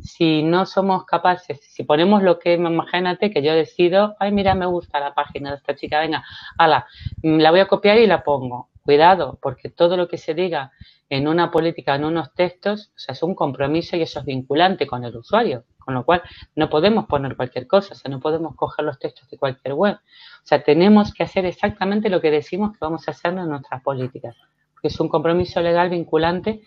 Si 0.00 0.44
no 0.44 0.64
somos 0.64 1.04
capaces, 1.04 1.60
si 1.60 1.82
ponemos 1.82 2.22
lo 2.22 2.38
que, 2.38 2.54
imagínate 2.54 3.30
que 3.30 3.42
yo 3.42 3.52
decido, 3.52 4.16
ay, 4.20 4.30
mira, 4.30 4.54
me 4.54 4.66
gusta 4.66 5.00
la 5.00 5.12
página 5.12 5.50
de 5.50 5.56
esta 5.56 5.74
chica, 5.74 6.00
venga, 6.00 6.24
ala, 6.56 6.86
la 7.22 7.50
voy 7.50 7.60
a 7.60 7.66
copiar 7.66 7.98
y 7.98 8.06
la 8.06 8.22
pongo 8.22 8.69
Cuidado, 8.90 9.38
porque 9.40 9.68
todo 9.68 9.96
lo 9.96 10.08
que 10.08 10.18
se 10.18 10.34
diga 10.34 10.72
en 11.08 11.28
una 11.28 11.52
política, 11.52 11.94
en 11.94 12.04
unos 12.04 12.34
textos, 12.34 12.90
o 12.96 12.98
sea, 12.98 13.12
es 13.12 13.22
un 13.22 13.36
compromiso 13.36 13.96
y 13.96 14.02
eso 14.02 14.18
es 14.18 14.24
vinculante 14.24 14.84
con 14.88 15.04
el 15.04 15.16
usuario, 15.16 15.62
con 15.78 15.94
lo 15.94 16.04
cual 16.04 16.22
no 16.56 16.68
podemos 16.68 17.06
poner 17.06 17.36
cualquier 17.36 17.68
cosa, 17.68 17.94
o 17.94 17.96
sea, 17.96 18.10
no 18.10 18.18
podemos 18.18 18.56
coger 18.56 18.84
los 18.84 18.98
textos 18.98 19.30
de 19.30 19.38
cualquier 19.38 19.74
web. 19.74 19.94
O 19.94 20.42
sea, 20.42 20.64
tenemos 20.64 21.14
que 21.14 21.22
hacer 21.22 21.46
exactamente 21.46 22.10
lo 22.10 22.20
que 22.20 22.32
decimos 22.32 22.72
que 22.72 22.78
vamos 22.80 23.06
a 23.06 23.12
hacer 23.12 23.32
en 23.32 23.48
nuestras 23.48 23.80
políticas, 23.80 24.34
porque 24.72 24.88
es 24.88 24.98
un 24.98 25.08
compromiso 25.08 25.60
legal 25.60 25.88
vinculante 25.88 26.62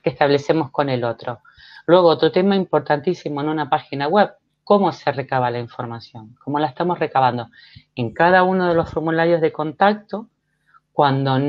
que 0.00 0.10
establecemos 0.10 0.70
con 0.70 0.88
el 0.90 1.02
otro. 1.02 1.40
Luego, 1.86 2.06
otro 2.06 2.30
tema 2.30 2.54
importantísimo 2.54 3.40
en 3.40 3.48
una 3.48 3.68
página 3.68 4.06
web, 4.06 4.32
cómo 4.62 4.92
se 4.92 5.10
recaba 5.10 5.50
la 5.50 5.58
información, 5.58 6.36
cómo 6.44 6.60
la 6.60 6.68
estamos 6.68 7.00
recabando. 7.00 7.48
En 7.96 8.14
cada 8.14 8.44
uno 8.44 8.68
de 8.68 8.74
los 8.74 8.88
formularios 8.90 9.40
de 9.40 9.50
contacto 9.50 10.28
cuando 10.94 11.40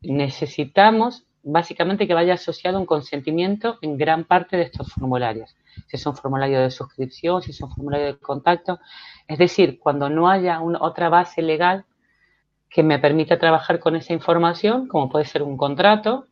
necesitamos 0.00 1.26
básicamente 1.42 2.06
que 2.06 2.14
vaya 2.14 2.34
asociado 2.34 2.80
un 2.80 2.86
consentimiento 2.86 3.76
en 3.82 3.98
gran 3.98 4.24
parte 4.24 4.56
de 4.56 4.62
estos 4.62 4.90
formularios. 4.94 5.54
Si 5.88 5.96
es 5.96 6.06
un 6.06 6.16
formulario 6.16 6.60
de 6.60 6.70
suscripción, 6.70 7.42
si 7.42 7.50
es 7.50 7.60
un 7.60 7.70
formulario 7.70 8.06
de 8.06 8.18
contacto. 8.18 8.80
Es 9.26 9.36
decir, 9.36 9.78
cuando 9.78 10.08
no 10.08 10.30
haya 10.30 10.62
otra 10.62 11.10
base 11.10 11.42
legal 11.42 11.84
que 12.70 12.82
me 12.82 12.98
permita 12.98 13.38
trabajar 13.38 13.78
con 13.78 13.94
esa 13.94 14.14
información, 14.14 14.88
como 14.88 15.10
puede 15.10 15.26
ser 15.26 15.42
un 15.42 15.58
contrato 15.58 16.26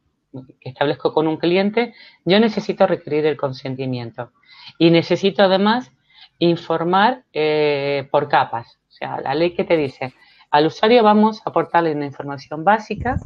que 0.59 0.71
establezco 0.71 1.13
con 1.13 1.27
un 1.27 1.37
cliente, 1.37 1.95
yo 2.25 2.41
necesito 2.41 2.87
requerir 2.87 3.27
el 3.27 3.37
consentimiento. 3.37 4.33
Y 4.79 4.91
necesito 4.91 5.43
además 5.43 5.93
informar 6.39 7.25
eh, 7.35 8.09
por 8.11 8.29
capas. 8.29 8.79
O 8.89 8.93
sea, 8.93 9.21
la 9.21 9.35
ley 9.35 9.53
que 9.55 9.65
te 9.65 9.77
dice, 9.77 10.15
al 10.51 10.67
usuario 10.67 11.03
vamos 11.03 11.41
a 11.41 11.51
aportarle 11.51 11.93
una 11.93 12.07
información 12.07 12.65
básica 12.65 13.19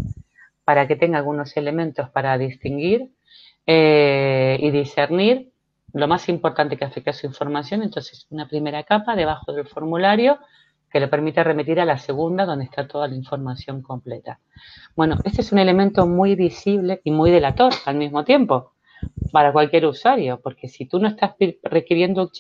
para 0.65 0.87
que 0.87 0.97
tenga 0.97 1.19
algunos 1.19 1.57
elementos 1.57 2.09
para 2.11 2.37
distinguir 2.39 3.11
eh, 3.67 4.59
y 4.61 4.71
discernir 4.71 5.51
lo 5.93 6.07
más 6.07 6.29
importante 6.29 6.77
que 6.77 6.85
afecta 6.85 7.11
a 7.11 7.15
su 7.15 7.27
información. 7.27 7.83
Entonces, 7.83 8.27
una 8.31 8.49
primera 8.49 8.83
capa 8.85 9.17
debajo 9.17 9.53
del 9.53 9.67
formulario 9.67 10.39
que 10.91 11.01
le 11.01 11.09
permite 11.09 11.45
remitir 11.45 11.81
a 11.81 11.85
la 11.85 11.99
segunda 11.99 12.45
donde 12.45 12.65
está 12.65 12.87
toda 12.87 13.07
la 13.09 13.15
información 13.15 13.83
completa. 13.83 14.41
Bueno, 14.97 15.17
este 15.25 15.43
es 15.43 15.53
un 15.53 15.59
elemento 15.59 16.07
muy 16.07 16.35
visible 16.35 17.01
y 17.05 17.11
muy 17.11 17.31
delator 17.31 17.73
al 17.87 17.97
mismo 17.97 18.25
tiempo 18.25 18.73
para 19.33 19.53
cualquier 19.53 19.87
usuario, 19.87 20.41
porque 20.43 20.69
si 20.69 20.87
tú 20.87 20.99
no 20.99 21.09
estás 21.09 21.35
requiriendo 21.63 22.23
un 22.23 22.31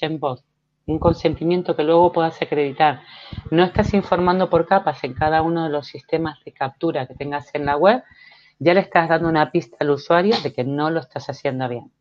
un 0.90 0.98
consentimiento 0.98 1.76
que 1.76 1.84
luego 1.84 2.12
puedas 2.12 2.40
acreditar. 2.42 3.02
No 3.50 3.64
estás 3.64 3.94
informando 3.94 4.50
por 4.50 4.66
capas 4.66 5.02
en 5.04 5.14
cada 5.14 5.42
uno 5.42 5.64
de 5.64 5.70
los 5.70 5.86
sistemas 5.86 6.42
de 6.44 6.52
captura 6.52 7.06
que 7.06 7.14
tengas 7.14 7.54
en 7.54 7.66
la 7.66 7.76
web, 7.76 8.02
ya 8.58 8.74
le 8.74 8.80
estás 8.80 9.08
dando 9.08 9.28
una 9.28 9.50
pista 9.52 9.76
al 9.80 9.90
usuario 9.90 10.34
de 10.42 10.52
que 10.52 10.64
no 10.64 10.90
lo 10.90 11.00
estás 11.00 11.30
haciendo 11.30 11.68
bien. 11.68 11.92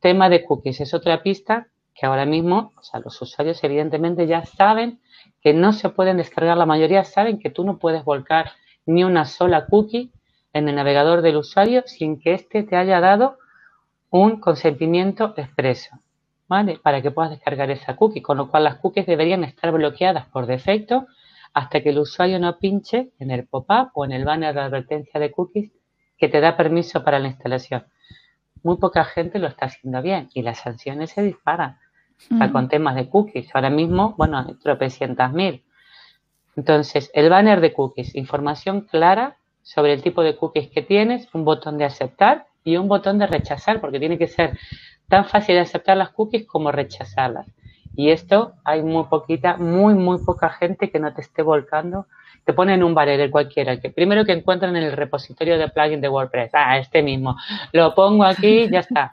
Tema 0.00 0.28
de 0.28 0.44
cookies 0.44 0.80
es 0.80 0.94
otra 0.94 1.22
pista 1.22 1.68
que 1.94 2.06
ahora 2.06 2.26
mismo, 2.26 2.72
o 2.76 2.82
sea, 2.82 3.00
los 3.00 3.20
usuarios 3.22 3.62
evidentemente 3.62 4.26
ya 4.26 4.44
saben 4.44 5.00
que 5.40 5.54
no 5.54 5.72
se 5.72 5.90
pueden 5.90 6.16
descargar, 6.16 6.56
la 6.56 6.66
mayoría 6.66 7.04
saben 7.04 7.38
que 7.38 7.50
tú 7.50 7.64
no 7.64 7.78
puedes 7.78 8.04
volcar 8.04 8.50
ni 8.86 9.04
una 9.04 9.24
sola 9.24 9.66
cookie 9.66 10.10
en 10.52 10.68
el 10.68 10.74
navegador 10.74 11.22
del 11.22 11.36
usuario 11.36 11.84
sin 11.86 12.18
que 12.18 12.34
éste 12.34 12.64
te 12.64 12.76
haya 12.76 13.00
dado 13.00 13.38
un 14.10 14.40
consentimiento 14.40 15.34
expreso. 15.36 16.00
Para 16.46 17.00
que 17.00 17.10
puedas 17.10 17.30
descargar 17.30 17.70
esa 17.70 17.96
cookie, 17.96 18.20
con 18.20 18.36
lo 18.36 18.50
cual 18.50 18.64
las 18.64 18.76
cookies 18.76 19.06
deberían 19.06 19.44
estar 19.44 19.72
bloqueadas 19.72 20.26
por 20.26 20.46
defecto 20.46 21.06
hasta 21.54 21.80
que 21.80 21.90
el 21.90 21.98
usuario 21.98 22.38
no 22.38 22.58
pinche 22.58 23.12
en 23.18 23.30
el 23.30 23.46
pop-up 23.46 23.90
o 23.94 24.04
en 24.04 24.12
el 24.12 24.24
banner 24.24 24.54
de 24.54 24.60
advertencia 24.60 25.18
de 25.20 25.30
cookies 25.30 25.72
que 26.18 26.28
te 26.28 26.40
da 26.40 26.56
permiso 26.56 27.02
para 27.02 27.18
la 27.18 27.28
instalación. 27.28 27.86
Muy 28.62 28.76
poca 28.76 29.04
gente 29.04 29.38
lo 29.38 29.46
está 29.46 29.66
haciendo 29.66 30.02
bien 30.02 30.28
y 30.34 30.42
las 30.42 30.58
sanciones 30.58 31.10
se 31.10 31.22
disparan. 31.22 31.78
con 32.52 32.68
temas 32.68 32.94
de 32.94 33.08
cookies. 33.08 33.54
Ahora 33.54 33.70
mismo, 33.70 34.14
bueno, 34.16 34.38
hay 34.38 34.54
tropecientas 34.54 35.32
mil. 35.32 35.64
Entonces, 36.56 37.10
el 37.14 37.28
banner 37.28 37.60
de 37.60 37.72
cookies, 37.72 38.14
información 38.14 38.82
clara 38.82 39.36
sobre 39.62 39.92
el 39.92 40.02
tipo 40.02 40.22
de 40.22 40.36
cookies 40.36 40.70
que 40.70 40.82
tienes, 40.82 41.28
un 41.34 41.44
botón 41.44 41.78
de 41.78 41.84
aceptar 41.84 42.46
y 42.62 42.76
un 42.76 42.88
botón 42.88 43.18
de 43.18 43.26
rechazar, 43.26 43.80
porque 43.80 43.98
tiene 43.98 44.16
que 44.16 44.28
ser 44.28 44.58
tan 45.14 45.26
fácil 45.26 45.54
de 45.54 45.60
aceptar 45.60 45.96
las 45.96 46.10
cookies 46.10 46.44
como 46.44 46.72
rechazarlas. 46.72 47.46
Y 47.94 48.10
esto 48.10 48.54
hay 48.64 48.82
muy 48.82 49.04
poquita, 49.04 49.56
muy, 49.56 49.94
muy 49.94 50.18
poca 50.18 50.48
gente 50.48 50.90
que 50.90 50.98
no 50.98 51.14
te 51.14 51.20
esté 51.20 51.42
volcando. 51.42 52.08
Te 52.44 52.52
ponen 52.52 52.82
un 52.82 52.94
banner 52.94 53.30
cualquiera, 53.30 53.80
que 53.80 53.90
primero 53.90 54.24
que 54.24 54.32
encuentran 54.32 54.74
en 54.74 54.82
el 54.82 54.92
repositorio 54.92 55.56
de 55.56 55.68
plugin 55.68 56.00
de 56.00 56.08
WordPress. 56.08 56.50
Ah, 56.52 56.78
este 56.78 57.00
mismo. 57.00 57.36
Lo 57.72 57.94
pongo 57.94 58.24
aquí, 58.24 58.68
ya 58.68 58.80
está. 58.80 59.12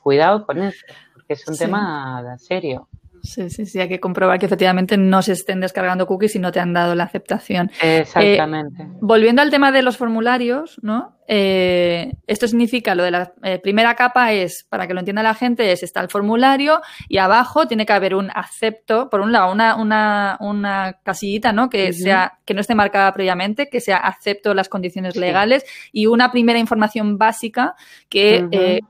Cuidado 0.00 0.46
con 0.46 0.62
eso, 0.62 0.86
porque 1.14 1.32
es 1.32 1.48
un 1.48 1.58
tema 1.58 2.36
serio. 2.38 2.86
Sí, 3.24 3.48
sí, 3.48 3.64
sí, 3.64 3.80
hay 3.80 3.88
que 3.88 4.00
comprobar 4.00 4.38
que 4.38 4.46
efectivamente 4.46 4.98
no 4.98 5.22
se 5.22 5.32
estén 5.32 5.58
descargando 5.58 6.06
cookies 6.06 6.36
y 6.36 6.38
no 6.38 6.52
te 6.52 6.60
han 6.60 6.74
dado 6.74 6.94
la 6.94 7.04
aceptación. 7.04 7.70
Exactamente. 7.82 8.82
Eh, 8.82 8.88
volviendo 9.00 9.40
al 9.40 9.50
tema 9.50 9.72
de 9.72 9.82
los 9.82 9.96
formularios, 9.96 10.78
¿no? 10.82 11.16
Eh, 11.26 12.12
esto 12.26 12.46
significa 12.46 12.94
lo 12.94 13.02
de 13.02 13.10
la 13.10 13.32
eh, 13.42 13.58
primera 13.58 13.94
capa 13.94 14.32
es, 14.32 14.66
para 14.68 14.86
que 14.86 14.94
lo 14.94 15.00
entienda 15.00 15.22
la 15.22 15.34
gente, 15.34 15.72
es 15.72 15.82
está 15.82 16.00
el 16.00 16.08
formulario 16.08 16.82
y 17.08 17.18
abajo 17.18 17.66
tiene 17.66 17.86
que 17.86 17.92
haber 17.92 18.14
un 18.14 18.30
acepto, 18.34 19.08
por 19.08 19.20
un 19.20 19.32
lado, 19.32 19.52
una, 19.52 19.76
una, 19.76 20.36
una 20.40 20.98
casillita, 21.02 21.52
¿no? 21.52 21.70
Que 21.70 21.92
sea, 21.92 22.38
que 22.44 22.54
no 22.54 22.60
esté 22.60 22.74
marcada 22.74 23.12
previamente, 23.12 23.68
que 23.68 23.80
sea 23.80 23.96
acepto 23.96 24.54
las 24.54 24.68
condiciones 24.68 25.16
legales 25.16 25.64
y 25.92 26.06
una 26.06 26.30
primera 26.30 26.58
información 26.58 27.16
básica 27.16 27.74
que 28.08 28.82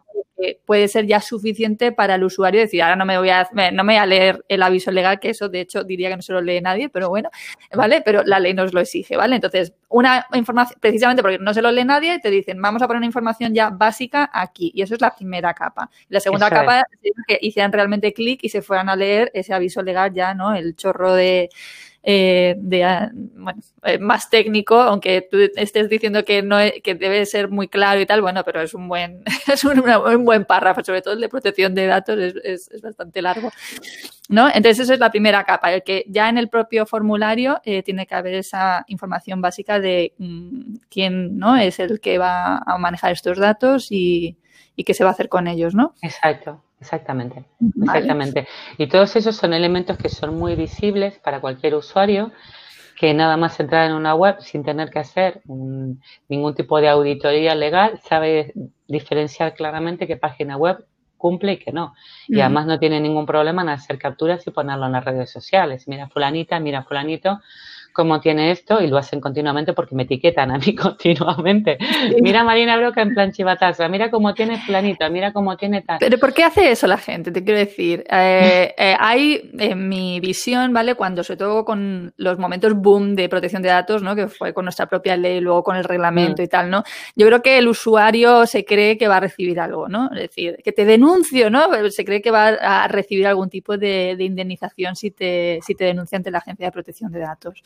puede 0.67 0.89
ser 0.89 1.07
ya 1.07 1.21
suficiente 1.21 1.93
para 1.93 2.17
el 2.17 2.25
usuario 2.25 2.61
decir, 2.61 2.83
ahora 2.83 2.97
no 2.97 3.07
me 3.07 3.19
voy 3.19 3.31
a, 3.31 3.49
no 3.73 3.85
me 3.85 3.95
voy 3.95 4.01
a 4.01 4.07
leer 4.07 4.45
el 4.49 4.63
aviso 4.63 4.91
legal, 4.91 5.21
que 5.21 5.31
eso 5.31 5.49
de 5.49 5.61
hecho 5.61 5.85
diría 5.85 6.11
que 6.11 6.17
no 6.17 6.23
se 6.23 6.33
lo 6.33 6.41
lee 6.41 6.61
nadie, 6.61 6.89
pero 6.89 7.09
bueno, 7.09 7.31
¿vale? 7.73 8.03
Pero 8.05 8.23
la 8.25 8.41
ley 8.41 8.55
nos 8.55 8.75
lo 8.75 8.81
exige, 8.81 9.17
¿vale? 9.17 9.37
Entonces, 9.37 9.73
una 9.95 10.27
información, 10.35 10.77
precisamente 10.81 11.23
porque 11.23 11.39
no 11.39 11.55
se 11.55 11.63
lo 11.63 11.71
lee 11.71 11.85
nadie, 11.85 12.19
te 12.19 12.29
dicen, 12.29 12.61
vamos 12.61 12.83
a 12.83 12.89
poner 12.89 12.99
una 12.99 13.07
información 13.07 13.55
ya 13.55 13.71
básica 13.71 14.29
aquí, 14.33 14.73
y 14.75 14.83
eso 14.83 14.95
es 14.95 15.01
la 15.01 15.15
primera 15.15 15.55
capa. 15.55 15.89
La 16.09 16.19
segunda 16.19 16.51
capa 16.51 16.83
es 17.01 17.13
que 17.29 17.39
hicieran 17.41 17.71
realmente 17.71 18.13
clic 18.13 18.41
y 18.43 18.49
se 18.49 18.61
fueran 18.61 18.89
a 18.89 18.97
leer 18.97 19.31
ese 19.35 19.55
aviso 19.55 19.83
legal 19.83 20.13
ya, 20.13 20.35
¿no? 20.35 20.53
El 20.53 20.75
chorro 20.75 21.15
de 21.15 21.49
eh, 22.07 22.57
de, 22.59 22.85
ah, 22.85 23.11
bueno, 23.15 23.63
eh, 23.83 23.99
más 23.99 24.29
técnico, 24.29 24.79
aunque 24.79 25.27
tú 25.31 25.39
estés 25.57 25.89
diciendo 25.89 26.23
que 26.23 26.43
no 26.43 26.59
que 26.83 26.95
debe 26.95 27.25
ser 27.25 27.49
muy 27.49 27.67
claro 27.67 27.99
y 27.99 28.05
tal, 28.05 28.21
bueno, 28.21 28.45
pero 28.45 28.61
es 28.61 28.75
un 28.75 28.89
buen, 28.89 29.23
es 29.51 29.65
un, 29.65 30.25
buen 30.25 30.45
párrafo, 30.45 30.85
sobre 30.85 31.01
todo 31.01 31.15
el 31.15 31.21
de 31.21 31.31
protección 31.31 31.75
de 31.75 31.87
datos 31.87 32.19
es, 32.19 32.69
es, 32.71 32.83
bastante 32.83 33.23
largo. 33.23 33.51
¿No? 34.29 34.49
Entonces, 34.49 34.81
esa 34.81 34.95
es 34.95 35.01
la 35.01 35.11
primera 35.11 35.45
capa, 35.45 35.73
el 35.73 35.83
que 35.83 36.05
ya 36.09 36.29
en 36.29 36.37
el 36.37 36.51
propio 36.51 36.85
formulario 36.85 37.61
eh, 37.65 37.83
tiene 37.83 38.07
que 38.07 38.15
haber 38.15 38.35
esa 38.35 38.85
información 38.89 39.41
básica 39.41 39.81
de 39.81 40.13
mm, 40.19 40.77
quién 40.91 41.39
¿no? 41.39 41.57
es 41.57 41.79
el 41.79 42.01
que 42.01 42.19
va 42.19 42.59
a 42.59 42.77
manejar 42.79 43.13
estos 43.13 43.39
datos 43.39 43.91
y, 43.91 44.37
y 44.77 44.85
qué 44.85 44.93
se 44.93 45.05
va 45.05 45.11
a 45.11 45.13
hacer 45.15 45.31
con 45.31 45.47
ellos, 45.47 45.75
¿no? 45.75 45.95
Exacto. 46.03 46.63
Exactamente, 46.81 47.45
exactamente. 47.83 48.47
Y 48.77 48.89
todos 48.89 49.17
esos 49.17 49.37
son 49.37 49.55
elementos 49.55 49.97
que 49.97 50.09
son 50.09 50.37
muy 50.39 50.55
visibles 50.55 51.19
para 51.19 51.41
cualquier 51.41 51.75
usuario 51.75 52.33
que 52.97 53.13
nada 53.15 53.37
más 53.37 53.59
entrar 53.59 53.87
en 53.89 53.97
una 53.97 54.15
web 54.15 54.37
sin 54.41 54.63
tener 54.63 54.91
que 54.91 54.99
hacer 54.99 55.43
ningún 56.29 56.55
tipo 56.55 56.81
de 56.81 56.89
auditoría 56.89 57.55
legal, 57.55 58.01
sabe 58.05 58.53
diferenciar 58.87 59.55
claramente 59.55 60.07
qué 60.07 60.17
página 60.17 60.57
web 60.57 60.85
cumple 61.17 61.55
y 61.55 61.57
qué 61.59 61.73
no. 61.73 61.95
Y 62.29 62.41
además 62.41 62.67
no 62.67 62.79
tiene 62.79 63.01
ningún 63.01 63.27
problema 63.27 63.63
en 63.63 63.71
hacer 63.71 63.99
capturas 63.99 64.47
y 64.47 64.51
ponerlo 64.51 64.87
en 64.87 64.93
las 64.93 65.05
redes 65.05 65.31
sociales. 65.31 65.89
Mira 65.89 66.09
fulanita, 66.09 66.61
mira 66.61 66.83
fulanito, 66.83 67.41
cómo 67.95 68.21
tiene 68.21 68.51
esto 68.51 68.83
y 68.83 68.89
lo 68.89 68.99
hacen 68.99 69.21
continuamente 69.21 69.73
porque 69.73 69.95
me 69.95 70.03
etiquetan 70.03 70.51
a 70.51 70.59
mí 70.59 70.75
continuamente. 70.77 71.79
Mira 72.21 72.43
Marina 72.43 72.77
Broca 72.77 73.01
en 73.01 73.15
plan 73.15 73.31
chivataza, 73.33 73.89
mira 73.89 74.11
cómo 74.11 74.35
tiene 74.35 74.61
planito, 74.67 75.09
mira 75.11 75.33
cómo 75.33 75.57
tiene 75.57 75.81
tal. 75.83 75.99
Pero 76.01 76.19
¿por 76.19 76.35
qué 76.35 76.43
hace 76.43 76.73
eso 76.73 76.89
la 76.89 76.99
gente? 76.99 77.31
Te 77.31 77.45
quiero 77.45 77.61
decir, 77.61 78.05
eh, 78.11 78.75
eh, 78.79 78.97
hay 78.99 79.49
en 79.59 79.89
mi 79.89 80.19
visión, 80.19 80.73
¿vale? 80.73 80.97
Cuando 80.97 81.23
sobre 81.23 81.39
todo 81.39 81.65
con 81.65 82.13
los 82.17 82.37
momentos 82.39 82.75
boom 82.75 83.15
de 83.15 83.29
protección 83.29 83.63
de 83.63 83.69
datos, 83.69 84.03
¿no? 84.03 84.17
Que 84.17 84.27
fue 84.27 84.53
con 84.53 84.65
nuestra 84.65 84.87
propia 84.87 85.17
ley, 85.17 85.41
luego 85.41 85.63
con 85.63 85.77
el 85.77 85.85
reglamento 85.85 86.43
mm. 86.43 86.45
y 86.45 86.49
tal, 86.49 86.71
¿no? 86.71 86.83
Yo 87.15 87.29
creo 87.29 87.43
que 87.43 87.59
el 87.59 87.69
usuario 87.69 88.45
se 88.47 88.65
cree 88.65 88.99
que 88.99 89.07
va 89.07 89.19
a 89.19 89.21
recibir 89.21 89.61
algo, 89.61 89.89
¿no? 89.89 90.11
Es 90.13 90.19
decir, 90.19 90.59
que 90.65 90.73
te 90.73 90.85
denuncio, 90.85 91.49
¿no? 91.49 91.69
Se 91.91 92.05
cree 92.05 92.21
que 92.21 92.33
va 92.33 92.49
a 92.49 92.89
recibir 92.89 93.29
algún 93.29 93.49
tipo 93.49 93.79
de, 93.79 94.17
de 94.17 94.25
indemnización 94.25 94.97
si 94.97 95.13
te, 95.13 95.61
si 95.63 95.77
te 95.77 95.85
denuncia 95.85 96.17
ante 96.17 96.33
la 96.33 96.39
Agencia 96.39 96.67
de 96.67 96.73
Protección 96.73 97.13
de 97.13 97.21
Datos. 97.21 97.63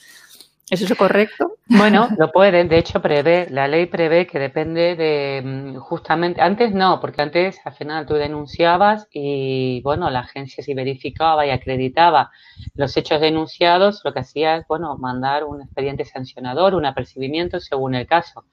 ¿Es 0.70 0.82
eso 0.82 0.96
correcto? 0.96 1.56
Bueno, 1.66 2.08
lo 2.18 2.30
pueden, 2.30 2.68
de 2.68 2.78
hecho 2.78 3.00
prevé, 3.00 3.46
la 3.50 3.68
ley 3.68 3.86
prevé 3.86 4.26
que 4.26 4.38
depende 4.38 4.96
de 4.96 5.42
mm, 5.42 5.76
justamente, 5.76 6.42
antes 6.42 6.74
no, 6.74 7.00
porque 7.00 7.22
antes 7.22 7.58
al 7.64 7.72
final 7.72 8.06
tú 8.06 8.14
denunciabas 8.14 9.06
y 9.10 9.80
bueno, 9.82 10.10
la 10.10 10.20
agencia 10.20 10.62
si 10.62 10.74
verificaba 10.74 11.46
y 11.46 11.50
acreditaba 11.50 12.30
los 12.74 12.96
hechos 12.96 13.20
denunciados, 13.20 14.02
lo 14.04 14.12
que 14.12 14.20
hacía 14.20 14.56
es, 14.56 14.66
bueno, 14.68 14.96
mandar 14.98 15.44
un 15.44 15.62
expediente 15.62 16.04
sancionador, 16.04 16.74
un 16.74 16.84
apercibimiento 16.84 17.60
según 17.60 17.94
el 17.94 18.06
caso. 18.06 18.44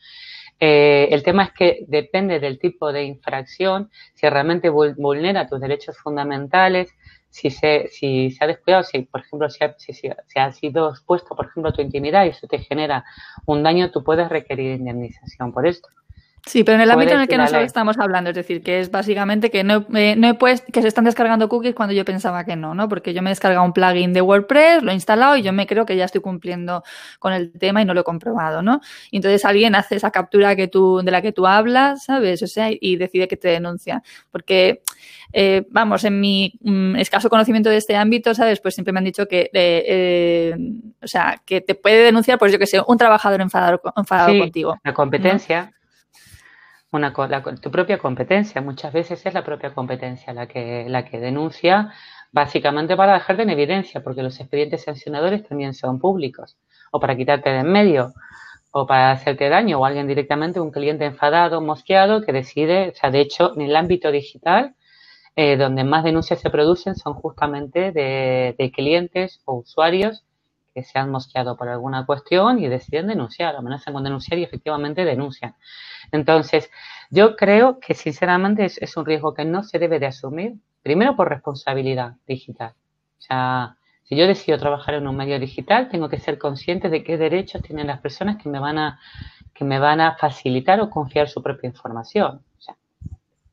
Eh, 0.59 1.09
el 1.11 1.21
tema 1.21 1.43
es 1.43 1.51
que 1.51 1.85
depende 1.87 2.39
del 2.39 2.59
tipo 2.59 2.93
de 2.93 3.03
infracción, 3.03 3.89
si 4.13 4.29
realmente 4.29 4.69
vulnera 4.69 5.47
tus 5.47 5.59
derechos 5.59 5.97
fundamentales, 5.97 6.93
si 7.35 7.51
se, 7.51 7.89
si 7.89 8.31
se 8.31 8.45
ha 8.45 8.47
descuidado, 8.47 8.83
si 8.83 9.01
por 9.01 9.19
ejemplo 9.19 9.49
si 9.49 9.61
ha, 9.61 9.75
ha 10.45 10.51
sido 10.53 10.89
expuesto, 10.89 11.35
por 11.35 11.47
ejemplo, 11.47 11.73
tu 11.73 11.81
intimidad 11.81 12.23
y 12.23 12.29
eso 12.29 12.47
te 12.47 12.59
genera 12.59 13.03
un 13.45 13.61
daño, 13.61 13.91
tú 13.91 14.05
puedes 14.05 14.29
requerir 14.29 14.79
indemnización 14.79 15.51
por 15.51 15.67
esto. 15.67 15.89
Sí, 16.47 16.63
pero 16.63 16.75
en 16.75 16.81
el 16.81 16.91
ámbito 16.91 17.13
en 17.13 17.21
el 17.21 17.27
que 17.27 17.37
nosotros 17.37 17.63
estamos 17.63 17.97
hablando, 17.97 18.29
es 18.29 18.35
decir, 18.35 18.61
que 18.61 18.79
es 18.79 18.91
básicamente 18.91 19.49
que 19.49 19.63
no, 19.63 19.83
eh, 19.95 20.15
no 20.15 20.29
he 20.29 20.33
puesto, 20.35 20.71
que 20.71 20.83
se 20.83 20.87
están 20.87 21.05
descargando 21.05 21.49
cookies 21.49 21.73
cuando 21.73 21.91
yo 21.95 22.05
pensaba 22.05 22.45
que 22.45 22.55
no, 22.55 22.75
¿no? 22.75 22.87
Porque 22.87 23.15
yo 23.15 23.23
me 23.23 23.29
he 23.29 23.31
descargado 23.31 23.65
un 23.65 23.73
plugin 23.73 24.13
de 24.13 24.21
WordPress, 24.21 24.83
lo 24.83 24.91
he 24.91 24.93
instalado 24.93 25.37
y 25.37 25.41
yo 25.41 25.51
me 25.53 25.65
creo 25.65 25.87
que 25.87 25.95
ya 25.95 26.05
estoy 26.05 26.21
cumpliendo 26.21 26.83
con 27.17 27.33
el 27.33 27.51
tema 27.51 27.81
y 27.81 27.85
no 27.85 27.95
lo 27.95 28.01
he 28.01 28.03
comprobado, 28.03 28.61
¿no? 28.61 28.79
Y 29.09 29.17
entonces 29.17 29.43
alguien 29.43 29.73
hace 29.73 29.95
esa 29.95 30.11
captura 30.11 30.55
que 30.55 30.67
tú, 30.67 31.01
de 31.03 31.09
la 31.09 31.23
que 31.23 31.31
tú 31.31 31.47
hablas, 31.47 32.03
¿sabes? 32.03 32.43
O 32.43 32.47
sea, 32.47 32.67
y 32.69 32.95
decide 32.97 33.27
que 33.27 33.37
te 33.37 33.47
denuncia. 33.47 34.03
Porque, 34.29 34.83
eh, 35.33 35.65
vamos, 35.71 36.03
en 36.03 36.19
mi 36.19 36.53
mm, 36.61 36.97
escaso 36.97 37.27
conocimiento 37.27 37.71
de 37.71 37.77
este 37.77 37.95
ámbito, 37.95 38.35
¿sabes? 38.35 38.61
Pues 38.61 38.75
siempre 38.75 38.93
me 38.93 38.99
han 38.99 39.05
dicho 39.05 39.27
que, 39.27 39.49
eh, 39.51 39.83
eh 39.87 40.55
o 41.01 41.07
sea, 41.07 41.41
que 41.43 41.61
te 41.61 41.73
puede 41.73 42.03
denunciar, 42.03 42.37
pues 42.37 42.51
yo 42.51 42.59
que 42.59 42.67
sé, 42.67 42.79
un 42.85 42.97
trabajador 42.99 43.41
enfadado, 43.41 43.81
enfadado 43.95 44.37
contigo. 44.37 44.77
La 44.83 44.93
competencia 44.93 45.74
una, 46.95 47.13
tu 47.61 47.71
propia 47.71 47.97
competencia. 47.97 48.61
Muchas 48.61 48.93
veces 48.93 49.25
es 49.25 49.33
la 49.33 49.43
propia 49.43 49.73
competencia 49.73 50.33
la 50.33 50.47
que, 50.47 50.85
la 50.89 51.05
que 51.05 51.19
denuncia, 51.19 51.93
básicamente 52.31 52.95
para 52.95 53.13
dejarte 53.13 53.43
en 53.43 53.49
evidencia, 53.49 54.03
porque 54.03 54.23
los 54.23 54.39
expedientes 54.39 54.83
sancionadores 54.83 55.47
también 55.47 55.73
son 55.73 55.99
públicos, 55.99 56.57
o 56.91 56.99
para 56.99 57.15
quitarte 57.15 57.49
de 57.49 57.59
en 57.59 57.71
medio, 57.71 58.13
o 58.71 58.85
para 58.87 59.11
hacerte 59.11 59.49
daño, 59.49 59.79
o 59.79 59.85
alguien 59.85 60.07
directamente, 60.07 60.59
un 60.59 60.71
cliente 60.71 61.05
enfadado, 61.05 61.61
mosqueado, 61.61 62.21
que 62.21 62.33
decide, 62.33 62.89
o 62.89 62.95
sea, 62.95 63.11
de 63.11 63.21
hecho, 63.21 63.53
en 63.55 63.61
el 63.61 63.75
ámbito 63.75 64.11
digital, 64.11 64.75
eh, 65.35 65.57
donde 65.57 65.83
más 65.83 66.03
denuncias 66.03 66.39
se 66.39 66.49
producen 66.49 66.95
son 66.95 67.13
justamente 67.13 67.91
de, 67.91 68.55
de 68.57 68.71
clientes 68.71 69.41
o 69.45 69.55
usuarios 69.55 70.23
que 70.75 70.83
se 70.83 70.99
han 70.99 71.09
mosqueado 71.09 71.55
por 71.55 71.69
alguna 71.69 72.05
cuestión 72.05 72.59
y 72.59 72.67
deciden 72.67 73.07
denunciar, 73.07 73.55
amenazan 73.55 73.93
con 73.93 74.03
denunciar 74.03 74.37
y 74.37 74.43
efectivamente 74.43 75.05
denuncian. 75.05 75.55
Entonces, 76.11 76.69
yo 77.09 77.37
creo 77.37 77.79
que 77.79 77.93
sinceramente 77.93 78.65
es, 78.65 78.97
un 78.97 79.05
riesgo 79.05 79.33
que 79.33 79.45
no 79.45 79.63
se 79.63 79.79
debe 79.79 79.99
de 79.99 80.07
asumir, 80.07 80.55
primero 80.83 81.15
por 81.15 81.29
responsabilidad 81.29 82.15
digital. 82.27 82.73
O 83.17 83.21
sea, 83.21 83.77
si 84.03 84.17
yo 84.17 84.27
decido 84.27 84.59
trabajar 84.59 84.95
en 84.95 85.07
un 85.07 85.15
medio 85.15 85.39
digital, 85.39 85.87
tengo 85.87 86.09
que 86.09 86.19
ser 86.19 86.37
consciente 86.37 86.89
de 86.89 87.05
qué 87.05 87.17
derechos 87.17 87.61
tienen 87.61 87.87
las 87.87 88.01
personas 88.01 88.35
que 88.35 88.49
me 88.49 88.59
van 88.59 88.77
a, 88.77 88.99
que 89.53 89.63
me 89.63 89.79
van 89.79 90.01
a 90.01 90.17
facilitar 90.17 90.81
o 90.81 90.89
confiar 90.89 91.29
su 91.29 91.41
propia 91.41 91.69
información. 91.69 92.41
O 92.57 92.61
sea, 92.61 92.75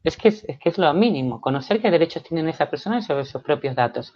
es 0.02 0.16
que 0.16 0.28
es, 0.28 0.44
que 0.44 0.68
es 0.68 0.76
lo 0.76 0.92
mínimo, 0.92 1.40
conocer 1.40 1.80
qué 1.80 1.88
derechos 1.88 2.24
tienen 2.24 2.48
esa 2.48 2.68
persona 2.68 3.00
sobre 3.00 3.24
sus 3.24 3.40
propios 3.42 3.76
datos. 3.76 4.12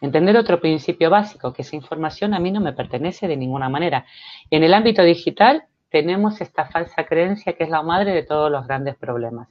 Entender 0.00 0.36
otro 0.36 0.60
principio 0.60 1.10
básico, 1.10 1.52
que 1.52 1.62
esa 1.62 1.76
información 1.76 2.34
a 2.34 2.38
mí 2.38 2.50
no 2.52 2.60
me 2.60 2.72
pertenece 2.72 3.28
de 3.28 3.36
ninguna 3.36 3.68
manera. 3.68 4.06
En 4.50 4.62
el 4.62 4.74
ámbito 4.74 5.02
digital 5.02 5.64
tenemos 5.90 6.40
esta 6.40 6.66
falsa 6.66 7.04
creencia 7.04 7.54
que 7.54 7.64
es 7.64 7.70
la 7.70 7.82
madre 7.82 8.12
de 8.12 8.22
todos 8.22 8.50
los 8.50 8.66
grandes 8.66 8.96
problemas, 8.96 9.48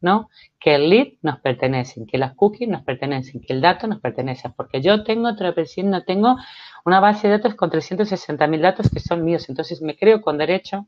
¿no? 0.00 0.28
Que 0.60 0.76
el 0.76 0.90
lead 0.90 1.08
nos 1.22 1.40
pertenece, 1.40 2.06
que 2.06 2.18
las 2.18 2.34
cookies 2.34 2.68
nos 2.68 2.82
pertenecen, 2.82 3.40
que 3.40 3.52
el 3.52 3.60
dato 3.60 3.86
nos 3.86 4.00
pertenece, 4.00 4.50
porque 4.50 4.80
yo 4.80 5.02
tengo 5.02 5.30
no 5.32 6.04
tengo 6.04 6.36
una 6.84 7.00
base 7.00 7.28
de 7.28 7.38
datos 7.38 7.54
con 7.54 7.70
360.000 7.70 8.60
datos 8.60 8.90
que 8.90 9.00
son 9.00 9.24
míos, 9.24 9.48
entonces 9.48 9.82
me 9.82 9.96
creo 9.96 10.20
con 10.20 10.38
derecho 10.38 10.86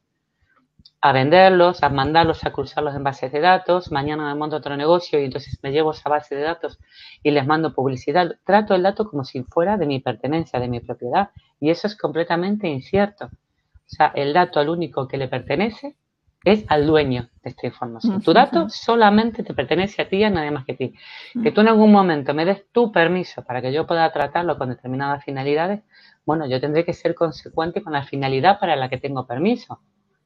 a 1.04 1.12
venderlos, 1.12 1.82
a 1.82 1.90
mandarlos, 1.90 2.46
a 2.46 2.50
cruzarlos 2.50 2.96
en 2.96 3.04
bases 3.04 3.30
de 3.30 3.40
datos, 3.40 3.92
mañana 3.92 4.24
me 4.24 4.34
monto 4.36 4.56
otro 4.56 4.74
negocio 4.74 5.20
y 5.20 5.26
entonces 5.26 5.58
me 5.62 5.70
llevo 5.70 5.90
esa 5.90 6.08
base 6.08 6.34
de 6.34 6.40
datos 6.40 6.78
y 7.22 7.30
les 7.30 7.46
mando 7.46 7.74
publicidad. 7.74 8.36
Trato 8.42 8.74
el 8.74 8.82
dato 8.82 9.10
como 9.10 9.22
si 9.22 9.42
fuera 9.42 9.76
de 9.76 9.84
mi 9.84 10.00
pertenencia, 10.00 10.58
de 10.58 10.66
mi 10.66 10.80
propiedad 10.80 11.28
y 11.60 11.68
eso 11.68 11.88
es 11.88 11.94
completamente 11.94 12.68
incierto. 12.68 13.26
O 13.26 13.84
sea, 13.84 14.12
el 14.14 14.32
dato 14.32 14.60
al 14.60 14.70
único 14.70 15.06
que 15.06 15.18
le 15.18 15.28
pertenece 15.28 15.94
es 16.42 16.64
al 16.68 16.86
dueño 16.86 17.28
de 17.42 17.50
esta 17.50 17.66
información. 17.66 18.22
Tu 18.22 18.32
dato 18.32 18.70
solamente 18.70 19.42
te 19.42 19.52
pertenece 19.52 20.00
a 20.00 20.08
ti 20.08 20.16
y 20.16 20.24
a 20.24 20.30
nadie 20.30 20.52
más 20.52 20.64
que 20.64 20.72
a 20.72 20.76
ti. 20.76 20.94
Que 21.42 21.52
tú 21.52 21.60
en 21.60 21.68
algún 21.68 21.92
momento 21.92 22.32
me 22.32 22.46
des 22.46 22.64
tu 22.72 22.90
permiso 22.90 23.44
para 23.44 23.60
que 23.60 23.74
yo 23.74 23.86
pueda 23.86 24.10
tratarlo 24.10 24.56
con 24.56 24.70
determinadas 24.70 25.22
finalidades, 25.22 25.82
bueno, 26.24 26.46
yo 26.46 26.62
tendré 26.62 26.86
que 26.86 26.94
ser 26.94 27.14
consecuente 27.14 27.82
con 27.82 27.92
la 27.92 28.04
finalidad 28.04 28.58
para 28.58 28.74
la 28.74 28.88
que 28.88 28.96
tengo 28.96 29.26
permiso 29.26 29.80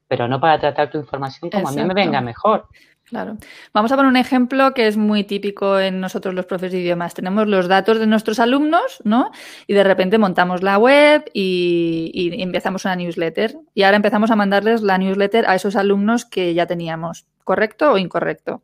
pero 0.09 0.27
no 0.27 0.41
para 0.41 0.59
tratar 0.59 0.89
tu 0.89 0.97
información 0.97 1.49
como 1.49 1.69
a 1.69 1.71
mí 1.71 1.83
me 1.83 1.93
venga 1.93 2.19
mejor. 2.19 2.67
Claro. 3.05 3.37
Vamos 3.73 3.91
a 3.91 3.95
poner 3.95 4.09
un 4.09 4.17
ejemplo 4.17 4.73
que 4.73 4.87
es 4.87 4.97
muy 4.97 5.23
típico 5.23 5.79
en 5.79 5.99
nosotros 5.99 6.35
los 6.35 6.45
profes 6.45 6.71
de 6.71 6.79
idiomas. 6.79 7.15
Tenemos 7.15 7.47
los 7.47 7.67
datos 7.67 7.99
de 7.99 8.05
nuestros 8.05 8.39
alumnos, 8.39 9.01
¿no? 9.03 9.31
Y 9.65 9.73
de 9.73 9.83
repente 9.83 10.19
montamos 10.19 10.61
la 10.61 10.77
web 10.77 11.25
y, 11.33 12.11
y, 12.13 12.41
empezamos 12.41 12.85
una 12.85 12.95
newsletter. 12.95 13.55
Y 13.73 13.81
ahora 13.81 13.97
empezamos 13.97 14.29
a 14.29 14.35
mandarles 14.35 14.83
la 14.83 14.99
newsletter 14.99 15.47
a 15.47 15.55
esos 15.55 15.75
alumnos 15.75 16.25
que 16.25 16.53
ya 16.53 16.67
teníamos. 16.67 17.25
¿Correcto 17.43 17.93
o 17.93 17.97
incorrecto? 17.97 18.61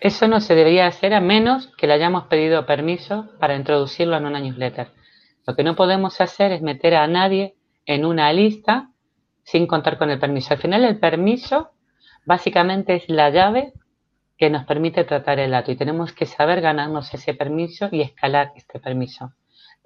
Eso 0.00 0.28
no 0.28 0.40
se 0.40 0.54
debería 0.54 0.86
hacer 0.86 1.14
a 1.14 1.20
menos 1.20 1.72
que 1.78 1.86
le 1.86 1.94
hayamos 1.94 2.24
pedido 2.24 2.66
permiso 2.66 3.30
para 3.38 3.56
introducirlo 3.56 4.16
en 4.16 4.26
una 4.26 4.40
newsletter. 4.40 4.88
Lo 5.46 5.54
que 5.54 5.64
no 5.64 5.76
podemos 5.76 6.20
hacer 6.20 6.52
es 6.52 6.60
meter 6.60 6.94
a 6.94 7.06
nadie 7.06 7.54
en 7.86 8.04
una 8.04 8.30
lista 8.34 8.90
sin 9.50 9.66
contar 9.66 9.96
con 9.96 10.10
el 10.10 10.18
permiso. 10.18 10.52
Al 10.52 10.60
final 10.60 10.84
el 10.84 10.98
permiso 10.98 11.70
básicamente 12.26 12.96
es 12.96 13.08
la 13.08 13.30
llave 13.30 13.72
que 14.36 14.50
nos 14.50 14.66
permite 14.66 15.04
tratar 15.04 15.38
el 15.38 15.52
dato 15.52 15.72
y 15.72 15.76
tenemos 15.76 16.12
que 16.12 16.26
saber 16.26 16.60
ganarnos 16.60 17.14
ese 17.14 17.32
permiso 17.32 17.88
y 17.90 18.02
escalar 18.02 18.52
este 18.56 18.78
permiso. 18.78 19.32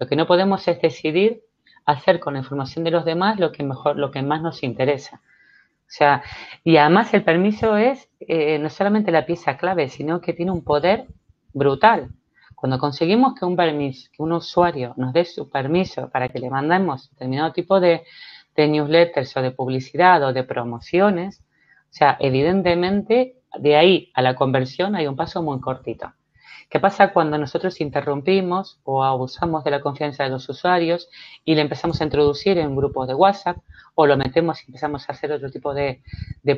Lo 0.01 0.09
que 0.09 0.17
no 0.17 0.27
podemos 0.27 0.67
es 0.67 0.83
decidir 0.83 1.43
hacer 1.85 2.19
con 2.19 2.35
la 2.35 2.41
información 2.41 2.83
de 2.83 2.91
los 2.91 3.05
demás 3.05 3.39
lo 3.39 3.53
que 3.53 3.63
mejor, 3.63 3.97
lo 3.97 4.11
que 4.11 4.23
más 4.23 4.43
nos 4.43 4.65
interesa. 4.65 5.23
O 5.23 5.95
sea, 5.95 6.25
y 6.65 6.77
además 6.79 7.15
el 7.15 7.23
permiso 7.23 7.77
es 7.77 8.09
eh, 8.19 8.59
no 8.59 8.69
solamente 8.69 9.13
la 9.13 9.27
pieza 9.27 9.57
clave, 9.57 9.89
sino 9.89 10.21
que 10.21 10.33
tiene 10.33 10.51
un 10.51 10.65
poder 10.65 11.07
brutal. 11.53 12.11
Cuando 12.57 12.81
conseguimos 12.81 13.35
que 13.39 13.45
un 13.45 13.55
permiso, 13.55 14.11
que 14.13 14.25
un 14.25 14.33
usuario 14.33 14.93
nos 14.97 15.13
dé 15.13 15.25
su 15.25 15.49
permiso 15.49 16.11
para 16.11 16.29
que 16.31 16.41
le 16.41 16.51
mandemos 16.51 17.11
determinado 17.11 17.53
tipo 17.53 17.79
de, 17.79 18.03
de 18.57 18.69
newsletters 18.69 19.37
o 19.37 19.43
de 19.43 19.51
publicidad 19.51 20.23
o 20.23 20.33
de 20.33 20.45
promociones, 20.45 21.41
o 21.41 21.95
sea, 21.95 22.17
evidentemente 22.21 23.37
de 23.59 23.77
ahí 23.77 24.11
a 24.15 24.23
la 24.23 24.35
conversión 24.35 24.97
hay 24.97 25.07
un 25.07 25.17
paso 25.17 25.43
muy 25.43 25.61
cortito. 25.61 26.13
¿Qué 26.73 26.81
pasa 26.81 27.13
cuando 27.13 27.37
nosotros 27.37 27.83
interrumpimos 27.83 28.81
o 28.85 29.05
abusamos 29.05 29.63
de 29.63 29.71
la 29.71 29.83
confianza 29.83 30.25
de 30.25 30.31
los 30.31 30.49
usuarios 30.49 31.11
y 31.45 31.55
le 31.55 31.61
empezamos 31.61 32.01
a 32.01 32.05
introducir 32.05 32.57
en 32.57 32.75
grupos 32.75 33.09
de 33.09 33.15
WhatsApp 33.15 33.59
o 33.95 34.07
lo 34.07 34.17
metemos 34.17 34.63
y 34.63 34.69
empezamos 34.69 35.07
a 35.07 35.13
hacer 35.13 35.33
otro 35.33 35.51
tipo 35.51 35.75
de, 35.75 36.01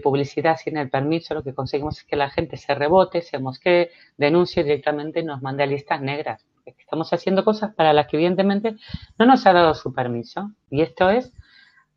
publicidad 0.05 0.57
sin 0.57 0.77
el 0.77 0.89
permiso? 0.89 1.35
Lo 1.35 1.43
que 1.43 1.53
conseguimos 1.53 1.99
es 1.99 2.05
que 2.05 2.15
la 2.15 2.31
gente 2.31 2.57
se 2.57 2.77
rebote, 2.77 3.23
se 3.23 3.41
mosquee, 3.41 3.91
denuncie 4.17 4.63
directamente 4.63 5.25
nos 5.25 5.43
mande 5.43 5.65
a 5.65 5.67
listas 5.67 6.01
negras. 6.01 6.47
Estamos 6.65 7.13
haciendo 7.13 7.45
cosas 7.45 7.75
para 7.75 7.93
las 7.93 8.07
que 8.07 8.17
evidentemente 8.17 8.77
no 9.19 9.27
nos 9.27 9.45
ha 9.47 9.53
dado 9.53 9.75
su 9.75 9.93
permiso. 9.93 10.53
Y 10.71 10.83
esto 10.83 11.11
es 11.11 11.33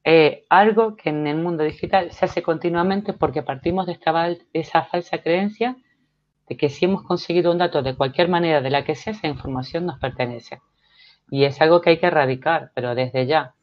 eh, 0.09 0.45
algo 0.49 0.95
que 0.95 1.09
en 1.09 1.27
el 1.27 1.35
mundo 1.35 1.65
digital 1.65 2.13
se 2.13 2.23
hace 2.23 2.41
continuamente 2.41 3.11
porque 3.11 3.43
partimos 3.43 3.87
de, 3.87 3.91
esta, 3.91 4.13
de 4.13 4.39
esa 4.53 4.83
falsa 4.85 5.17
creencia 5.17 5.75
de 6.47 6.55
que 6.55 6.69
si 6.69 6.85
hemos 6.85 7.03
conseguido 7.03 7.51
un 7.51 7.57
dato 7.57 7.81
de 7.83 7.93
cualquier 7.93 8.29
manera 8.29 8.61
de 8.61 8.69
la 8.69 8.85
que 8.85 8.95
sea, 8.95 9.11
esa 9.11 9.27
información 9.27 9.85
nos 9.85 9.99
pertenece. 9.99 10.61
Y 11.29 11.43
es 11.43 11.59
algo 11.59 11.81
que 11.81 11.89
hay 11.89 11.99
que 11.99 12.05
erradicar, 12.05 12.71
pero 12.73 12.95
desde 12.95 13.25
ya. 13.25 13.55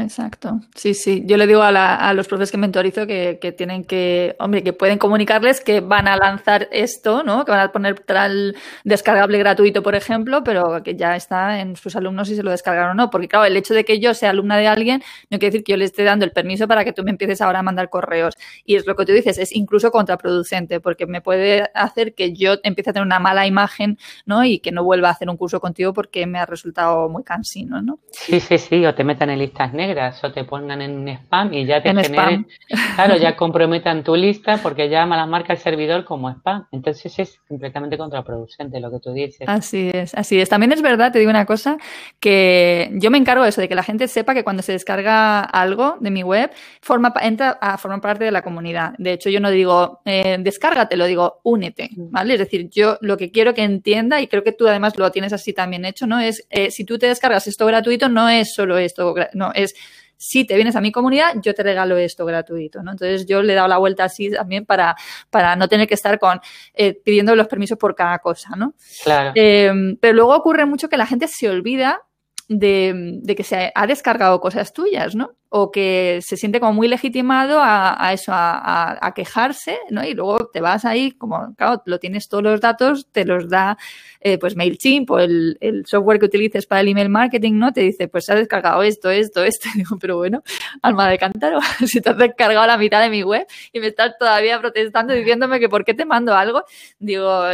Exacto. 0.00 0.60
Sí, 0.74 0.94
sí. 0.94 1.22
Yo 1.26 1.36
le 1.36 1.46
digo 1.46 1.62
a, 1.62 2.12
los 2.14 2.28
profes 2.28 2.50
que 2.50 2.58
mentorizo 2.58 3.06
que, 3.06 3.54
tienen 3.56 3.84
que, 3.84 4.36
hombre, 4.38 4.62
que 4.62 4.72
pueden 4.72 4.98
comunicarles 4.98 5.60
que 5.60 5.80
van 5.80 6.06
a 6.08 6.16
lanzar 6.16 6.68
esto, 6.70 7.22
¿no? 7.22 7.44
Que 7.44 7.52
van 7.52 7.60
a 7.60 7.72
poner 7.72 8.00
tal 8.00 8.56
descargable 8.84 9.38
gratuito, 9.38 9.82
por 9.82 9.94
ejemplo, 9.94 10.44
pero 10.44 10.82
que 10.82 10.96
ya 10.96 11.16
está 11.16 11.60
en 11.60 11.76
sus 11.76 11.96
alumnos 11.96 12.28
si 12.28 12.36
se 12.36 12.42
lo 12.42 12.50
descargaron 12.50 12.90
o 12.92 12.94
no. 12.94 13.10
Porque, 13.10 13.28
claro, 13.28 13.46
el 13.46 13.56
hecho 13.56 13.74
de 13.74 13.84
que 13.84 13.98
yo 13.98 14.14
sea 14.14 14.30
alumna 14.30 14.56
de 14.58 14.66
alguien 14.66 15.02
no 15.30 15.38
quiere 15.38 15.52
decir 15.52 15.64
que 15.64 15.72
yo 15.72 15.76
le 15.78 15.86
esté 15.86 16.04
dando 16.04 16.24
el 16.24 16.32
permiso 16.32 16.68
para 16.68 16.84
que 16.84 16.92
tú 16.92 17.02
me 17.02 17.10
empieces 17.10 17.40
ahora 17.40 17.60
a 17.60 17.62
mandar 17.62 17.88
correos. 17.88 18.34
Y 18.64 18.76
es 18.76 18.86
lo 18.86 18.96
que 18.96 19.06
tú 19.06 19.12
dices, 19.12 19.38
es 19.38 19.54
incluso 19.54 19.90
contraproducente, 19.90 20.80
porque 20.80 21.06
me 21.06 21.20
puede 21.20 21.70
hacer 21.74 22.14
que 22.14 22.34
yo 22.34 22.56
empiece 22.62 22.90
a 22.90 22.92
tener 22.92 23.06
una 23.06 23.18
mala 23.18 23.46
imagen, 23.46 23.98
¿no? 24.26 24.44
Y 24.44 24.58
que 24.58 24.72
no 24.72 24.84
vuelva 24.84 25.08
a 25.08 25.12
hacer 25.12 25.30
un 25.30 25.36
curso 25.36 25.60
contigo 25.60 25.92
porque 25.92 26.26
me 26.26 26.38
ha 26.38 26.46
resultado 26.46 27.08
muy 27.08 27.24
cansino, 27.24 27.80
¿no? 27.80 27.98
Sí, 28.10 28.40
sí, 28.40 28.58
sí, 28.58 28.84
o 28.84 28.94
te 28.94 29.04
metan 29.04 29.30
en 29.30 29.38
listas 29.38 29.72
negras 29.72 29.85
o 30.22 30.32
te 30.32 30.44
pongan 30.44 30.82
en 30.82 31.08
spam 31.08 31.52
y 31.52 31.66
ya 31.66 31.82
te 31.82 31.90
generen, 31.90 32.46
claro, 32.94 33.16
ya 33.16 33.36
comprometan 33.36 34.02
tu 34.02 34.16
lista 34.16 34.58
porque 34.62 34.88
ya 34.88 35.06
las 35.06 35.28
marca 35.28 35.52
el 35.52 35.58
servidor 35.58 36.04
como 36.04 36.30
spam. 36.30 36.66
Entonces 36.72 37.18
es 37.18 37.38
completamente 37.48 37.96
contraproducente 37.96 38.80
lo 38.80 38.90
que 38.90 39.00
tú 39.00 39.12
dices. 39.12 39.48
Así 39.48 39.90
es, 39.92 40.14
así 40.14 40.40
es. 40.40 40.48
También 40.48 40.72
es 40.72 40.82
verdad, 40.82 41.12
te 41.12 41.18
digo 41.18 41.30
una 41.30 41.46
cosa, 41.46 41.76
que 42.20 42.90
yo 42.94 43.10
me 43.10 43.18
encargo 43.18 43.44
de 43.44 43.50
eso, 43.50 43.60
de 43.60 43.68
que 43.68 43.74
la 43.74 43.82
gente 43.82 44.08
sepa 44.08 44.34
que 44.34 44.44
cuando 44.44 44.62
se 44.62 44.72
descarga 44.72 45.40
algo 45.40 45.96
de 46.00 46.10
mi 46.10 46.22
web, 46.22 46.50
forma, 46.80 47.12
entra 47.20 47.58
a 47.60 47.78
formar 47.78 48.00
parte 48.00 48.24
de 48.24 48.30
la 48.30 48.42
comunidad. 48.42 48.94
De 48.98 49.12
hecho, 49.12 49.30
yo 49.30 49.40
no 49.40 49.50
digo, 49.50 50.00
eh, 50.04 50.36
descárgate, 50.40 50.96
lo 50.96 51.06
digo, 51.06 51.40
únete, 51.44 51.90
mm. 51.94 52.10
¿vale? 52.10 52.34
Es 52.34 52.40
decir, 52.40 52.68
yo 52.70 52.98
lo 53.00 53.16
que 53.16 53.30
quiero 53.30 53.54
que 53.54 53.62
entienda, 53.62 54.20
y 54.20 54.26
creo 54.26 54.42
que 54.42 54.52
tú 54.52 54.66
además 54.68 54.96
lo 54.98 55.10
tienes 55.10 55.32
así 55.32 55.52
también 55.52 55.84
hecho, 55.84 56.06
¿no? 56.06 56.20
Es, 56.20 56.46
eh, 56.50 56.70
si 56.70 56.84
tú 56.84 56.98
te 56.98 57.06
descargas 57.06 57.46
esto 57.46 57.66
gratuito, 57.66 58.08
no 58.08 58.28
es 58.28 58.54
solo 58.54 58.78
esto, 58.78 59.14
no, 59.34 59.52
es 59.54 59.74
si 60.16 60.44
te 60.44 60.54
vienes 60.54 60.76
a 60.76 60.80
mi 60.80 60.92
comunidad, 60.92 61.34
yo 61.42 61.54
te 61.54 61.62
regalo 61.62 61.96
esto 61.96 62.24
gratuito, 62.24 62.82
¿no? 62.82 62.92
Entonces 62.92 63.26
yo 63.26 63.42
le 63.42 63.52
he 63.52 63.56
dado 63.56 63.68
la 63.68 63.78
vuelta 63.78 64.04
así 64.04 64.30
también 64.30 64.64
para, 64.64 64.96
para 65.30 65.56
no 65.56 65.68
tener 65.68 65.86
que 65.86 65.94
estar 65.94 66.18
con 66.18 66.40
eh, 66.74 66.94
pidiendo 66.94 67.34
los 67.36 67.48
permisos 67.48 67.78
por 67.78 67.94
cada 67.94 68.18
cosa, 68.18 68.50
¿no? 68.56 68.74
Claro. 69.04 69.32
Eh, 69.34 69.72
pero 70.00 70.14
luego 70.14 70.34
ocurre 70.34 70.66
mucho 70.66 70.88
que 70.88 70.96
la 70.96 71.06
gente 71.06 71.28
se 71.28 71.48
olvida 71.48 72.02
de, 72.48 73.18
de, 73.22 73.34
que 73.34 73.42
se 73.42 73.72
ha 73.74 73.86
descargado 73.86 74.40
cosas 74.40 74.72
tuyas, 74.72 75.14
¿no? 75.14 75.32
O 75.48 75.70
que 75.70 76.20
se 76.22 76.36
siente 76.36 76.58
como 76.60 76.72
muy 76.72 76.88
legitimado 76.88 77.60
a, 77.62 78.12
eso, 78.12 78.32
a, 78.34 79.12
quejarse, 79.14 79.78
¿no? 79.90 80.04
Y 80.04 80.14
luego 80.14 80.48
te 80.52 80.60
vas 80.60 80.84
ahí, 80.84 81.12
como, 81.12 81.54
claro, 81.54 81.82
lo 81.86 81.98
tienes 81.98 82.28
todos 82.28 82.42
los 82.42 82.60
datos, 82.60 83.06
te 83.12 83.24
los 83.24 83.48
da, 83.48 83.78
eh, 84.20 84.38
pues, 84.38 84.56
MailChimp 84.56 85.10
o 85.10 85.18
el, 85.20 85.56
software 85.86 86.18
que 86.18 86.26
utilices 86.26 86.66
para 86.66 86.80
el 86.80 86.88
email 86.88 87.08
marketing, 87.08 87.54
¿no? 87.54 87.72
Te 87.72 87.82
dice, 87.82 88.08
pues, 88.08 88.28
has 88.28 88.36
descargado 88.36 88.82
esto, 88.82 89.10
esto, 89.10 89.44
esto. 89.44 89.68
digo, 89.76 89.96
pero 90.00 90.16
bueno, 90.16 90.42
alma 90.82 91.08
de 91.08 91.18
cántaro, 91.18 91.60
si 91.86 92.00
te 92.00 92.10
has 92.10 92.18
descargado 92.18 92.66
la 92.66 92.76
mitad 92.76 93.00
de 93.00 93.10
mi 93.10 93.22
web 93.22 93.46
y 93.72 93.80
me 93.80 93.86
estás 93.86 94.18
todavía 94.18 94.60
protestando 94.60 95.14
diciéndome 95.14 95.60
que 95.60 95.68
por 95.68 95.84
qué 95.84 95.94
te 95.94 96.04
mando 96.04 96.34
algo, 96.34 96.64
digo, 96.98 97.44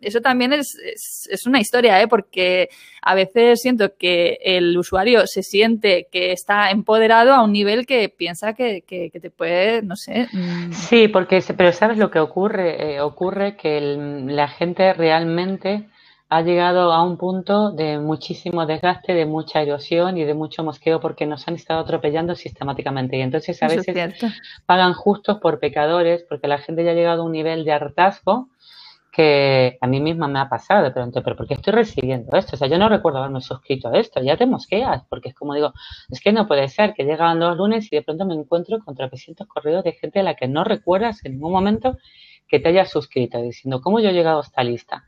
eso 0.00 0.20
también 0.20 0.54
es, 0.54 0.76
es 1.30 1.46
una 1.46 1.60
historia, 1.60 2.00
¿eh? 2.00 2.08
Porque 2.08 2.70
a 3.02 3.14
veces 3.14 3.60
siento 3.60 3.94
que 3.96 4.38
el 4.42 4.76
usuario 4.76 5.26
se 5.26 5.42
siente 5.42 6.08
que 6.10 6.32
está 6.32 6.70
empoderado 6.70 7.25
a 7.34 7.42
un 7.42 7.52
nivel 7.52 7.86
que 7.86 8.08
piensa 8.08 8.54
que, 8.54 8.82
te 8.86 9.30
puede, 9.30 9.82
no 9.82 9.96
sé. 9.96 10.28
Mm. 10.32 10.72
Sí, 10.72 11.08
porque, 11.08 11.42
pero 11.56 11.72
¿sabes 11.72 11.98
lo 11.98 12.10
que 12.10 12.20
ocurre? 12.20 12.94
Eh, 12.94 13.00
ocurre 13.00 13.56
que 13.56 13.80
la 14.26 14.48
gente 14.48 14.92
realmente 14.92 15.88
ha 16.28 16.42
llegado 16.42 16.92
a 16.92 17.04
un 17.04 17.16
punto 17.16 17.70
de 17.70 17.98
muchísimo 17.98 18.66
desgaste, 18.66 19.14
de 19.14 19.26
mucha 19.26 19.62
erosión 19.62 20.18
y 20.18 20.24
de 20.24 20.34
mucho 20.34 20.64
mosqueo 20.64 21.00
porque 21.00 21.24
nos 21.24 21.46
han 21.46 21.54
estado 21.54 21.80
atropellando 21.80 22.34
sistemáticamente. 22.34 23.16
Y 23.16 23.20
entonces 23.20 23.62
a 23.62 23.68
veces 23.68 24.14
pagan 24.66 24.92
justos 24.92 25.38
por 25.38 25.60
pecadores 25.60 26.24
porque 26.28 26.48
la 26.48 26.58
gente 26.58 26.84
ya 26.84 26.90
ha 26.90 26.94
llegado 26.94 27.22
a 27.22 27.24
un 27.26 27.32
nivel 27.32 27.64
de 27.64 27.72
hartazgo 27.72 28.48
que 29.16 29.78
a 29.80 29.86
mí 29.86 29.98
misma 29.98 30.28
me 30.28 30.38
ha 30.38 30.50
pasado 30.50 30.84
de 30.84 30.90
pronto, 30.90 31.22
pero 31.22 31.36
¿por 31.36 31.48
qué 31.48 31.54
estoy 31.54 31.72
recibiendo 31.72 32.36
esto? 32.36 32.54
O 32.54 32.58
sea, 32.58 32.68
yo 32.68 32.76
no 32.76 32.90
recuerdo 32.90 33.20
haberme 33.20 33.40
suscrito 33.40 33.88
a 33.88 33.98
esto, 33.98 34.22
ya 34.22 34.36
te 34.36 34.44
mosqueas, 34.44 35.04
porque 35.08 35.30
es 35.30 35.34
como 35.34 35.54
digo, 35.54 35.72
es 36.10 36.20
que 36.20 36.32
no 36.34 36.46
puede 36.46 36.68
ser 36.68 36.92
que 36.92 37.04
llegan 37.04 37.40
los 37.40 37.56
lunes 37.56 37.90
y 37.90 37.96
de 37.96 38.02
pronto 38.02 38.26
me 38.26 38.34
encuentro 38.34 38.78
con 38.84 38.94
tropecientos 38.94 39.46
correos 39.46 39.84
de 39.84 39.92
gente 39.92 40.20
a 40.20 40.22
la 40.22 40.34
que 40.34 40.48
no 40.48 40.64
recuerdas 40.64 41.24
en 41.24 41.32
ningún 41.32 41.52
momento 41.52 41.96
que 42.46 42.60
te 42.60 42.68
haya 42.68 42.84
suscrito, 42.84 43.40
diciendo, 43.40 43.80
¿cómo 43.80 44.00
yo 44.00 44.10
he 44.10 44.12
llegado 44.12 44.38
a 44.40 44.42
esta 44.42 44.62
lista? 44.62 45.04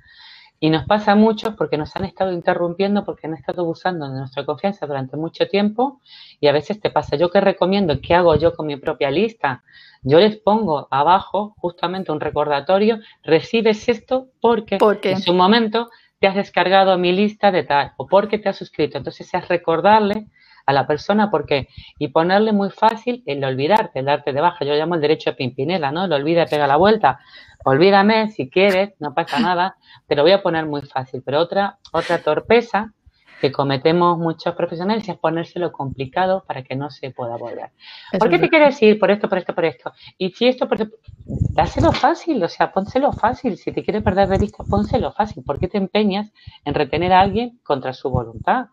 Y 0.60 0.70
nos 0.70 0.86
pasa 0.86 1.14
mucho 1.14 1.54
porque 1.54 1.76
nos 1.76 1.94
han 1.94 2.04
estado 2.04 2.32
interrumpiendo, 2.32 3.04
porque 3.04 3.28
han 3.28 3.34
estado 3.34 3.62
abusando 3.62 4.08
de 4.08 4.18
nuestra 4.18 4.44
confianza 4.44 4.86
durante 4.86 5.16
mucho 5.16 5.46
tiempo 5.46 6.00
y 6.40 6.48
a 6.48 6.52
veces 6.52 6.80
te 6.80 6.90
pasa. 6.90 7.16
Yo 7.16 7.30
que 7.30 7.40
recomiendo, 7.40 8.00
¿qué 8.00 8.14
hago 8.14 8.34
yo 8.34 8.54
con 8.54 8.66
mi 8.66 8.76
propia 8.76 9.10
lista? 9.10 9.62
Yo 10.02 10.18
les 10.18 10.36
pongo 10.36 10.88
abajo 10.90 11.54
justamente 11.58 12.10
un 12.10 12.20
recordatorio, 12.20 12.98
recibes 13.22 13.88
esto 13.88 14.28
porque 14.40 14.78
en 15.02 15.20
su 15.20 15.32
momento 15.32 15.90
te 16.18 16.26
has 16.26 16.34
descargado 16.34 16.98
mi 16.98 17.12
lista 17.12 17.52
de 17.52 17.62
tal 17.62 17.92
o 17.96 18.06
porque 18.06 18.38
te 18.38 18.48
has 18.48 18.56
suscrito. 18.56 18.98
Entonces 18.98 19.32
es 19.32 19.48
recordarle 19.48 20.26
a 20.68 20.72
la 20.74 20.86
persona 20.86 21.30
por 21.30 21.46
qué 21.46 21.66
y 21.98 22.08
ponerle 22.08 22.52
muy 22.52 22.68
fácil 22.68 23.22
el 23.24 23.42
olvidarte, 23.42 24.00
el 24.00 24.04
darte 24.04 24.34
de 24.34 24.40
baja. 24.42 24.66
Yo 24.66 24.74
llamo 24.74 24.96
el 24.96 25.00
derecho 25.00 25.30
a 25.30 25.32
Pimpinela, 25.32 25.90
¿no? 25.90 26.04
El 26.04 26.12
olvida 26.12 26.42
y 26.42 26.46
pega 26.46 26.66
la 26.66 26.76
vuelta. 26.76 27.20
Olvídame 27.64 28.28
si 28.28 28.50
quieres, 28.50 28.92
no 28.98 29.14
pasa 29.14 29.40
nada, 29.40 29.78
te 30.06 30.14
lo 30.14 30.22
voy 30.24 30.32
a 30.32 30.42
poner 30.42 30.66
muy 30.66 30.82
fácil. 30.82 31.22
Pero 31.24 31.40
otra, 31.40 31.78
otra 31.90 32.18
torpeza 32.18 32.92
que 33.40 33.50
cometemos 33.50 34.18
muchos 34.18 34.54
profesionales 34.54 35.08
es 35.08 35.16
ponérselo 35.16 35.72
complicado 35.72 36.44
para 36.46 36.62
que 36.62 36.76
no 36.76 36.90
se 36.90 37.12
pueda 37.12 37.38
volver. 37.38 37.70
¿Por 38.18 38.28
qué 38.28 38.38
te 38.38 38.50
quieres 38.50 38.82
ir? 38.82 38.98
Por 38.98 39.10
esto, 39.10 39.26
por 39.26 39.38
esto, 39.38 39.54
por 39.54 39.64
esto. 39.64 39.92
Y 40.18 40.32
si 40.32 40.48
esto, 40.48 40.68
por 40.68 40.82
esto, 40.82 40.96
dáselo 41.24 41.92
fácil, 41.92 42.44
o 42.44 42.48
sea, 42.48 42.72
pónselo 42.72 43.10
fácil. 43.14 43.56
Si 43.56 43.72
te 43.72 43.82
quieres 43.82 44.02
perder 44.02 44.28
de 44.28 44.36
vista, 44.36 44.64
pónselo 44.64 45.12
fácil. 45.12 45.42
¿Por 45.44 45.58
qué 45.58 45.66
te 45.68 45.78
empeñas 45.78 46.30
en 46.66 46.74
retener 46.74 47.14
a 47.14 47.20
alguien 47.20 47.58
contra 47.62 47.94
su 47.94 48.10
voluntad? 48.10 48.66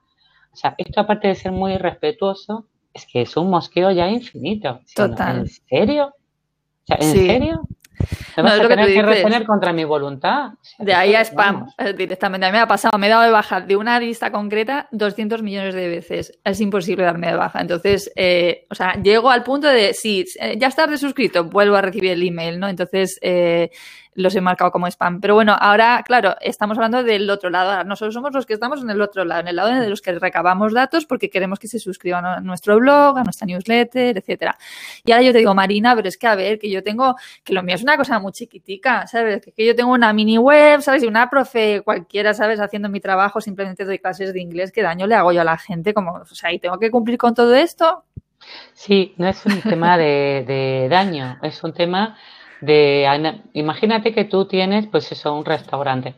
O 0.56 0.58
sea, 0.58 0.74
esto 0.78 1.02
aparte 1.02 1.28
de 1.28 1.36
ser 1.36 1.52
muy 1.52 1.74
irrespetuoso, 1.74 2.66
es 2.94 3.06
que 3.06 3.24
es 3.24 3.36
un 3.36 3.50
mosqueo 3.50 3.92
ya 3.92 4.08
infinito. 4.08 4.80
Total. 4.96 5.40
¿En 5.40 5.48
serio? 5.50 6.06
O 6.06 6.88
sea, 6.88 6.98
¿En 7.02 7.12
serio? 7.12 7.68
¿Me 8.38 8.44
vas 8.44 8.62
a 8.62 8.68
tener 8.70 8.88
que, 8.88 9.02
retener 9.02 9.46
contra 9.46 9.74
mi 9.74 9.84
voluntad? 9.84 10.52
de 10.80 10.94
ahí 10.94 11.14
a 11.14 11.26
spam, 11.26 11.68
eh, 11.78 11.92
directamente. 11.92 12.46
A 12.46 12.50
mí 12.50 12.54
me 12.54 12.62
ha 12.62 12.68
pasado, 12.68 12.98
me 12.98 13.08
he 13.08 13.10
dado 13.10 13.24
de 13.24 13.32
baja 13.32 13.60
de 13.60 13.76
una 13.76 14.00
lista 14.00 14.32
concreta 14.32 14.88
200 14.94 15.42
millones 15.42 15.76
de 15.76 15.90
veces. 15.90 16.40
Es 16.46 16.62
imposible 16.62 17.04
darme 17.04 17.28
de 17.28 17.36
baja. 17.36 17.60
Entonces, 17.60 18.10
eh, 18.16 18.66
o 18.70 18.76
sea, 18.76 18.94
llego 19.02 19.30
al 19.30 19.44
punto 19.44 19.68
de, 19.68 19.94
sí, 19.94 20.24
eh, 20.40 20.56
ya 20.58 20.68
estás 20.68 20.90
de 20.90 20.98
suscrito, 20.98 21.44
vuelvo 21.44 21.76
a 21.76 21.82
recibir 21.82 22.12
el 22.12 22.26
email, 22.26 22.62
¿no? 22.62 22.70
Entonces, 22.70 23.20
eh, 23.22 23.72
los 24.16 24.34
he 24.36 24.42
marcado 24.42 24.72
como 24.72 24.88
spam. 24.88 25.20
Pero 25.20 25.36
bueno, 25.36 25.56
ahora, 25.60 26.02
claro, 26.06 26.36
estamos 26.42 26.78
hablando 26.78 27.04
del 27.04 27.30
otro 27.30 27.50
lado. 27.50 27.84
nosotros 27.84 28.14
somos 28.14 28.34
los 28.34 28.46
que 28.46 28.54
estamos 28.54 28.82
en 28.82 28.90
el 28.90 29.02
otro 29.02 29.26
lado, 29.26 29.42
en 29.42 29.50
el 29.50 29.58
lado 29.58 29.70
de 29.70 29.90
los 29.90 30.02
que 30.02 30.14
recabamos 30.14 30.74
datos 30.74 31.06
porque 31.06 31.30
queremos 31.30 31.60
que 31.60 31.68
se 31.68 31.80
suscriban 31.80 32.26
a 32.26 32.40
nuestro 32.40 32.78
blog, 32.80 33.18
a 33.18 33.24
nuestra 33.24 33.46
newsletter, 33.46 34.18
etcétera. 34.18 34.58
Y 35.04 35.12
ahora 35.12 35.24
yo 35.24 35.32
te 35.34 35.40
digo, 35.40 35.54
Marina, 35.54 35.96
pero 35.96 36.08
es 36.08 36.18
que 36.18 36.28
a 36.28 36.36
ver, 36.36 36.58
que 36.58 36.70
yo 36.70 36.82
tengo, 36.82 37.16
que 37.44 37.54
lo 37.54 37.62
mío 37.62 37.76
es 37.76 37.84
una 37.84 37.98
cosa 37.98 38.20
muy 38.20 38.32
chiquitica, 38.32 39.06
¿sabes? 39.06 39.42
Que 39.56 39.66
yo 39.66 39.76
tengo 39.76 39.92
una 39.92 40.14
mini 40.14 40.38
web, 40.38 40.82
¿sabes? 40.82 41.04
Y 41.04 41.08
una 41.08 41.30
profe 41.30 41.82
cualquiera, 41.84 42.34
¿sabes? 42.34 42.62
Haciendo 42.62 42.88
mi 42.90 43.02
trabajo, 43.02 43.42
simplemente 43.42 43.84
doy 43.84 44.00
clases 44.00 44.34
de 44.34 44.42
inglés, 44.42 44.72
¿qué 44.72 44.82
daño 44.82 45.08
le 45.08 45.16
hago 45.16 45.34
yo 45.34 45.42
a 45.42 45.46
la 45.46 45.58
gente? 45.58 45.94
Como, 45.94 46.14
o 46.14 46.26
sea, 46.26 46.54
y 46.54 46.60
tengo 46.60 46.80
que 46.80 46.90
cumplir 46.90 47.18
con 47.18 47.34
todo 47.34 47.54
esto. 47.54 48.06
Sí, 48.74 49.14
no 49.18 49.28
es 49.28 49.46
un 49.46 49.62
tema 49.62 49.98
de, 49.98 50.46
de 50.48 50.88
daño, 50.90 51.38
es 51.42 51.62
un 51.64 51.74
tema 51.74 52.18
de, 52.62 53.42
imagínate 53.54 54.14
que 54.14 54.26
tú 54.26 54.46
tienes, 54.46 54.88
pues 54.88 55.12
eso, 55.12 55.36
un 55.36 55.46
restaurante, 55.46 56.16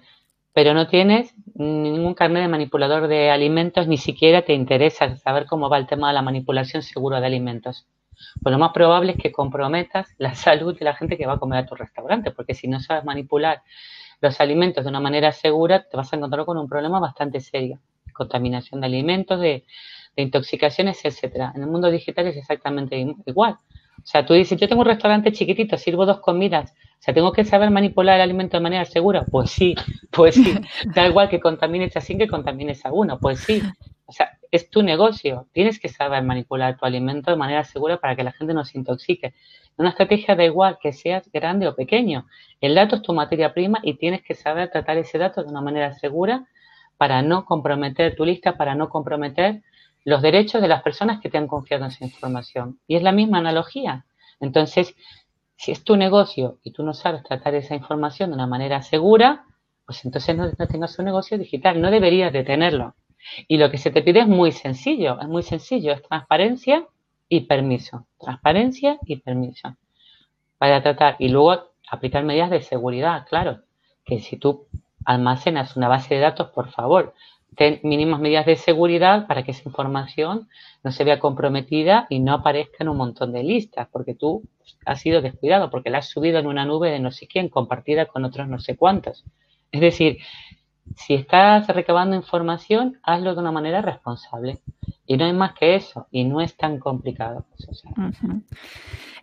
pero 0.54 0.74
no 0.74 0.88
tienes 0.88 1.34
ningún 1.56 2.14
carnet 2.14 2.44
de 2.44 2.48
manipulador 2.48 3.08
de 3.08 3.30
alimentos, 3.30 3.88
ni 3.88 3.98
siquiera 3.98 4.44
te 4.44 4.54
interesa 4.54 5.16
saber 5.18 5.46
cómo 5.46 5.70
va 5.70 5.78
el 5.78 5.88
tema 5.88 6.08
de 6.08 6.14
la 6.14 6.22
manipulación 6.22 6.82
segura 6.82 7.20
de 7.20 7.28
alimentos. 7.28 7.88
Pues 8.42 8.52
lo 8.52 8.60
más 8.60 8.72
probable 8.72 9.12
es 9.14 9.18
que 9.18 9.32
comprometas 9.32 10.08
la 10.18 10.36
salud 10.36 10.78
de 10.78 10.86
la 10.86 10.96
gente 10.96 11.18
que 11.18 11.28
va 11.28 11.34
a 11.34 11.40
comer 11.40 11.60
a 11.60 11.66
tu 11.66 11.76
restaurante, 11.76 12.32
porque 12.32 12.54
si 12.54 12.68
no 12.68 12.80
sabes 12.80 13.04
manipular 13.04 13.62
los 14.22 14.40
alimentos 14.42 14.84
de 14.84 14.90
una 14.90 15.00
manera 15.00 15.32
segura, 15.32 15.84
te 15.84 15.96
vas 15.96 16.12
a 16.12 16.16
encontrar 16.16 16.46
con 16.46 16.58
un 16.58 16.68
problema 16.68 17.00
bastante 17.00 17.40
serio. 17.40 17.80
Contaminación 18.14 18.82
de 18.82 18.88
alimentos, 18.88 19.40
de, 19.40 19.64
de 20.16 20.24
intoxicaciones, 20.24 21.06
etcétera. 21.06 21.54
En 21.56 21.62
el 21.62 21.68
mundo 21.68 21.92
digital 21.92 22.26
es 22.28 22.38
exactamente 22.38 23.16
igual. 23.28 23.58
O 23.98 24.06
sea, 24.06 24.26
tú 24.26 24.34
dices, 24.34 24.60
yo 24.60 24.68
tengo 24.68 24.82
un 24.82 24.88
restaurante 24.88 25.32
chiquitito, 25.32 25.78
sirvo 25.78 26.06
dos 26.06 26.20
comidas, 26.20 26.74
o 27.00 27.02
sea, 27.02 27.14
¿tengo 27.14 27.32
que 27.32 27.46
saber 27.46 27.70
manipular 27.70 28.16
el 28.16 28.22
alimento 28.22 28.58
de 28.58 28.64
manera 28.64 28.86
segura? 28.86 29.26
Pues 29.30 29.52
sí, 29.52 29.76
pues 30.12 30.36
sí. 30.36 30.56
Da 30.96 31.08
igual 31.08 31.30
que 31.30 31.40
contamines 31.40 31.96
a 31.96 32.02
100 32.02 32.20
que 32.20 32.28
contamines 32.28 32.86
a 32.86 32.92
uno, 32.92 33.20
pues 33.20 33.40
sí. 33.40 33.62
O 34.06 34.12
sea, 34.12 34.38
es 34.52 34.70
tu 34.70 34.82
negocio, 34.82 35.48
tienes 35.52 35.80
que 35.80 35.90
saber 35.90 36.24
manipular 36.24 36.78
tu 36.78 36.86
alimento 36.86 37.30
de 37.30 37.38
manera 37.38 37.64
segura 37.66 37.98
para 37.98 38.16
que 38.16 38.24
la 38.24 38.32
gente 38.32 38.54
no 38.54 38.64
se 38.64 38.78
intoxique. 38.78 39.34
Una 39.78 39.90
estrategia 39.90 40.36
da 40.36 40.46
igual 40.46 40.80
que 40.82 40.94
seas 40.94 41.30
grande 41.32 41.68
o 41.68 41.76
pequeño. 41.76 42.26
El 42.62 42.74
dato 42.74 42.96
es 42.96 43.02
tu 43.02 43.14
materia 43.14 43.54
prima 43.54 43.80
y 43.84 43.96
tienes 43.96 44.24
que 44.24 44.34
saber 44.34 44.72
tratar 44.72 44.98
ese 44.98 45.18
dato 45.18 45.44
de 45.44 45.50
una 45.50 45.62
manera 45.62 45.94
segura 45.94 46.48
para 46.98 47.22
no 47.22 47.46
comprometer 47.46 48.16
tu 48.16 48.26
lista, 48.26 48.58
para 48.58 48.74
no 48.74 48.90
comprometer 48.90 49.62
los 50.08 50.22
derechos 50.22 50.62
de 50.62 50.70
las 50.70 50.84
personas 50.84 51.20
que 51.20 51.30
te 51.30 51.38
han 51.38 51.48
confiado 51.48 51.84
en 51.84 51.92
esa 51.92 52.06
información. 52.06 52.80
Y 52.88 52.96
es 52.96 53.04
la 53.04 53.12
misma 53.12 53.40
analogía. 53.40 54.06
Entonces, 54.40 54.96
si 55.58 55.74
es 55.74 55.84
tu 55.84 55.98
negocio 55.98 56.60
y 56.64 56.72
tú 56.72 56.82
no 56.84 56.94
sabes 56.94 57.24
tratar 57.24 57.56
esa 57.56 57.76
información 57.76 58.30
de 58.30 58.36
una 58.36 58.48
manera 58.48 58.82
segura, 58.84 59.44
pues 59.86 60.06
entonces 60.06 60.38
no, 60.38 60.50
tengas 60.66 60.98
un 60.98 61.04
negocio 61.04 61.38
digital, 61.38 61.82
no 61.82 61.92
deberías 61.92 62.32
de 62.32 62.46
tenerlo. 62.46 62.96
Y 63.50 63.58
lo 63.58 63.70
que 63.70 63.78
se 63.78 63.92
te 63.92 64.02
pide 64.02 64.22
es 64.22 64.28
muy 64.30 64.54
sencillo, 64.54 65.20
es 65.20 65.28
muy 65.28 65.44
sencillo, 65.44 65.92
es 65.92 66.02
transparencia 66.04 66.88
y 67.28 67.42
permiso. 67.42 68.08
Transparencia 68.18 69.00
y 69.06 69.18
permiso. 69.18 69.76
Para 70.58 70.82
tratar 70.82 71.18
y 71.20 71.28
luego 71.28 71.72
aplicar 71.90 72.24
medidas 72.24 72.50
de 72.50 72.62
seguridad, 72.62 73.26
claro, 73.28 73.60
que 74.06 74.22
si 74.22 74.38
tú 74.38 74.68
almacenas 75.08 75.78
una 75.78 75.88
base 75.88 76.16
de 76.16 76.22
datos, 76.22 76.50
por 76.50 76.70
favor, 76.70 77.14
ten 77.56 77.80
mínimas 77.84 78.20
medidas 78.20 78.46
de 78.46 78.58
seguridad 78.58 79.26
para 79.26 79.44
que 79.44 79.52
esa 79.52 79.64
información 79.66 80.50
no 80.84 80.92
se 80.92 81.06
vea 81.06 81.18
comprometida 81.18 82.08
y 82.10 82.20
no 82.20 82.34
aparezca 82.34 82.78
en 82.82 82.90
un 82.90 82.98
montón 82.98 83.32
de 83.32 83.42
listas, 83.42 83.88
porque 83.90 84.16
tú 84.16 84.44
has 84.86 85.00
sido 85.00 85.22
descuidado, 85.22 85.70
porque 85.70 85.90
la 85.90 86.00
has 86.00 86.10
subido 86.10 86.40
en 86.40 86.46
una 86.46 86.66
nube 86.66 86.92
de 86.92 87.00
no 87.00 87.12
sé 87.12 87.26
quién, 87.26 87.48
compartida 87.48 88.06
con 88.06 88.26
otros 88.26 88.50
no 88.50 88.60
sé 88.60 88.76
cuántos. 88.76 89.24
Es 89.72 89.80
decir, 89.80 90.18
si 90.98 91.14
estás 91.14 91.68
recabando 91.68 92.18
información, 92.18 93.00
hazlo 93.02 93.34
de 93.34 93.40
una 93.40 93.54
manera 93.54 93.82
responsable. 93.82 94.60
Y 95.08 95.18
no 95.18 95.26
hay 95.26 95.34
más 95.34 95.54
que 95.54 95.76
eso, 95.76 96.08
y 96.12 96.26
no 96.26 96.42
es 96.42 96.56
tan 96.56 96.80
complicado. 96.80 97.46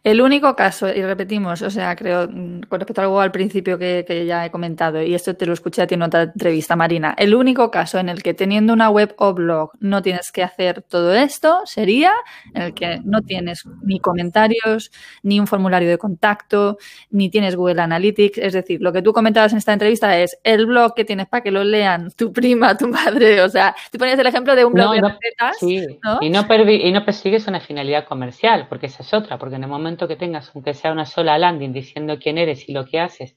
El 0.02 0.20
único 0.20 0.54
caso, 0.54 0.86
y 0.94 1.02
repetimos, 1.02 1.62
o 1.62 1.70
sea, 1.70 1.96
creo, 1.96 2.28
con 2.28 2.78
respecto 2.78 3.00
a 3.00 3.04
algo 3.04 3.22
al 3.22 3.32
principio 3.32 3.78
que, 3.78 4.24
ya 4.26 4.44
he 4.44 4.50
comentado, 4.50 5.02
y 5.02 5.14
esto 5.14 5.34
te 5.34 5.46
lo 5.46 5.54
escuché 5.54 5.80
a 5.80 5.86
ti 5.86 5.94
en 5.94 6.02
otra 6.02 6.24
entrevista, 6.24 6.76
Marina, 6.76 7.14
el 7.16 7.34
único 7.34 7.70
caso 7.70 7.98
en 7.98 8.10
el 8.10 8.22
que 8.22 8.34
teniendo 8.34 8.74
una 8.74 8.90
web 8.90 9.14
o 9.16 9.32
blog 9.32 9.70
no 9.80 10.02
tienes 10.02 10.30
que 10.30 10.42
hacer 10.42 10.82
todo 10.82 11.14
esto 11.14 11.62
sería 11.64 12.12
en 12.52 12.62
el 12.62 12.74
que 12.74 13.00
no 13.02 13.22
tienes 13.22 13.64
ni 13.82 13.98
comentarios, 13.98 14.92
ni 15.22 15.40
un 15.40 15.46
formulario 15.46 15.88
de 15.88 15.96
contacto, 15.96 16.76
ni 17.08 17.30
tienes 17.30 17.56
Google 17.56 17.80
Analytics. 17.80 18.36
Es 18.36 18.52
decir, 18.52 18.82
lo 18.82 18.92
que 18.92 19.00
tú 19.00 19.14
comentabas 19.14 19.52
en 19.52 19.58
esta 19.58 19.72
entrevista 19.72 20.18
es 20.18 20.38
el 20.44 20.66
blog 20.66 20.94
que 20.94 21.06
tienes 21.06 21.28
para 21.28 21.42
que 21.42 21.50
lo 21.50 21.64
lean 21.64 22.10
tu 22.10 22.30
prima, 22.30 22.76
tu 22.76 22.88
madre. 22.88 23.40
O 23.40 23.48
sea, 23.48 23.74
tú 23.90 23.96
ponías 23.96 24.18
el 24.18 24.26
ejemplo 24.26 24.54
de 24.54 24.66
un 24.66 24.74
blog 24.74 24.92
de 24.92 25.00
recetas. 25.00 25.56
Sí, 25.60 25.73
Y, 26.20 26.30
no 26.30 26.46
y 26.68 26.92
no 26.92 27.04
persigues 27.04 27.46
una 27.46 27.60
finalidad 27.60 28.06
comercial, 28.06 28.66
porque 28.68 28.86
esa 28.86 29.02
es 29.02 29.14
otra, 29.14 29.38
porque 29.38 29.56
en 29.56 29.64
el 29.64 29.70
momento 29.70 30.08
que 30.08 30.16
tengas, 30.16 30.50
aunque 30.54 30.74
sea 30.74 30.92
una 30.92 31.06
sola 31.06 31.38
landing 31.38 31.72
diciendo 31.72 32.18
quién 32.18 32.38
eres 32.38 32.68
y 32.68 32.72
lo 32.72 32.84
que 32.84 33.00
haces, 33.00 33.36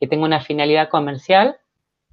que 0.00 0.06
tenga 0.06 0.24
una 0.24 0.40
finalidad 0.40 0.88
comercial, 0.88 1.56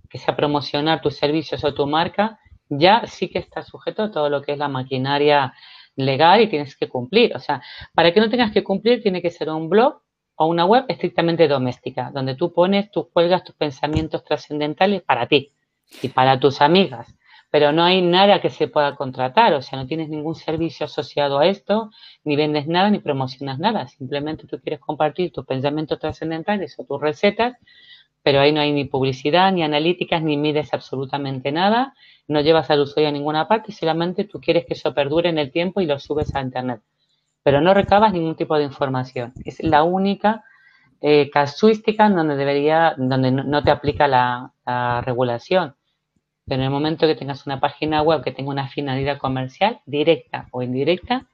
que 0.10 0.18
sea 0.18 0.36
promocionar 0.36 1.02
tus 1.02 1.16
servicios 1.16 1.64
o 1.64 1.74
tu 1.74 1.88
marca, 1.88 2.40
ya 2.70 3.06
sí 3.06 3.30
que 3.30 3.40
está 3.40 3.64
sujeto 3.64 4.04
a 4.04 4.12
todo 4.12 4.30
lo 4.30 4.42
que 4.42 4.54
es 4.54 4.58
la 4.58 4.68
maquinaria 4.68 5.54
legal 5.96 6.42
y 6.42 6.48
tienes 6.48 6.76
que 6.76 6.90
cumplir. 6.90 7.36
O 7.36 7.40
sea, 7.40 7.62
para 7.94 8.14
que 8.14 8.20
no 8.20 8.30
tengas 8.30 8.52
que 8.52 8.64
cumplir, 8.64 9.02
tiene 9.02 9.22
que 9.22 9.32
ser 9.32 9.50
un 9.50 9.70
blog 9.70 10.02
o 10.36 10.48
una 10.48 10.66
web 10.66 10.86
estrictamente 10.88 11.48
doméstica, 11.48 12.12
donde 12.14 12.36
tú 12.36 12.54
pones, 12.54 12.92
tú 12.92 13.10
cuelgas 13.10 13.44
tus 13.44 13.56
pensamientos 13.56 14.24
trascendentales 14.24 15.02
para 15.02 15.28
ti 15.28 15.54
y 16.02 16.10
para 16.10 16.40
tus 16.40 16.62
amigas 16.62 17.16
pero 17.56 17.72
no 17.72 17.86
hay 17.86 18.02
nada 18.02 18.42
que 18.42 18.50
se 18.50 18.68
pueda 18.68 18.98
contratar, 18.98 19.54
o 19.54 19.62
sea, 19.62 19.80
no 19.80 19.88
tienes 19.88 20.10
ningún 20.10 20.36
servicio 20.36 20.88
asociado 20.88 21.40
a 21.40 21.48
esto, 21.48 21.90
ni 22.26 22.36
vendes 22.36 22.68
nada, 22.68 22.90
ni 22.90 23.00
promocionas 23.00 23.60
nada, 23.60 23.88
simplemente 23.88 24.46
tú 24.46 24.60
quieres 24.60 24.82
compartir 24.82 25.32
tus 25.32 25.46
pensamientos 25.46 25.98
trascendentales 25.98 26.78
o 26.78 26.84
tus 26.84 27.00
recetas, 27.00 27.56
pero 28.22 28.42
ahí 28.42 28.52
no 28.52 28.60
hay 28.60 28.74
ni 28.74 28.84
publicidad, 28.84 29.54
ni 29.54 29.64
analíticas, 29.64 30.22
ni 30.22 30.36
mides 30.36 30.74
absolutamente 30.74 31.54
nada, 31.54 31.94
no 32.28 32.42
llevas 32.42 32.70
al 32.72 32.82
usuario 32.82 33.08
a 33.08 33.14
ninguna 33.14 33.48
parte, 33.48 33.72
solamente 33.72 34.26
tú 34.26 34.42
quieres 34.42 34.66
que 34.66 34.74
eso 34.74 34.94
perdure 34.94 35.30
en 35.30 35.38
el 35.38 35.50
tiempo 35.50 35.80
y 35.80 35.86
lo 35.86 35.98
subes 35.98 36.36
a 36.36 36.42
Internet, 36.42 36.82
pero 37.42 37.62
no 37.62 37.74
recabas 37.74 38.12
ningún 38.12 38.36
tipo 38.36 38.58
de 38.58 38.66
información. 38.66 39.32
Es 39.46 39.64
la 39.64 39.84
única 39.84 40.44
eh, 41.00 41.30
casuística 41.32 42.10
donde 42.10 42.36
debería, 42.36 42.96
donde 42.98 43.32
no, 43.32 43.64
te 43.64 43.72
aplica 43.72 44.10
la 44.10 44.52
regulación 45.06 45.74
pero 46.46 46.62
en 46.62 46.66
el 46.66 46.72
momento 46.72 47.08
que 47.08 47.16
tengas 47.16 47.46
una 47.46 47.60
página 47.60 48.02
web 48.02 48.24
que 48.24 48.32
tenga 48.32 48.52
una 48.52 48.68
finalidad 48.68 49.18
comercial, 49.18 49.82
directa 49.86 50.48
o 50.52 50.62
indirecta, 50.62 51.28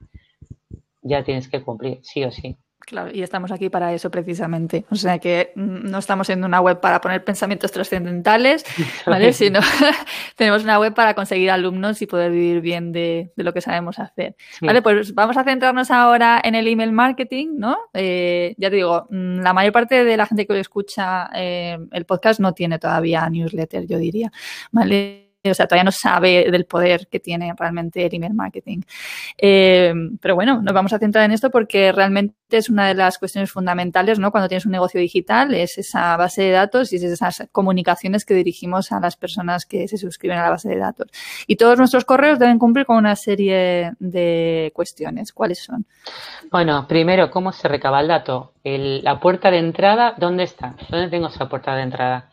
ya 1.02 1.24
tienes 1.24 1.48
que 1.48 1.62
cumplir, 1.62 2.00
sí 2.02 2.24
o 2.24 2.30
sí. 2.30 2.56
Claro, 2.86 3.10
y 3.12 3.22
estamos 3.22 3.52
aquí 3.52 3.70
para 3.70 3.92
eso 3.92 4.10
precisamente. 4.10 4.84
O 4.90 4.96
sea 4.96 5.18
que 5.18 5.52
mm, 5.54 5.90
no 5.90 5.98
estamos 5.98 6.28
en 6.30 6.44
una 6.44 6.60
web 6.60 6.80
para 6.80 7.00
poner 7.00 7.24
pensamientos 7.24 7.70
trascendentales, 7.70 8.64
¿vale? 9.06 9.32
Sino 9.32 9.60
tenemos 10.36 10.64
una 10.64 10.78
web 10.78 10.94
para 10.94 11.14
conseguir 11.14 11.50
alumnos 11.50 12.02
y 12.02 12.06
poder 12.06 12.32
vivir 12.32 12.60
bien 12.60 12.92
de, 12.92 13.32
lo 13.36 13.52
que 13.52 13.60
sabemos 13.60 13.98
hacer. 13.98 14.36
Vale, 14.60 14.82
pues 14.82 15.14
vamos 15.14 15.36
a 15.36 15.44
centrarnos 15.44 15.90
ahora 15.90 16.40
en 16.42 16.54
el 16.54 16.66
email 16.66 16.92
marketing, 16.92 17.54
¿no? 17.56 17.76
Eh, 17.94 18.54
ya 18.58 18.70
te 18.70 18.76
digo, 18.76 19.06
mm, 19.10 19.40
la 19.40 19.52
mayor 19.52 19.72
parte 19.72 20.04
de 20.04 20.16
la 20.16 20.26
gente 20.26 20.46
que 20.46 20.58
escucha 20.58 21.30
eh, 21.34 21.78
el 21.92 22.04
podcast 22.04 22.40
no 22.40 22.52
tiene 22.52 22.78
todavía 22.78 23.28
newsletter, 23.28 23.86
yo 23.86 23.98
diría, 23.98 24.32
¿vale? 24.70 25.31
O 25.50 25.54
sea, 25.54 25.66
todavía 25.66 25.84
no 25.84 25.92
sabe 25.92 26.50
del 26.50 26.66
poder 26.66 27.08
que 27.08 27.18
tiene 27.18 27.52
realmente 27.58 28.06
el 28.06 28.14
email 28.14 28.34
marketing. 28.34 28.82
Eh, 29.36 29.92
pero 30.20 30.34
bueno, 30.34 30.62
nos 30.62 30.72
vamos 30.72 30.92
a 30.92 30.98
centrar 30.98 31.24
en 31.24 31.32
esto 31.32 31.50
porque 31.50 31.90
realmente 31.90 32.36
es 32.50 32.70
una 32.70 32.86
de 32.86 32.94
las 32.94 33.18
cuestiones 33.18 33.50
fundamentales, 33.50 34.18
¿no? 34.18 34.30
Cuando 34.30 34.48
tienes 34.48 34.66
un 34.66 34.72
negocio 34.72 35.00
digital, 35.00 35.54
es 35.54 35.78
esa 35.78 36.16
base 36.16 36.42
de 36.42 36.50
datos 36.50 36.92
y 36.92 36.96
es 36.96 37.02
esas 37.02 37.48
comunicaciones 37.50 38.24
que 38.24 38.34
dirigimos 38.34 38.92
a 38.92 39.00
las 39.00 39.16
personas 39.16 39.66
que 39.66 39.88
se 39.88 39.96
suscriben 39.96 40.38
a 40.38 40.44
la 40.44 40.50
base 40.50 40.68
de 40.68 40.78
datos. 40.78 41.08
Y 41.46 41.56
todos 41.56 41.78
nuestros 41.78 42.04
correos 42.04 42.38
deben 42.38 42.58
cumplir 42.58 42.86
con 42.86 42.96
una 42.96 43.16
serie 43.16 43.92
de 43.98 44.70
cuestiones. 44.74 45.32
¿Cuáles 45.32 45.60
son? 45.60 45.86
Bueno, 46.50 46.86
primero, 46.86 47.30
¿cómo 47.30 47.52
se 47.52 47.68
recaba 47.68 48.00
el 48.00 48.08
dato? 48.08 48.52
la 48.64 49.18
puerta 49.18 49.50
de 49.50 49.58
entrada, 49.58 50.14
¿dónde 50.16 50.44
está? 50.44 50.76
¿Dónde 50.88 51.08
tengo 51.08 51.26
esa 51.26 51.48
puerta 51.48 51.74
de 51.74 51.82
entrada? 51.82 52.30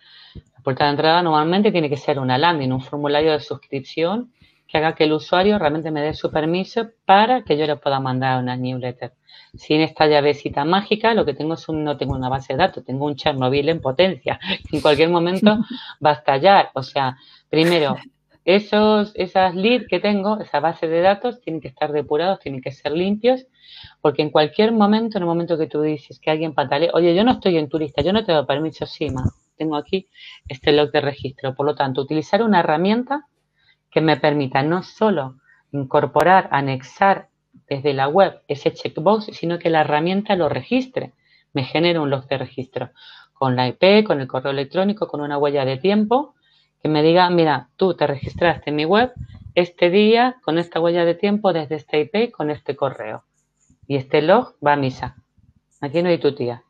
La 0.59 0.63
puerta 0.63 0.83
de 0.83 0.91
entrada 0.91 1.21
normalmente 1.23 1.71
tiene 1.71 1.89
que 1.89 1.95
ser 1.95 2.19
una 2.19 2.37
landing, 2.37 2.73
un 2.73 2.81
formulario 2.81 3.31
de 3.31 3.39
suscripción 3.39 4.33
que 4.67 4.77
haga 4.77 4.93
que 4.93 5.05
el 5.05 5.13
usuario 5.13 5.57
realmente 5.57 5.89
me 5.89 6.01
dé 6.01 6.13
su 6.13 6.29
permiso 6.29 6.89
para 7.05 7.43
que 7.45 7.57
yo 7.57 7.65
le 7.65 7.77
pueda 7.77 8.01
mandar 8.01 8.43
una 8.43 8.57
newsletter. 8.57 9.13
Sin 9.55 9.79
esta 9.79 10.05
llavecita 10.05 10.65
mágica, 10.65 11.13
lo 11.13 11.23
que 11.25 11.33
tengo 11.33 11.53
es 11.53 11.69
un, 11.69 11.85
no 11.85 11.95
tengo 11.95 12.13
una 12.13 12.27
base 12.27 12.53
de 12.53 12.57
datos, 12.57 12.83
tengo 12.83 13.05
un 13.05 13.15
Chernobyl 13.15 13.69
en 13.69 13.79
potencia, 13.79 14.37
que 14.69 14.75
en 14.75 14.81
cualquier 14.81 15.07
momento 15.07 15.59
va 16.05 16.09
a 16.09 16.13
estallar. 16.15 16.71
O 16.73 16.83
sea, 16.83 17.17
primero, 17.49 17.95
esos, 18.43 19.13
esas 19.15 19.55
leads 19.55 19.87
que 19.87 20.01
tengo, 20.01 20.41
esa 20.41 20.59
base 20.59 20.89
de 20.89 20.99
datos, 20.99 21.39
tienen 21.39 21.61
que 21.61 21.69
estar 21.69 21.93
depurados, 21.93 22.39
tienen 22.39 22.61
que 22.61 22.73
ser 22.73 22.91
limpios, 22.91 23.47
porque 24.01 24.23
en 24.23 24.29
cualquier 24.29 24.73
momento, 24.73 25.17
en 25.17 25.23
el 25.23 25.27
momento 25.27 25.57
que 25.57 25.67
tú 25.67 25.81
dices 25.81 26.19
que 26.19 26.31
alguien 26.31 26.53
patale, 26.53 26.89
oye, 26.93 27.15
yo 27.15 27.23
no 27.23 27.31
estoy 27.31 27.57
en 27.57 27.69
turista, 27.69 28.01
yo 28.01 28.11
no 28.11 28.25
te 28.25 28.33
doy 28.33 28.45
permiso, 28.45 28.85
sí, 28.85 29.09
ma, 29.09 29.23
tengo 29.59 29.75
aquí 29.75 30.09
este 30.47 30.71
log 30.71 30.91
de 30.91 31.01
registro. 31.01 31.53
Por 31.53 31.67
lo 31.67 31.75
tanto, 31.75 32.01
utilizar 32.01 32.41
una 32.41 32.61
herramienta 32.61 33.27
que 33.91 34.01
me 34.01 34.17
permita 34.17 34.63
no 34.63 34.81
solo 34.81 35.35
incorporar, 35.71 36.47
anexar 36.51 37.29
desde 37.67 37.93
la 37.93 38.07
web 38.07 38.41
ese 38.47 38.73
checkbox, 38.73 39.25
sino 39.25 39.59
que 39.59 39.69
la 39.69 39.81
herramienta 39.81 40.35
lo 40.35 40.49
registre, 40.49 41.13
me 41.53 41.63
genere 41.63 41.99
un 41.99 42.09
log 42.09 42.27
de 42.27 42.37
registro 42.37 42.89
con 43.33 43.55
la 43.55 43.67
IP, 43.67 44.05
con 44.05 44.19
el 44.19 44.27
correo 44.27 44.51
electrónico, 44.51 45.07
con 45.07 45.21
una 45.21 45.37
huella 45.37 45.65
de 45.65 45.77
tiempo, 45.77 46.35
que 46.81 46.89
me 46.89 47.01
diga, 47.03 47.29
mira, 47.29 47.69
tú 47.75 47.93
te 47.95 48.07
registraste 48.07 48.69
en 48.69 48.75
mi 48.75 48.85
web 48.85 49.13
este 49.55 49.89
día 49.89 50.37
con 50.43 50.57
esta 50.57 50.79
huella 50.79 51.05
de 51.05 51.15
tiempo 51.15 51.53
desde 51.53 51.75
este 51.75 52.01
IP 52.01 52.31
con 52.31 52.49
este 52.49 52.75
correo. 52.75 53.23
Y 53.87 53.95
este 53.95 54.21
log 54.21 54.55
va 54.65 54.73
a 54.73 54.77
misa. 54.77 55.15
Aquí 55.81 56.01
no 56.03 56.09
hay 56.09 56.19
tu 56.19 56.35
tía. 56.35 56.63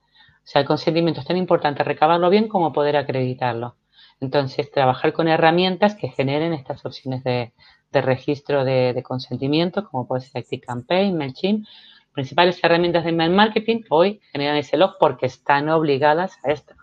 O 0.50 0.52
sea, 0.52 0.62
el 0.62 0.68
consentimiento 0.68 1.20
es 1.22 1.28
tan 1.28 1.38
importante 1.38 1.84
recabarlo 1.84 2.28
bien 2.32 2.48
como 2.48 2.74
poder 2.74 2.98
acreditarlo. 2.98 3.76
Entonces, 4.20 4.72
trabajar 4.72 5.14
con 5.14 5.28
herramientas 5.28 5.94
que 5.94 6.08
generen 6.08 6.54
estas 6.54 6.84
opciones 6.88 7.24
de, 7.24 7.54
registro 7.94 8.66
de, 8.66 9.00
consentimiento, 9.04 9.88
como 9.88 10.08
puede 10.08 10.22
ser 10.22 10.42
ActiveCampaign, 10.42 11.16
MailChimp. 11.16 11.68
Principales 12.14 12.60
herramientas 12.64 13.04
de 13.04 13.12
email 13.12 13.30
marketing 13.30 13.82
hoy 13.92 14.22
generan 14.32 14.58
ese 14.58 14.76
log 14.76 14.96
porque 15.00 15.28
están 15.28 15.70
obligadas 15.70 16.40
a 16.44 16.50
esto. 16.50 16.74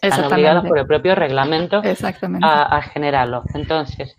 Están 0.00 0.32
obligadas 0.32 0.64
por 0.64 0.78
el 0.78 0.86
propio 0.86 1.16
reglamento 1.16 1.82
a, 2.42 2.76
a 2.76 2.82
generarlo. 2.82 3.42
Entonces, 3.54 4.16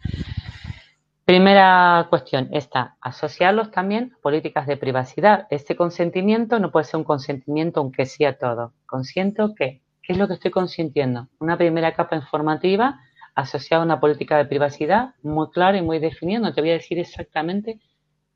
Primera 1.32 2.08
cuestión 2.10 2.50
está 2.52 2.98
asociarlos 3.00 3.72
también 3.72 4.12
a 4.14 4.22
políticas 4.22 4.68
de 4.68 4.76
privacidad. 4.76 5.48
Este 5.50 5.78
consentimiento 5.78 6.60
no 6.60 6.72
puede 6.74 6.84
ser 6.84 6.98
un 6.98 7.06
consentimiento 7.06 7.80
aunque 7.80 8.06
sí 8.06 8.26
a 8.26 8.38
todo. 8.38 8.74
Consiento 8.86 9.56
que, 9.56 9.82
¿qué 10.04 10.12
es 10.12 10.20
lo 10.20 10.28
que 10.28 10.34
estoy 10.34 10.52
consintiendo? 10.52 11.30
Una 11.40 11.58
primera 11.58 11.94
capa 11.94 12.18
informativa 12.18 13.00
asociada 13.34 13.82
a 13.82 13.86
una 13.86 14.02
política 14.02 14.36
de 14.36 14.44
privacidad 14.44 15.16
muy 15.24 15.50
clara 15.52 15.78
y 15.78 15.82
muy 15.82 16.00
definida. 16.00 16.40
No 16.40 16.54
te 16.54 16.60
voy 16.60 16.72
a 16.72 16.74
decir 16.74 17.00
exactamente 17.00 17.80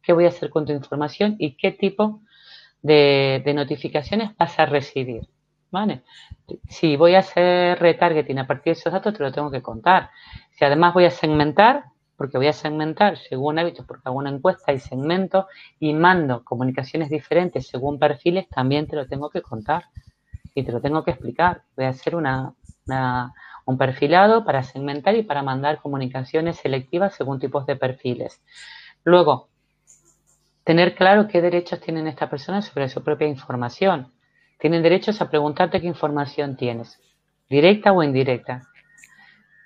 qué 0.02 0.14
voy 0.14 0.24
a 0.24 0.30
hacer 0.30 0.50
con 0.50 0.66
tu 0.66 0.72
información 0.72 1.36
y 1.38 1.58
qué 1.58 1.72
tipo 1.72 2.22
de, 2.82 3.41
de 3.43 3.54
notificaciones 3.54 4.38
vas 4.38 4.58
a 4.58 4.68
recibir. 4.68 5.28
¿Vale? 5.70 6.04
Si 6.70 6.96
voy 6.96 7.16
a 7.16 7.20
hacer 7.20 7.78
retargeting 7.78 8.39
a 8.39 8.48
partir 8.48 8.74
de 8.74 8.80
esos 8.80 8.93
datos, 8.93 9.14
te 9.14 9.22
lo 9.22 9.34
tengo 9.34 9.52
que 9.52 9.62
contar. 9.62 10.12
Si 10.52 10.64
además 10.64 10.93
voy 10.93 11.04
a 11.04 11.12
segmentar, 11.12 11.84
porque 12.18 12.38
voy 12.38 12.47
a 12.47 12.53
segmentar 12.53 13.18
según 13.18 13.59
hábitos, 13.59 13.86
porque 13.86 14.03
hago 14.05 14.18
una 14.18 14.30
encuesta 14.30 14.72
y 14.72 14.80
segmento 14.80 15.47
y 15.80 15.93
mando 15.93 16.43
comunicaciones 16.43 17.09
diferentes 17.09 17.68
según 17.68 17.99
perfiles, 17.99 18.47
también 18.49 18.88
te 18.88 18.95
lo 18.95 19.07
tengo 19.07 19.30
que 19.30 19.41
contar 19.41 19.86
y 20.53 20.63
te 20.63 20.72
lo 20.72 20.82
tengo 20.82 21.03
que 21.03 21.11
explicar. 21.11 21.63
Voy 21.76 21.86
a 21.86 21.89
hacer 21.89 22.16
una, 22.16 22.53
un 23.66 23.78
perfilado 23.78 24.45
para 24.45 24.63
segmentar 24.63 25.16
y 25.16 25.24
para 25.24 25.43
mandar 25.43 25.82
comunicaciones 25.82 26.57
selectivas 26.57 27.16
según 27.16 27.39
tipos 27.39 27.66
de 27.66 27.76
perfiles. 27.76 28.41
Luego, 29.03 29.49
tener 30.63 30.95
claro 30.95 31.28
qué 31.28 31.41
derechos 31.41 31.82
tienen 31.82 32.07
estas 32.07 32.30
personas 32.30 32.66
sobre 32.66 32.89
su 32.89 33.03
propia 33.03 33.28
información. 33.28 34.13
Tienen 34.57 34.82
derechos 34.82 35.22
a 35.22 35.30
preguntarte 35.30 35.82
qué 35.82 35.88
información 35.88 36.55
tienes, 36.55 36.99
directa 37.49 37.91
o 37.91 38.01
indirecta 38.01 38.70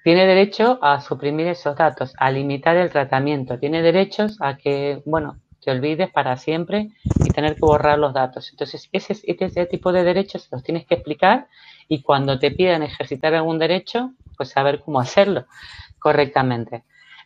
tiene 0.10 0.26
derecho 0.26 0.80
a 0.82 1.02
suprimir 1.02 1.46
esos 1.46 1.76
datos, 1.76 2.16
a 2.18 2.32
limitar 2.32 2.76
el 2.76 2.90
tratamiento, 2.90 3.60
tiene 3.60 3.84
derechos 3.84 4.38
a 4.40 4.58
que, 4.58 5.04
bueno, 5.06 5.38
te 5.62 5.70
olvides 5.70 6.10
para 6.10 6.36
siempre 6.36 6.90
y 7.24 7.30
tener 7.30 7.54
que 7.54 7.60
borrar 7.62 8.00
los 8.00 8.12
datos. 8.12 8.50
Entonces, 8.50 8.90
ese, 8.92 9.16
ese 9.24 9.66
tipo 9.68 9.92
de 9.92 10.04
derechos 10.04 10.48
los 10.52 10.64
tienes 10.64 10.88
que 10.88 10.96
explicar 10.96 11.48
y 11.88 12.02
cuando 12.02 12.40
te 12.40 12.50
pidan 12.50 12.82
ejercitar 12.82 13.36
algún 13.36 13.60
derecho, 13.60 14.14
pues 14.36 14.50
saber 14.50 14.80
cómo 14.80 15.00
hacerlo 15.00 15.46
correctamente. 16.00 16.86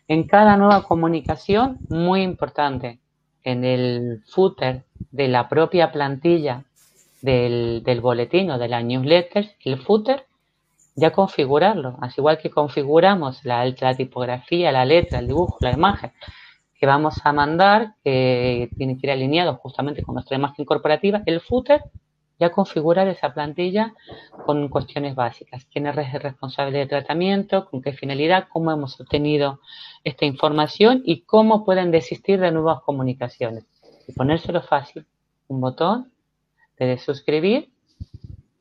En 0.10 0.28
cada 0.28 0.58
nueva 0.58 0.84
comunicación, 0.84 1.78
muy 1.88 2.22
importante, 2.22 3.00
en 3.46 3.64
el 3.64 4.24
footer 4.28 4.84
de 5.10 5.30
la 5.30 5.48
propia 5.48 5.90
plantilla 5.94 6.66
del 7.22 8.02
boletín 8.02 8.52
o 8.52 8.58
de 8.58 8.68
la 8.68 8.82
newsletter, 8.82 9.52
el 9.64 9.78
footer 9.82 10.26
ya 10.96 11.12
configurarlo, 11.12 11.98
así 12.02 12.22
igual 12.22 12.38
que 12.38 12.50
configuramos 12.50 13.44
la, 13.46 13.64
tipografía, 13.96 14.72
la 14.72 14.86
letra, 14.86 15.20
el 15.20 15.28
dibujo, 15.28 15.58
la 15.62 15.72
imagen 15.72 16.12
que 16.80 16.86
vamos 16.86 17.16
a 17.24 17.32
mandar, 17.32 17.96
que 18.04 18.70
tiene 18.78 18.98
que 18.98 19.08
ir 19.08 19.12
alineado 19.12 19.56
justamente 19.56 20.04
con 20.04 20.16
nuestra 20.16 20.36
imagen 20.36 20.66
corporativa, 20.66 21.24
el 21.26 21.40
footer, 21.40 21.82
ya 22.40 22.52
configurar 22.52 23.08
esa 23.08 23.34
plantilla 23.34 23.94
con 24.46 24.68
cuestiones 24.68 25.16
básicas. 25.16 25.66
¿Quién 25.72 25.88
es 25.88 25.96
el 25.96 26.22
responsable 26.22 26.80
de 26.80 26.88
tratamiento? 26.88 27.70
¿Con 27.70 27.82
qué 27.82 27.94
finalidad? 27.94 28.48
¿Cómo 28.52 28.72
hemos 28.72 29.00
obtenido 29.00 29.62
esta 30.04 30.26
información? 30.26 31.02
Y 31.06 31.22
cómo 31.22 31.64
pueden 31.64 31.92
desistir 31.92 32.40
de 32.40 32.52
nuevas 32.52 32.82
comunicaciones. 32.82 33.66
Y 34.08 34.14
ponérselo 34.14 34.62
fácil. 34.62 35.06
Un 35.48 35.62
botón 35.62 36.12
de 36.78 36.98
suscribir 36.98 37.73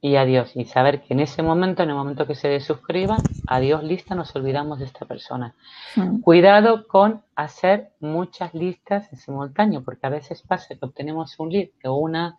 y 0.05 0.16
adiós. 0.16 0.50
Y 0.57 0.64
saber 0.64 1.00
que 1.00 1.14
en 1.14 1.20
ese 1.20 1.42
momento, 1.42 1.84
en 1.84 1.90
el 1.90 1.94
momento 1.94 2.26
que 2.26 2.34
se 2.34 2.48
desuscriban, 2.48 3.18
adiós 3.46 3.84
lista, 3.84 4.16
nos 4.16 4.34
olvidamos 4.34 4.80
de 4.80 4.86
esta 4.86 5.07
persona. 5.07 5.55
Hmm. 5.94 6.20
Cuidado 6.20 6.88
con 6.88 7.22
hacer 7.36 7.92
muchas 8.00 8.53
listas 8.53 9.11
en 9.12 9.18
simultáneo, 9.18 9.82
porque 9.84 10.05
a 10.09 10.11
veces 10.11 10.42
pasa 10.42 10.74
que 10.74 10.84
obtenemos 10.84 11.38
un 11.38 11.50
lead 11.50 11.68
de 11.82 11.88
una 11.88 12.36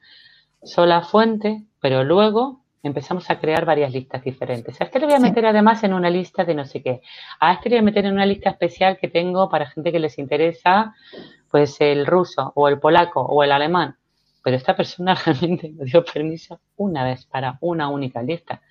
sola 0.62 1.04
fuente, 1.04 1.64
pero 1.80 2.04
luego 2.04 2.60
empezamos 2.84 3.30
a 3.30 3.40
crear 3.40 3.64
varias 3.64 3.94
listas 3.94 4.22
diferentes. 4.22 4.80
A 4.82 4.84
este 4.84 5.00
lo 5.00 5.08
voy 5.08 5.16
a 5.16 5.20
meter 5.20 5.46
además 5.46 5.86
en 5.86 5.94
una 5.94 6.10
lista 6.10 6.44
de 6.44 6.56
no 6.56 6.66
sé 6.66 6.84
qué. 6.84 7.02
A 7.40 7.54
este 7.54 7.70
lo 7.70 7.76
voy 7.76 7.80
a 7.80 7.84
meter 7.84 8.06
en 8.06 8.14
una 8.14 8.26
lista 8.26 8.50
especial 8.50 8.98
que 8.98 9.08
tengo 9.08 9.50
para 9.50 9.68
gente 9.68 9.94
que 9.94 10.00
les 10.00 10.20
interesa, 10.20 10.94
pues 11.50 11.80
el 11.80 12.06
ruso 12.06 12.52
o 12.56 12.68
el 12.68 12.78
polaco 12.80 13.22
o 13.22 13.42
el 13.42 13.54
alemán 13.54 13.96
pero 14.44 14.58
esta 14.58 14.76
persona 14.76 15.16
realmente 15.26 15.70
nos 15.70 15.92
dio 15.92 16.04
permiso 16.06 16.60
una 16.76 17.04
vez 17.04 17.26
para 17.26 17.58
una 17.62 17.90
única 17.90 18.22
lista. 18.22 18.62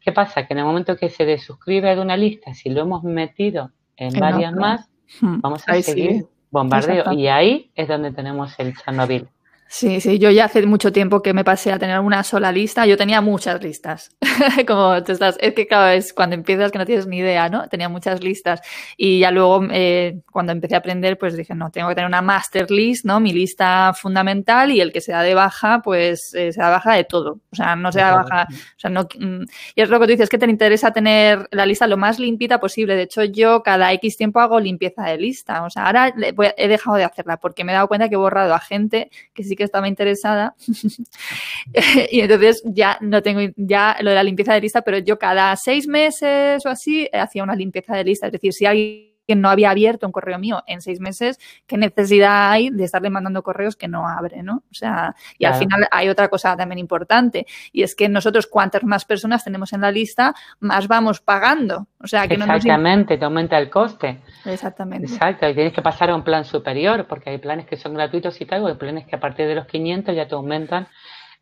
¿Qué 0.00 0.12
pasa? 0.12 0.46
Que 0.46 0.52
en 0.52 0.58
el 0.58 0.66
momento 0.66 0.96
que 0.96 1.08
se 1.08 1.24
desuscribe 1.24 1.94
de 1.94 2.00
una 2.02 2.16
lista, 2.16 2.52
si 2.52 2.68
lo 2.68 2.82
hemos 2.82 3.04
metido 3.04 3.70
en, 3.96 4.18
varias 4.18 4.52
más, 4.52 4.90
hmm. 5.20 5.40
vamos 5.40 5.62
a 5.66 5.80
seguir 5.80 6.26
bombardeo. 6.50 7.12
Y 7.12 7.28
ahí 7.28 7.70
es 7.74 7.88
donde 7.88 8.12
tenemos 8.12 8.58
el 8.58 8.76
Chernobyl. 8.76 9.28
Sí, 9.66 10.00
sí, 10.00 10.18
yo 10.18 10.30
ya 10.30 10.44
hace 10.44 10.64
mucho 10.66 10.92
tiempo 10.92 11.20
que 11.22 11.32
me 11.32 11.42
pasé 11.42 11.72
a 11.72 11.78
tener 11.78 11.98
una 11.98 12.22
sola 12.22 12.52
lista. 12.52 12.86
Yo 12.86 12.96
tenía 12.96 13.20
muchas 13.20 13.62
listas. 13.62 14.10
Como 14.68 15.02
tú 15.02 15.12
estás, 15.12 15.36
es 15.40 15.54
que 15.54 15.66
cada 15.66 15.90
vez 15.90 16.12
cuando 16.12 16.34
empiezas 16.34 16.70
que 16.70 16.78
no 16.78 16.86
tienes 16.86 17.06
ni 17.06 17.18
idea, 17.18 17.48
¿no? 17.48 17.66
Tenía 17.68 17.88
muchas 17.88 18.22
listas. 18.22 18.60
Y 18.96 19.18
ya 19.18 19.30
luego, 19.30 19.66
eh, 19.72 20.20
cuando 20.30 20.52
empecé 20.52 20.76
a 20.76 20.78
aprender, 20.78 21.18
pues 21.18 21.36
dije, 21.36 21.54
no, 21.54 21.70
tengo 21.70 21.88
que 21.88 21.96
tener 21.96 22.06
una 22.06 22.22
master 22.22 22.70
list, 22.70 23.04
¿no? 23.04 23.18
Mi 23.20 23.32
lista 23.32 23.92
fundamental 23.94 24.70
y 24.70 24.80
el 24.80 24.92
que 24.92 25.00
se 25.00 25.12
da 25.12 25.22
de 25.22 25.34
baja, 25.34 25.80
pues 25.82 26.32
eh, 26.34 26.52
se 26.52 26.60
da 26.60 26.66
de 26.66 26.72
baja 26.72 26.94
de 26.94 27.04
todo. 27.04 27.40
O 27.50 27.56
sea, 27.56 27.74
no 27.74 27.90
se 27.90 28.00
da 28.00 28.14
baja, 28.14 28.46
o 28.50 28.78
sea, 28.78 28.90
no. 28.90 29.08
Mm, 29.18 29.44
y 29.74 29.80
es 29.80 29.88
lo 29.88 29.98
que 29.98 30.06
tú 30.06 30.12
dices, 30.12 30.28
que 30.28 30.38
te 30.38 30.46
interesa 30.46 30.92
tener 30.92 31.48
la 31.50 31.66
lista 31.66 31.86
lo 31.88 31.96
más 31.96 32.18
limpita 32.20 32.60
posible. 32.60 32.94
De 32.94 33.02
hecho, 33.02 33.24
yo 33.24 33.62
cada 33.62 33.92
X 33.94 34.16
tiempo 34.16 34.40
hago 34.40 34.60
limpieza 34.60 35.04
de 35.04 35.18
lista. 35.18 35.64
O 35.64 35.70
sea, 35.70 35.86
ahora 35.86 36.14
he 36.56 36.68
dejado 36.68 36.96
de 36.96 37.04
hacerla 37.04 37.38
porque 37.38 37.64
me 37.64 37.72
he 37.72 37.74
dado 37.74 37.88
cuenta 37.88 38.08
que 38.08 38.14
he 38.14 38.18
borrado 38.18 38.54
a 38.54 38.60
gente 38.60 39.10
que 39.32 39.42
sí 39.42 39.53
que 39.56 39.64
estaba 39.64 39.88
interesada. 39.88 40.54
y 42.10 42.20
entonces 42.20 42.62
ya 42.64 42.98
no 43.00 43.22
tengo 43.22 43.40
ya 43.56 43.96
lo 44.00 44.10
de 44.10 44.16
la 44.16 44.22
limpieza 44.22 44.54
de 44.54 44.60
lista, 44.60 44.82
pero 44.82 44.98
yo 44.98 45.18
cada 45.18 45.54
seis 45.56 45.86
meses 45.86 46.64
o 46.66 46.68
así 46.68 47.08
hacía 47.12 47.42
una 47.42 47.56
limpieza 47.56 47.96
de 47.96 48.04
lista. 48.04 48.26
Es 48.26 48.32
decir, 48.32 48.52
si 48.52 48.66
alguien 48.66 49.13
no 49.28 49.48
había 49.48 49.70
abierto 49.70 50.06
un 50.06 50.12
correo 50.12 50.38
mío 50.38 50.62
en 50.66 50.80
seis 50.80 51.00
meses, 51.00 51.38
¿qué 51.66 51.76
necesidad 51.76 52.50
hay 52.50 52.70
de 52.70 52.84
estarle 52.84 53.10
mandando 53.10 53.42
correos 53.42 53.76
que 53.76 53.88
no 53.88 54.06
abre, 54.06 54.42
no? 54.42 54.62
O 54.70 54.74
sea, 54.74 55.14
y 55.38 55.44
al 55.44 55.54
final 55.54 55.88
hay 55.90 56.08
otra 56.08 56.28
cosa 56.28 56.56
también 56.56 56.78
importante, 56.78 57.46
y 57.72 57.82
es 57.82 57.94
que 57.94 58.08
nosotros 58.08 58.46
cuantas 58.46 58.84
más 58.84 59.04
personas 59.04 59.44
tenemos 59.44 59.72
en 59.72 59.80
la 59.80 59.90
lista, 59.90 60.34
más 60.60 60.88
vamos 60.88 61.20
pagando. 61.20 61.88
O 62.00 62.06
sea, 62.06 62.28
que 62.28 62.34
Exactamente, 62.34 63.16
te 63.16 63.24
aumenta 63.24 63.58
el 63.58 63.70
coste. 63.70 64.20
Exactamente. 64.44 65.10
Exacto, 65.10 65.48
y 65.48 65.54
tienes 65.54 65.72
que 65.72 65.80
pasar 65.80 66.10
a 66.10 66.14
un 66.14 66.22
plan 66.22 66.44
superior, 66.44 67.06
porque 67.08 67.30
hay 67.30 67.38
planes 67.38 67.66
que 67.66 67.76
son 67.76 67.94
gratuitos 67.94 68.38
y 68.40 68.46
tal, 68.46 68.62
o 68.62 68.66
hay 68.66 68.74
planes 68.74 69.06
que 69.06 69.16
a 69.16 69.20
partir 69.20 69.46
de 69.46 69.54
los 69.54 69.66
500 69.66 70.14
ya 70.14 70.28
te 70.28 70.34
aumentan 70.34 70.88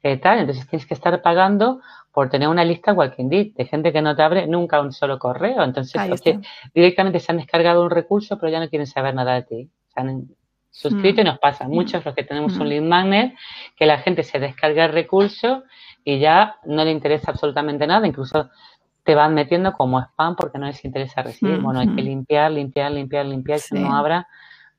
eh, 0.02 0.16
tal, 0.16 0.40
entonces 0.40 0.66
tienes 0.66 0.86
que 0.86 0.94
estar 0.94 1.22
pagando 1.22 1.80
por 2.12 2.28
tener 2.28 2.48
una 2.48 2.64
lista 2.64 2.92
walking 2.92 3.28
dead 3.28 3.46
de 3.54 3.64
gente 3.64 3.92
que 3.92 4.02
no 4.02 4.16
te 4.16 4.22
abre 4.22 4.46
nunca 4.46 4.80
un 4.80 4.92
solo 4.92 5.18
correo. 5.18 5.62
Entonces, 5.62 6.00
directamente 6.74 7.20
se 7.20 7.32
han 7.32 7.38
descargado 7.38 7.82
un 7.82 7.90
recurso, 7.90 8.38
pero 8.38 8.50
ya 8.50 8.60
no 8.60 8.68
quieren 8.68 8.86
saber 8.86 9.14
nada 9.14 9.34
de 9.34 9.42
ti. 9.42 9.70
Se 9.88 10.00
han 10.00 10.28
suscrito 10.70 11.20
y 11.20 11.24
mm. 11.24 11.26
nos 11.26 11.38
pasa. 11.38 11.68
Muchos 11.68 12.04
los 12.04 12.14
que 12.14 12.24
tenemos 12.24 12.56
un 12.56 12.66
mm. 12.66 12.68
lead 12.68 12.82
magnet, 12.82 13.34
que 13.76 13.86
la 13.86 13.98
gente 13.98 14.24
se 14.24 14.38
descarga 14.40 14.86
el 14.86 14.92
recurso 14.92 15.62
y 16.04 16.18
ya 16.18 16.56
no 16.64 16.84
le 16.84 16.90
interesa 16.90 17.30
absolutamente 17.30 17.86
nada, 17.86 18.06
incluso 18.06 18.50
te 19.04 19.14
van 19.14 19.34
metiendo 19.34 19.72
como 19.72 20.00
spam 20.00 20.36
porque 20.36 20.58
no 20.58 20.66
les 20.66 20.84
interesa 20.84 21.22
recibir. 21.22 21.60
Bueno, 21.60 21.80
hay 21.80 21.88
que 21.88 22.02
limpiar, 22.02 22.50
limpiar, 22.50 22.90
limpiar, 22.92 23.26
limpiar, 23.26 23.58
si 23.58 23.74
no 23.76 23.94
abra 23.94 24.26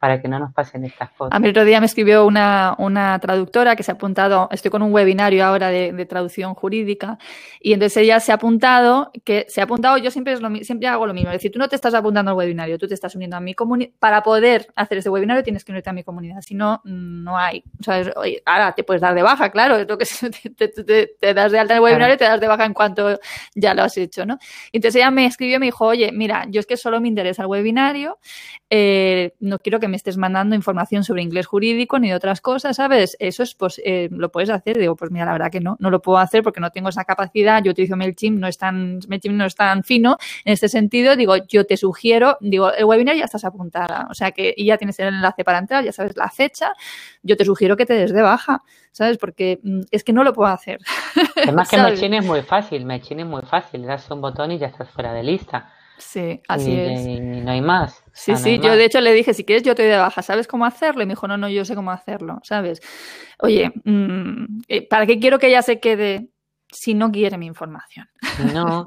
para 0.04 0.22
que 0.22 0.28
no 0.28 0.38
nos 0.38 0.52
pasen 0.52 0.84
estas 0.84 1.12
cosas. 1.12 1.34
A 1.34 1.40
mí 1.40 1.46
el 1.46 1.52
otro 1.52 1.64
día 1.64 1.80
me 1.80 1.86
escribió 1.86 2.26
una, 2.26 2.76
una 2.78 3.18
traductora 3.20 3.78
que 3.78 3.84
se 3.84 3.92
ha 3.92 3.94
apuntado, 3.94 4.50
estoy 4.52 4.70
con 4.70 4.82
un 4.82 4.92
webinario 4.92 5.46
ahora 5.46 5.70
de, 5.70 5.94
de, 5.94 6.06
traducción 6.06 6.56
jurídica, 6.56 7.18
y 7.62 7.72
entonces 7.72 7.96
ella 8.04 8.20
se 8.20 8.34
ha 8.34 8.36
apuntado, 8.36 9.14
que 9.24 9.46
se 9.48 9.62
ha 9.62 9.64
apuntado, 9.64 9.96
yo 9.98 10.12
siempre, 10.12 10.34
es 10.34 10.42
lo, 10.42 10.54
siempre 10.58 10.90
hago 10.90 11.08
lo 11.08 11.14
mismo, 11.14 11.30
es 11.30 11.36
decir, 11.36 11.54
tú 11.54 11.58
no 11.58 11.70
te 11.70 11.78
estás 11.78 11.94
apuntando 11.94 12.32
al 12.32 12.38
webinario, 12.38 12.78
tú 12.78 12.86
te 12.86 12.96
estás 12.96 13.16
uniendo 13.16 13.38
a 13.38 13.40
mi 13.40 13.54
comunidad, 13.54 13.92
para 13.98 14.22
poder 14.24 14.68
hacer 14.76 14.98
este 14.98 15.10
webinario 15.10 15.42
tienes 15.42 15.64
que 15.64 15.72
unirte 15.72 15.90
a 15.90 15.94
mi 15.94 16.04
comunidad, 16.04 16.42
si 16.42 16.54
no, 16.54 16.82
no 16.84 17.38
hay. 17.38 17.64
O 17.80 17.84
sea, 17.84 18.04
ahora 18.46 18.74
te 18.74 18.84
puedes 18.84 19.02
dar 19.02 19.16
de 19.16 19.24
baja, 19.24 19.52
claro, 19.52 19.78
es 19.78 19.88
lo 19.88 19.98
que 19.98 20.06
te, 20.58 20.68
te, 20.68 21.08
te, 21.18 21.34
das 21.34 21.54
de 21.54 21.60
alta 21.60 21.76
en 21.76 21.78
el 21.78 21.84
webinario 21.86 22.16
y 22.16 22.18
te 22.18 22.26
das 22.26 22.42
de 22.42 22.48
baja 22.50 22.66
en 22.66 22.74
cuanto 22.74 23.18
ya 23.56 23.74
lo 23.74 23.84
has 23.84 23.96
hecho, 23.96 24.26
¿no? 24.26 24.38
Entonces 24.74 24.98
ella 24.98 25.12
me 25.12 25.26
escribió 25.28 25.56
y 25.56 25.60
me 25.60 25.68
dijo, 25.68 25.86
oye, 25.86 26.12
mira, 26.12 26.46
yo 26.50 26.60
es 26.60 26.66
que 26.66 26.76
solo 26.76 27.00
me 27.00 27.08
interesa 27.08 27.44
el 27.44 27.48
webinario, 27.48 28.20
eh, 28.70 29.32
no 29.40 29.60
quiero 29.60 29.80
que 29.80 29.93
me 29.94 29.98
estés 29.98 30.18
mandando 30.18 30.56
información 30.56 31.04
sobre 31.04 31.22
inglés 31.22 31.46
jurídico 31.46 32.00
ni 32.00 32.10
de 32.10 32.16
otras 32.16 32.42
cosas, 32.42 32.78
¿sabes? 32.78 33.16
Eso 33.20 33.44
es, 33.44 33.54
pues, 33.54 33.80
eh, 33.86 34.10
lo 34.12 34.32
puedes 34.32 34.50
hacer. 34.50 34.80
Digo, 34.80 34.96
pues 34.96 35.12
mira, 35.12 35.26
la 35.26 35.34
verdad 35.34 35.52
que 35.52 35.60
no, 35.60 35.78
no 35.78 35.92
lo 35.92 36.02
puedo 36.02 36.18
hacer 36.18 36.42
porque 36.42 36.60
no 36.60 36.72
tengo 36.72 36.90
esa 36.90 37.06
capacidad. 37.06 37.62
Yo 37.64 37.74
utilizo 37.74 37.96
MailChimp, 37.96 38.40
no 38.40 38.48
es 38.48 38.58
tan, 38.58 39.02
MailChimp 39.08 39.36
no 39.36 39.46
es 39.46 39.54
tan 39.54 39.84
fino 39.84 40.18
en 40.46 40.54
este 40.54 40.68
sentido. 40.68 41.16
Digo, 41.16 41.36
yo 41.48 41.68
te 41.68 41.78
sugiero, 41.78 42.40
digo, 42.42 42.74
el 42.74 42.86
webinar 42.86 43.16
ya 43.16 43.26
estás 43.26 43.46
apuntada, 43.46 44.08
o 44.10 44.16
sea 44.16 44.32
que 44.32 44.52
y 44.58 44.66
ya 44.66 44.78
tienes 44.80 44.98
el 45.00 45.10
enlace 45.10 45.44
para 45.44 45.60
entrar, 45.60 45.84
ya 45.84 45.92
sabes 45.92 46.18
la 46.18 46.32
fecha. 46.32 46.72
Yo 47.22 47.38
te 47.38 47.46
sugiero 47.46 47.78
que 47.78 47.86
te 47.86 47.94
des 47.94 48.12
de 48.12 48.24
baja, 48.24 48.64
¿sabes? 48.92 49.20
Porque 49.20 49.60
mm, 49.62 49.82
es 49.92 50.04
que 50.04 50.12
no 50.12 50.24
lo 50.24 50.34
puedo 50.34 50.52
hacer. 50.52 50.80
Además 51.36 51.70
que 51.70 51.78
MailChimp 51.84 52.16
es 52.16 52.26
muy 52.26 52.42
fácil, 52.42 52.84
MailChimp 52.84 53.20
es 53.20 53.28
muy 53.28 53.44
fácil, 53.44 53.86
das 53.86 54.10
un 54.10 54.22
botón 54.22 54.52
y 54.54 54.58
ya 54.58 54.68
estás 54.68 54.90
fuera 54.90 55.14
de 55.14 55.22
lista. 55.22 55.72
Sí, 55.98 56.42
así 56.48 56.72
es. 56.78 57.06
Y 57.06 57.20
no 57.20 57.52
hay 57.52 57.62
más. 57.62 58.04
Sí, 58.14 58.36
sí, 58.36 58.60
yo 58.60 58.76
de 58.76 58.86
hecho 58.86 59.02
le 59.02 59.14
dije, 59.14 59.34
si 59.34 59.44
quieres 59.44 59.64
yo 59.64 59.76
te 59.76 59.84
doy 59.84 59.92
de 59.92 59.98
baja, 59.98 60.22
¿sabes 60.22 60.48
cómo 60.48 60.66
hacerlo? 60.66 61.04
Y 61.04 61.06
me 61.06 61.14
dijo, 61.14 61.28
no, 61.28 61.38
no, 61.38 61.50
yo 61.50 61.66
sé 61.66 61.76
cómo 61.76 61.92
hacerlo, 61.92 62.40
¿sabes? 62.44 62.82
Oye, 63.40 63.72
mm, 63.84 64.62
eh, 64.68 64.88
¿para 64.88 65.06
qué 65.06 65.20
quiero 65.20 65.40
que 65.40 65.48
ella 65.48 65.62
se 65.62 65.80
quede 65.80 66.30
si 66.72 66.94
no 66.94 67.12
quiere 67.12 67.38
mi 67.38 67.46
información? 67.46 68.08
No, 68.54 68.86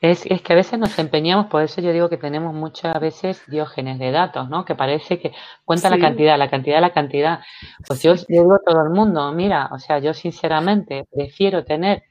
es, 0.00 0.26
es, 0.26 0.42
que 0.42 0.52
a 0.52 0.56
veces 0.56 0.78
nos 0.78 0.98
empeñamos, 0.98 1.46
por 1.46 1.62
eso 1.62 1.80
yo 1.80 1.92
digo 1.92 2.08
que 2.08 2.16
tenemos 2.16 2.54
muchas 2.54 2.98
veces 3.00 3.42
diógenes 3.46 3.98
de 3.98 4.10
datos, 4.10 4.48
¿no? 4.50 4.64
Que 4.64 4.74
parece 4.74 5.18
que 5.18 5.32
cuenta 5.64 5.90
la 5.90 5.98
cantidad, 5.98 6.38
la 6.38 6.50
cantidad, 6.50 6.80
la 6.80 6.92
cantidad. 6.92 7.40
Pues 7.86 8.02
yo, 8.02 8.14
yo 8.14 8.24
digo 8.28 8.54
a 8.54 8.60
todo 8.64 8.82
el 8.82 8.90
mundo, 8.90 9.32
mira, 9.32 9.70
o 9.72 9.78
sea, 9.78 9.98
yo 9.98 10.12
sinceramente 10.12 11.06
prefiero 11.10 11.64
tener 11.64 12.02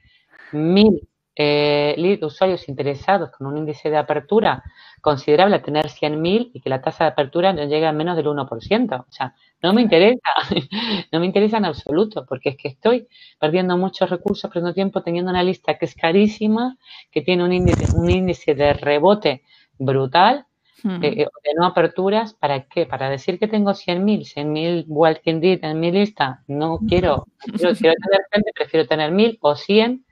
mil 0.52 1.08
eh, 1.36 2.18
usuarios 2.22 2.68
interesados 2.68 3.30
con 3.30 3.46
un 3.46 3.58
índice 3.58 3.90
de 3.90 3.96
apertura 3.96 4.62
considerable 5.00 5.56
a 5.56 5.62
tener 5.62 5.86
100.000 5.86 6.50
y 6.54 6.60
que 6.60 6.70
la 6.70 6.80
tasa 6.80 7.04
de 7.04 7.10
apertura 7.10 7.52
no 7.52 7.64
llegue 7.64 7.86
a 7.86 7.92
menos 7.92 8.16
del 8.16 8.26
1%. 8.26 9.00
O 9.00 9.12
sea, 9.12 9.34
no 9.62 9.72
me 9.72 9.82
interesa, 9.82 10.20
no 11.12 11.20
me 11.20 11.26
interesa 11.26 11.58
en 11.58 11.66
absoluto, 11.66 12.24
porque 12.26 12.50
es 12.50 12.56
que 12.56 12.68
estoy 12.68 13.08
perdiendo 13.38 13.76
muchos 13.76 14.08
recursos, 14.08 14.50
perdiendo 14.50 14.74
tiempo 14.74 15.02
teniendo 15.02 15.30
una 15.30 15.42
lista 15.42 15.76
que 15.76 15.86
es 15.86 15.94
carísima, 15.94 16.76
que 17.10 17.22
tiene 17.22 17.44
un 17.44 17.52
índice, 17.52 17.86
un 17.96 18.10
índice 18.10 18.54
de 18.54 18.72
rebote 18.72 19.42
brutal, 19.78 20.46
hmm. 20.84 21.02
eh, 21.02 21.26
de 21.26 21.54
no 21.58 21.66
aperturas, 21.66 22.34
¿para 22.34 22.62
qué? 22.62 22.86
Para 22.86 23.10
decir 23.10 23.38
que 23.38 23.48
tengo 23.48 23.72
100.000, 23.72 24.20
100.000 24.20 24.84
walking 24.86 25.40
dead 25.40 25.58
en 25.64 25.80
mi 25.80 25.90
lista, 25.90 26.44
no 26.46 26.78
quiero, 26.88 27.26
quiero, 27.40 27.74
quiero 27.74 27.94
tener 27.96 28.20
gente, 28.32 28.50
prefiero 28.54 28.86
tener 28.86 29.12
1.000 29.12 29.38
o 29.40 29.56
100 29.56 30.03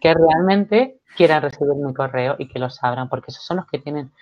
que 0.00 0.14
realmente 0.14 1.00
quieran 1.16 1.42
recibir 1.42 1.74
mi 1.74 1.92
correo 1.92 2.36
y 2.38 2.48
que 2.48 2.58
lo 2.58 2.68
abran, 2.82 3.08
porque 3.08 3.30
esos 3.30 3.44
son 3.44 3.58
los 3.58 3.66
que 3.66 3.78
tienen 3.78 4.12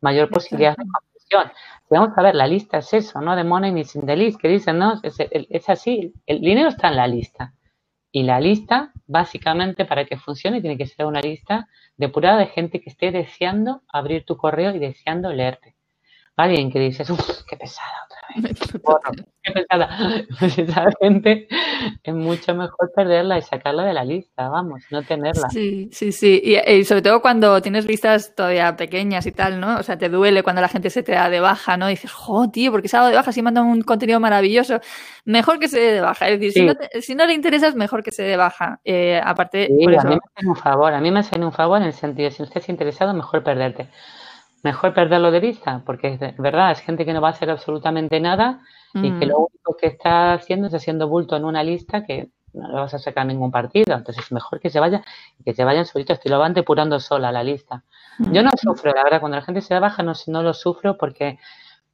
mayor 0.00 0.28
posibilidad 0.30 0.76
de 0.76 0.84
confusión. 0.84 1.52
vamos 1.90 2.16
a 2.16 2.22
ver, 2.22 2.34
la 2.34 2.46
lista 2.46 2.78
es 2.78 2.92
eso, 2.92 3.20
¿no? 3.20 3.36
De 3.36 3.44
money 3.44 3.72
ni 3.72 3.84
sin 3.84 4.06
the 4.06 4.16
list, 4.16 4.40
que 4.40 4.48
dicen, 4.48 4.78
no, 4.78 5.00
es, 5.02 5.68
así, 5.68 6.14
el 6.26 6.40
dinero 6.40 6.68
está 6.68 6.88
en 6.88 6.96
la 6.96 7.06
lista. 7.06 7.54
Y 8.10 8.22
la 8.22 8.40
lista, 8.40 8.92
básicamente, 9.06 9.84
para 9.84 10.06
que 10.06 10.16
funcione, 10.16 10.60
tiene 10.60 10.78
que 10.78 10.86
ser 10.86 11.06
una 11.06 11.20
lista 11.20 11.68
depurada 11.96 12.38
de 12.38 12.46
gente 12.46 12.80
que 12.80 12.90
esté 12.90 13.10
deseando 13.10 13.82
abrir 13.88 14.24
tu 14.24 14.36
correo 14.36 14.74
y 14.74 14.78
deseando 14.78 15.32
leerte. 15.32 15.75
Alguien 16.38 16.70
que 16.70 16.78
dices, 16.78 17.08
uff, 17.08 17.44
qué 17.48 17.56
pesada 17.56 17.88
otra 18.04 18.50
vez. 18.50 18.58
qué 19.42 19.52
pesada. 19.52 19.88
Pues 20.38 20.58
esa 20.58 20.88
gente 21.00 21.48
es 22.02 22.14
mucho 22.14 22.54
mejor 22.54 22.92
perderla 22.94 23.38
y 23.38 23.42
sacarla 23.42 23.84
de 23.84 23.94
la 23.94 24.04
lista, 24.04 24.48
vamos, 24.50 24.82
no 24.90 25.02
tenerla. 25.02 25.48
Sí, 25.48 25.88
sí, 25.92 26.12
sí. 26.12 26.42
Y, 26.44 26.84
sobre 26.84 27.00
todo 27.00 27.22
cuando 27.22 27.62
tienes 27.62 27.86
listas 27.86 28.34
todavía 28.34 28.76
pequeñas 28.76 29.24
y 29.24 29.32
tal, 29.32 29.60
¿no? 29.60 29.78
O 29.78 29.82
sea, 29.82 29.96
te 29.96 30.10
duele 30.10 30.42
cuando 30.42 30.60
la 30.60 30.68
gente 30.68 30.90
se 30.90 31.02
te 31.02 31.12
da 31.12 31.30
de 31.30 31.40
baja, 31.40 31.78
¿no? 31.78 31.86
dices, 31.86 32.12
jo, 32.12 32.50
tío, 32.50 32.70
porque 32.70 32.88
se 32.88 32.96
ha 32.96 33.00
dado 33.00 33.10
de 33.10 33.16
baja 33.16 33.32
si 33.32 33.40
manda 33.40 33.62
un 33.62 33.80
contenido 33.80 34.20
maravilloso. 34.20 34.80
Mejor 35.24 35.58
que 35.58 35.68
se 35.68 35.80
dé 35.80 35.92
de 35.92 36.00
baja. 36.02 36.28
Es 36.28 36.38
decir, 36.38 36.52
si, 36.52 36.66
no 36.66 36.74
si, 37.00 37.14
no 37.14 37.24
le 37.24 37.32
interesas, 37.32 37.74
mejor 37.74 38.02
que 38.02 38.10
se 38.10 38.24
dé 38.24 38.30
de 38.30 38.36
baja. 38.36 38.80
Eh, 38.84 39.20
aparte, 39.24 39.68
sí, 39.68 39.72
a 39.72 39.76
mí 39.78 39.86
me 39.86 39.96
hacen 39.96 40.48
un 40.48 40.56
favor, 40.56 40.92
a 40.92 41.00
mí 41.00 41.10
me 41.10 41.20
hacen 41.20 41.42
un 41.42 41.52
favor 41.52 41.80
en 41.80 41.86
el 41.86 41.94
sentido, 41.94 42.30
si 42.30 42.42
usted 42.42 42.60
es 42.60 42.68
interesado, 42.68 43.14
mejor 43.14 43.42
perderte 43.42 43.88
mejor 44.66 44.92
perderlo 44.94 45.30
de 45.30 45.38
vista, 45.38 45.82
porque 45.86 46.18
es 46.20 46.36
verdad, 46.38 46.72
es 46.72 46.80
gente 46.80 47.04
que 47.04 47.12
no 47.12 47.20
va 47.20 47.28
a 47.28 47.30
hacer 47.30 47.50
absolutamente 47.50 48.18
nada 48.18 48.60
y 48.94 49.12
que 49.16 49.26
mm. 49.26 49.28
lo 49.28 49.38
único 49.38 49.76
que 49.76 49.86
está 49.86 50.32
haciendo 50.32 50.66
es 50.66 50.74
haciendo 50.74 51.06
bulto 51.06 51.36
en 51.36 51.44
una 51.44 51.62
lista 51.62 52.04
que 52.04 52.30
no 52.52 52.68
le 52.68 52.74
vas 52.74 52.94
a 52.94 52.98
sacar 52.98 53.26
ningún 53.26 53.52
partido. 53.52 53.94
Entonces 53.94 54.24
es 54.24 54.32
mejor 54.32 54.58
que 54.58 54.70
se 54.70 54.80
vaya 54.80 55.04
y 55.38 55.44
que 55.44 55.54
se 55.54 55.62
vayan 55.62 55.86
solitos, 55.86 56.18
y 56.24 56.28
lo 56.28 56.40
van 56.40 56.52
depurando 56.52 56.98
sola 56.98 57.30
la 57.30 57.44
lista. 57.44 57.84
Yo 58.18 58.42
no 58.42 58.50
mm. 58.50 58.58
sufro, 58.58 58.92
la 58.92 59.04
verdad, 59.04 59.20
cuando 59.20 59.36
la 59.36 59.44
gente 59.44 59.60
se 59.60 59.78
baja 59.78 60.02
no, 60.02 60.14
no 60.26 60.42
lo 60.42 60.52
sufro 60.52 60.98
porque 60.98 61.38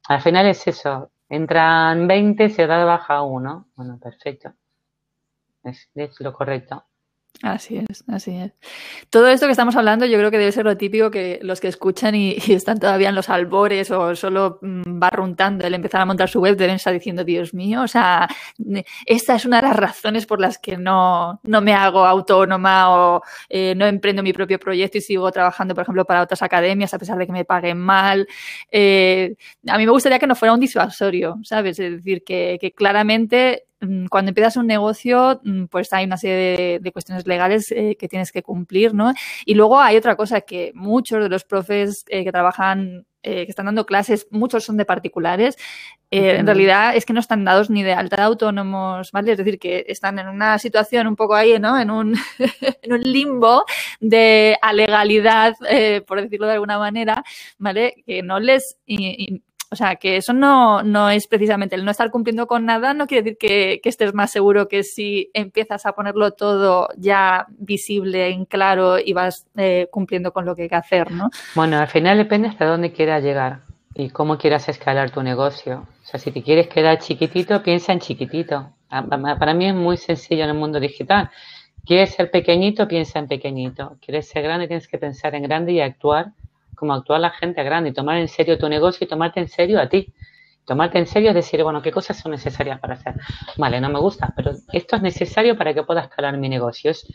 al 0.07 0.21
final 0.21 0.47
es 0.47 0.65
eso, 0.65 1.11
entran 1.29 2.07
20, 2.07 2.49
se 2.49 2.65
da 2.65 2.79
de 2.79 2.85
baja 2.85 3.21
uno. 3.21 3.67
Bueno, 3.75 3.99
perfecto. 4.01 4.53
es 5.63 6.19
lo 6.19 6.33
correcto. 6.33 6.83
Así 7.41 7.77
es, 7.77 8.05
así 8.07 8.31
es. 8.31 8.53
Todo 9.09 9.27
esto 9.27 9.47
que 9.47 9.51
estamos 9.51 9.75
hablando 9.75 10.05
yo 10.05 10.17
creo 10.17 10.31
que 10.31 10.37
debe 10.37 10.51
ser 10.51 10.63
lo 10.63 10.77
típico 10.77 11.11
que 11.11 11.39
los 11.41 11.59
que 11.59 11.67
escuchan 11.67 12.15
y, 12.15 12.37
están 12.47 12.79
todavía 12.79 13.09
en 13.09 13.15
los 13.15 13.29
albores 13.29 13.91
o 13.91 14.15
solo 14.15 14.59
mm, 14.61 14.99
barruntando 14.99 15.65
el 15.67 15.73
empezar 15.73 16.01
a 16.01 16.05
montar 16.05 16.29
su 16.29 16.39
web 16.39 16.55
deben 16.55 16.75
estar 16.75 16.93
diciendo, 16.93 17.23
Dios 17.25 17.53
mío, 17.53 17.81
o 17.81 17.87
sea, 17.87 18.29
esta 19.05 19.35
es 19.35 19.45
una 19.45 19.61
de 19.61 19.67
las 19.67 19.75
razones 19.75 20.25
por 20.25 20.39
las 20.39 20.57
que 20.57 20.77
no, 20.77 21.41
no 21.43 21.61
me 21.61 21.73
hago 21.73 22.05
autónoma 22.05 22.95
o 22.95 23.21
eh, 23.49 23.73
no 23.75 23.87
emprendo 23.87 24.23
mi 24.23 24.31
propio 24.31 24.59
proyecto 24.59 24.99
y 24.99 25.01
sigo 25.01 25.29
trabajando, 25.31 25.73
por 25.75 25.81
ejemplo, 25.83 26.05
para 26.05 26.21
otras 26.21 26.41
academias 26.43 26.93
a 26.93 26.99
pesar 26.99 27.17
de 27.17 27.25
que 27.25 27.33
me 27.33 27.45
paguen 27.45 27.77
mal. 27.79 28.27
Eh, 28.71 29.35
a 29.67 29.77
mí 29.77 29.85
me 29.85 29.91
gustaría 29.91 30.19
que 30.19 30.27
no 30.27 30.35
fuera 30.35 30.53
un 30.53 30.59
disuasorio, 30.61 31.39
¿sabes? 31.43 31.79
Es 31.79 31.97
decir, 31.97 32.23
que, 32.23 32.57
que 32.61 32.71
claramente 32.71 33.65
cuando 34.09 34.29
empiezas 34.29 34.57
un 34.57 34.67
negocio, 34.67 35.41
mm, 35.43 35.65
pues 35.65 35.91
hay 35.93 36.05
una 36.05 36.17
serie 36.17 36.79
de, 36.79 36.91
cuestiones 36.91 37.25
legales 37.25 37.71
eh, 37.71 37.95
que 37.97 38.07
tienes 38.07 38.31
que 38.31 38.43
cumplir, 38.43 38.93
¿no? 38.93 39.13
Y 39.45 39.55
luego 39.55 39.79
hay 39.79 39.97
otra 39.97 40.15
cosa 40.15 40.41
que 40.41 40.71
muchos 40.75 41.21
de 41.21 41.29
los 41.29 41.43
profes 41.43 42.05
eh, 42.07 42.23
que 42.23 42.31
trabajan, 42.31 43.05
eh, 43.23 43.45
que 43.45 43.49
están 43.49 43.65
dando 43.65 43.85
clases, 43.85 44.27
muchos 44.29 44.63
son 44.63 44.77
de 44.77 44.85
particulares, 44.85 45.57
en 46.15 46.45
realidad 46.45 46.95
es 46.95 47.07
que 47.07 47.13
no 47.13 47.19
están 47.19 47.43
dados 47.43 47.71
ni 47.71 47.81
de 47.81 47.93
alta 47.93 48.17
de 48.17 48.21
autónomos, 48.21 49.11
¿vale? 49.11 49.31
Es 49.31 49.37
decir, 49.39 49.57
que 49.57 49.83
están 49.87 50.19
en 50.19 50.27
una 50.27 50.59
situación 50.59 51.07
un 51.07 51.15
poco 51.15 51.33
ahí, 51.33 51.57
¿no? 51.57 51.79
En 51.79 51.89
un, 51.89 52.15
en 52.83 52.93
un 52.93 53.01
limbo 53.01 53.65
de 53.99 54.55
alegalidad, 54.61 55.55
por 56.05 56.21
decirlo 56.21 56.45
de 56.45 56.53
alguna 56.53 56.77
manera, 56.77 57.23
¿vale? 57.57 57.95
Que 58.05 58.21
no 58.21 58.39
les... 58.39 58.77
O 59.73 59.75
sea, 59.75 59.95
que 59.95 60.17
eso 60.17 60.33
no, 60.33 60.83
no 60.83 61.09
es 61.09 61.25
precisamente 61.25 61.73
el 61.73 61.83
no 61.83 61.89
estar 61.89 62.11
cumpliendo 62.11 62.45
con 62.45 62.63
nada, 62.63 62.93
no 62.93 63.07
quiere 63.07 63.23
decir 63.23 63.37
que, 63.39 63.81
estés 63.83 64.13
más 64.13 64.29
seguro 64.29 64.67
que 64.67 64.83
si 64.83 65.31
empiezas 65.33 65.87
a 65.87 65.93
ponerlo 65.93 66.29
todo 66.29 66.89
ya 66.95 67.47
visible, 67.49 68.29
en 68.29 68.45
claro 68.45 68.99
y 68.99 69.13
vas 69.13 69.47
eh, 69.57 69.87
cumpliendo 69.91 70.31
con 70.31 70.45
lo 70.45 70.55
que 70.55 70.63
hay 70.63 70.69
que 70.69 70.75
hacer, 70.75 71.11
¿no? 71.11 71.31
Bueno, 71.55 71.79
al 71.79 71.87
final 71.87 72.19
depende 72.19 72.49
hasta 72.49 72.67
dónde 72.67 72.91
quieras 72.91 73.23
llegar 73.23 73.61
y 73.95 74.11
cómo 74.11 74.37
quieras 74.37 74.69
escalar 74.69 75.09
tu 75.09 75.23
negocio. 75.23 75.87
O 76.03 76.05
sea, 76.05 76.19
si 76.19 76.31
te 76.31 76.43
quieres 76.43 76.67
quedar 76.67 76.99
chiquitito, 76.99 77.63
piensa 77.63 77.93
en 77.93 77.99
chiquitito. 77.99 78.69
Ah, 78.91 79.03
para 79.39 79.55
mí 79.55 79.67
es 79.67 79.73
muy 79.73 79.97
sencillo 79.97 80.43
en 80.43 80.51
el 80.51 80.55
mundo 80.55 80.79
digital. 80.79 81.31
¿Quieres 81.83 82.11
ser 82.11 82.29
pequeñito? 82.29 82.87
Piensa 82.87 83.17
en 83.17 83.27
pequeñito. 83.27 83.97
¿Quieres 84.05 84.29
ser 84.29 84.43
grande? 84.43 84.67
Tienes 84.67 84.87
que 84.87 84.99
pensar 84.99 85.33
en 85.33 85.41
grande 85.41 85.71
y 85.71 85.81
actuar 85.81 86.27
como 86.83 86.95
actuar 86.95 87.21
la 87.21 87.29
gente 87.29 87.63
grande 87.63 87.91
y 87.91 87.93
tomar 87.93 88.17
en 88.17 88.27
serio 88.27 88.57
tu 88.57 88.67
negocio 88.67 89.05
y 89.05 89.07
tomarte 89.07 89.39
en 89.39 89.47
serio 89.47 89.79
a 89.79 89.87
ti. 89.87 90.13
Tomarte 90.65 90.99
en 90.99 91.07
serio 91.07 91.29
es 91.29 91.35
decir, 91.35 91.63
bueno, 91.63 91.81
¿qué 91.81 91.93
cosas 91.93 92.19
son 92.19 92.33
necesarias 92.33 92.77
para 92.81 92.95
hacer? 92.95 93.13
Vale, 93.55 93.79
no 93.79 93.87
me 93.87 93.99
gusta, 93.99 94.33
pero 94.35 94.51
esto 94.73 94.97
es 94.97 95.01
necesario 95.01 95.57
para 95.57 95.73
que 95.73 95.83
pueda 95.83 96.01
escalar 96.01 96.37
mi 96.37 96.49
negocio. 96.49 96.91
Es, 96.91 97.07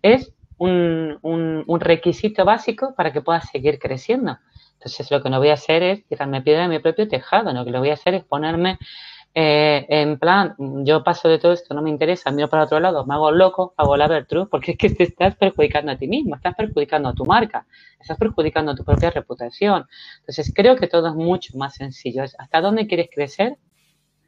es 0.00 0.32
un, 0.58 1.18
un, 1.22 1.80
requisito 1.80 2.44
básico 2.44 2.94
para 2.94 3.12
que 3.12 3.20
pueda 3.20 3.40
seguir 3.40 3.80
creciendo. 3.80 4.38
Entonces, 4.74 5.10
lo 5.10 5.20
que 5.20 5.28
no 5.28 5.40
voy 5.40 5.48
a 5.48 5.54
hacer 5.54 5.82
es 5.82 6.06
tirarme 6.06 6.40
piedra 6.42 6.66
en 6.66 6.70
mi 6.70 6.78
propio 6.78 7.08
tejado, 7.08 7.52
lo 7.52 7.64
que 7.64 7.72
lo 7.72 7.80
voy 7.80 7.90
a 7.90 7.94
hacer 7.94 8.14
es 8.14 8.24
ponerme 8.24 8.78
eh, 9.38 9.84
en 9.90 10.18
plan, 10.18 10.54
yo 10.58 11.04
paso 11.04 11.28
de 11.28 11.38
todo 11.38 11.52
esto, 11.52 11.74
no 11.74 11.82
me 11.82 11.90
interesa, 11.90 12.30
miro 12.30 12.48
para 12.48 12.64
otro 12.64 12.80
lado, 12.80 13.04
me 13.04 13.12
hago 13.12 13.30
loco, 13.30 13.74
hago 13.76 13.94
la 13.94 14.08
Vertru, 14.08 14.48
porque 14.48 14.70
es 14.70 14.78
que 14.78 14.88
te 14.88 15.02
estás 15.02 15.36
perjudicando 15.36 15.92
a 15.92 15.98
ti 15.98 16.08
mismo, 16.08 16.36
estás 16.36 16.54
perjudicando 16.54 17.10
a 17.10 17.12
tu 17.12 17.26
marca, 17.26 17.66
estás 18.00 18.16
perjudicando 18.16 18.72
a 18.72 18.74
tu 18.74 18.82
propia 18.82 19.10
reputación. 19.10 19.86
Entonces, 20.20 20.50
creo 20.56 20.76
que 20.76 20.86
todo 20.86 21.08
es 21.08 21.14
mucho 21.14 21.54
más 21.58 21.74
sencillo. 21.74 22.22
Es 22.22 22.34
hasta 22.38 22.62
dónde 22.62 22.86
quieres 22.86 23.10
crecer, 23.14 23.58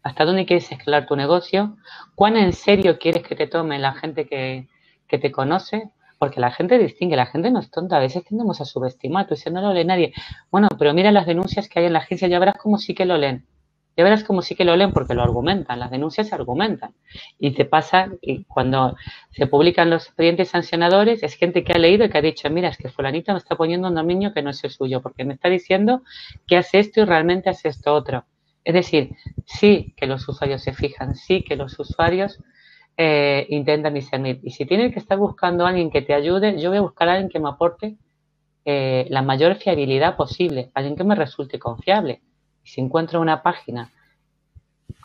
hasta 0.03 0.27
dónde 0.27 0.45
quieres 0.45 0.71
escalar 0.71 1.07
tu 1.07 1.17
negocio, 1.17 1.79
cuán 2.15 2.37
en 2.37 2.53
serio 2.53 2.99
quieres 2.99 3.23
que 3.23 3.35
te 3.35 3.47
tome 3.47 3.79
la 3.79 3.95
gente 3.95 4.27
que, 4.27 4.69
que 5.09 5.17
te 5.17 5.33
conoce, 5.33 5.91
porque 6.19 6.39
la 6.39 6.51
gente 6.51 6.77
distingue, 6.77 7.17
la 7.17 7.25
gente 7.25 7.51
no 7.51 7.61
es 7.61 7.71
tonta, 7.71 7.97
a 7.97 8.01
veces 8.01 8.25
tendemos 8.27 8.61
a 8.61 8.67
subestimar, 8.67 9.27
tú 9.27 9.37
dices, 9.37 9.51
no 9.55 9.63
lo 9.63 9.73
lee 9.73 9.87
nadie. 9.87 10.13
Bueno, 10.51 10.69
pero 10.79 10.93
mira 10.93 11.13
las 11.13 11.25
denuncias 11.25 11.67
que 11.67 11.79
hay 11.79 11.87
en 11.87 11.95
la 11.95 12.01
agencia, 12.01 12.29
ya 12.29 12.39
verás 12.39 12.57
cómo 12.59 12.77
sí 12.77 12.95
que 12.95 13.07
lo 13.07 13.17
leen 13.17 13.47
ya 13.99 14.05
verás 14.05 14.23
como 14.23 14.43
sí 14.43 14.55
que 14.55 14.65
lo 14.65 14.77
leen 14.77 14.93
porque 14.93 15.13
lo 15.13 15.25
argumentan, 15.25 15.81
las 15.81 15.91
denuncias 15.91 16.29
se 16.29 16.35
argumentan. 16.37 16.95
Y 17.37 17.51
te 17.51 17.65
pasa 17.65 18.13
que 18.23 18.45
cuando 18.47 18.95
se 19.33 19.49
publican 19.49 19.91
los 19.91 20.07
expedientes 20.07 20.51
sancionadores, 20.51 21.25
es 21.25 21.35
gente 21.35 21.65
que 21.65 21.73
ha 21.73 21.79
leído 21.79 22.05
y 22.05 22.09
que 22.09 22.19
ha 22.19 22.23
dicho, 22.23 22.49
mira, 22.49 22.69
es 22.69 22.79
que 22.79 22.91
fulanito 22.91 23.33
me 23.33 23.39
está 23.39 23.57
poniendo 23.57 23.89
un 23.89 23.97
dominio 23.97 24.33
que 24.33 24.41
no 24.41 24.51
es 24.51 24.63
el 24.63 24.71
suyo, 24.71 25.03
porque 25.03 25.25
me 25.25 25.35
está 25.35 25.49
diciendo 25.49 26.03
que 26.47 26.57
hace 26.57 26.79
esto 26.79 27.01
y 27.01 27.07
realmente 27.07 27.51
hace 27.51 27.71
esto 27.71 27.93
otro. 27.93 28.25
Es 28.63 28.75
decir, 28.75 29.17
sí 29.45 29.95
que 29.97 30.07
los 30.07 30.29
usuarios 30.29 30.63
se 30.63 30.73
fijan, 30.73 31.17
sí 31.17 31.43
que 31.43 31.57
los 31.57 31.77
usuarios 31.81 32.39
eh, 32.97 33.47
intentan 33.49 33.95
discernir. 33.95 34.39
Y 34.45 34.53
si 34.53 34.65
tienes 34.65 34.93
que 34.93 35.01
estar 35.01 35.19
buscando 35.19 35.67
a 35.67 35.71
alguien 35.71 35.91
que 35.91 36.03
te 36.03 36.15
ayude, 36.15 36.61
yo 36.61 36.69
voy 36.69 36.79
a 36.79 36.83
buscar 36.83 37.09
a 37.09 37.15
alguien 37.15 37.31
que 37.31 37.41
me 37.41 37.49
aporte 37.49 37.97
eh, 38.65 39.09
la 39.11 39.23
mayor 39.23 39.57
fiabilidad 39.57 40.15
posible, 40.15 40.71
alguien 40.73 40.95
que 40.95 41.03
me 41.03 41.17
resulte 41.17 41.59
confiable. 41.59 42.23
Y 42.69 42.71
si 42.71 42.81
encuentro 42.83 43.21
una 43.23 43.43
página 43.43 43.91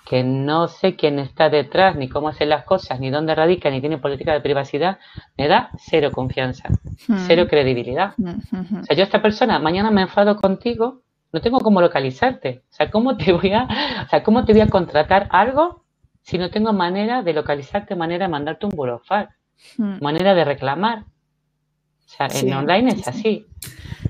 que 0.06 0.22
no 0.22 0.68
sé 0.68 0.98
quién 0.98 1.18
está 1.18 1.50
detrás, 1.50 1.96
ni 1.96 2.10
cómo 2.10 2.28
hacen 2.28 2.50
las 2.50 2.66
cosas, 2.66 3.00
ni 3.00 3.10
dónde 3.10 3.34
radica, 3.34 3.70
ni 3.70 3.80
tiene 3.80 4.00
política 4.00 4.34
de 4.34 4.42
privacidad, 4.42 5.00
me 5.38 5.48
da 5.48 5.70
cero 5.78 6.12
confianza, 6.12 6.68
hmm. 7.08 7.16
cero 7.26 7.48
credibilidad. 7.50 8.16
Hmm, 8.18 8.42
hmm, 8.52 8.80
o 8.82 8.84
sea, 8.84 8.98
yo 8.98 9.04
esta 9.04 9.22
persona, 9.22 9.60
mañana 9.60 9.92
me 9.92 10.02
enfado 10.02 10.36
contigo, 10.36 11.04
no 11.32 11.40
tengo 11.40 11.60
cómo 11.62 11.80
localizarte. 11.80 12.64
O 12.70 12.74
sea, 12.74 12.92
¿cómo 12.92 13.16
te 13.16 13.32
voy 13.32 13.54
a, 13.54 13.64
o 14.06 14.10
sea, 14.10 14.24
cómo 14.24 14.44
te 14.44 14.52
voy 14.52 14.62
a 14.62 14.68
contratar 14.68 15.30
algo 15.32 15.86
si 16.22 16.38
no 16.38 16.50
tengo 16.50 16.74
manera 16.74 17.24
de 17.24 17.32
localizarte, 17.32 17.96
manera 17.96 18.26
de 18.26 18.32
mandarte 18.32 18.66
un 18.66 18.74
burofar, 18.76 19.30
manera 19.78 20.36
de 20.36 20.44
reclamar? 20.44 21.00
O 21.00 22.10
sea, 22.16 22.28
en 22.28 22.54
online 22.54 22.92
es 22.92 23.08
así. 23.08 23.48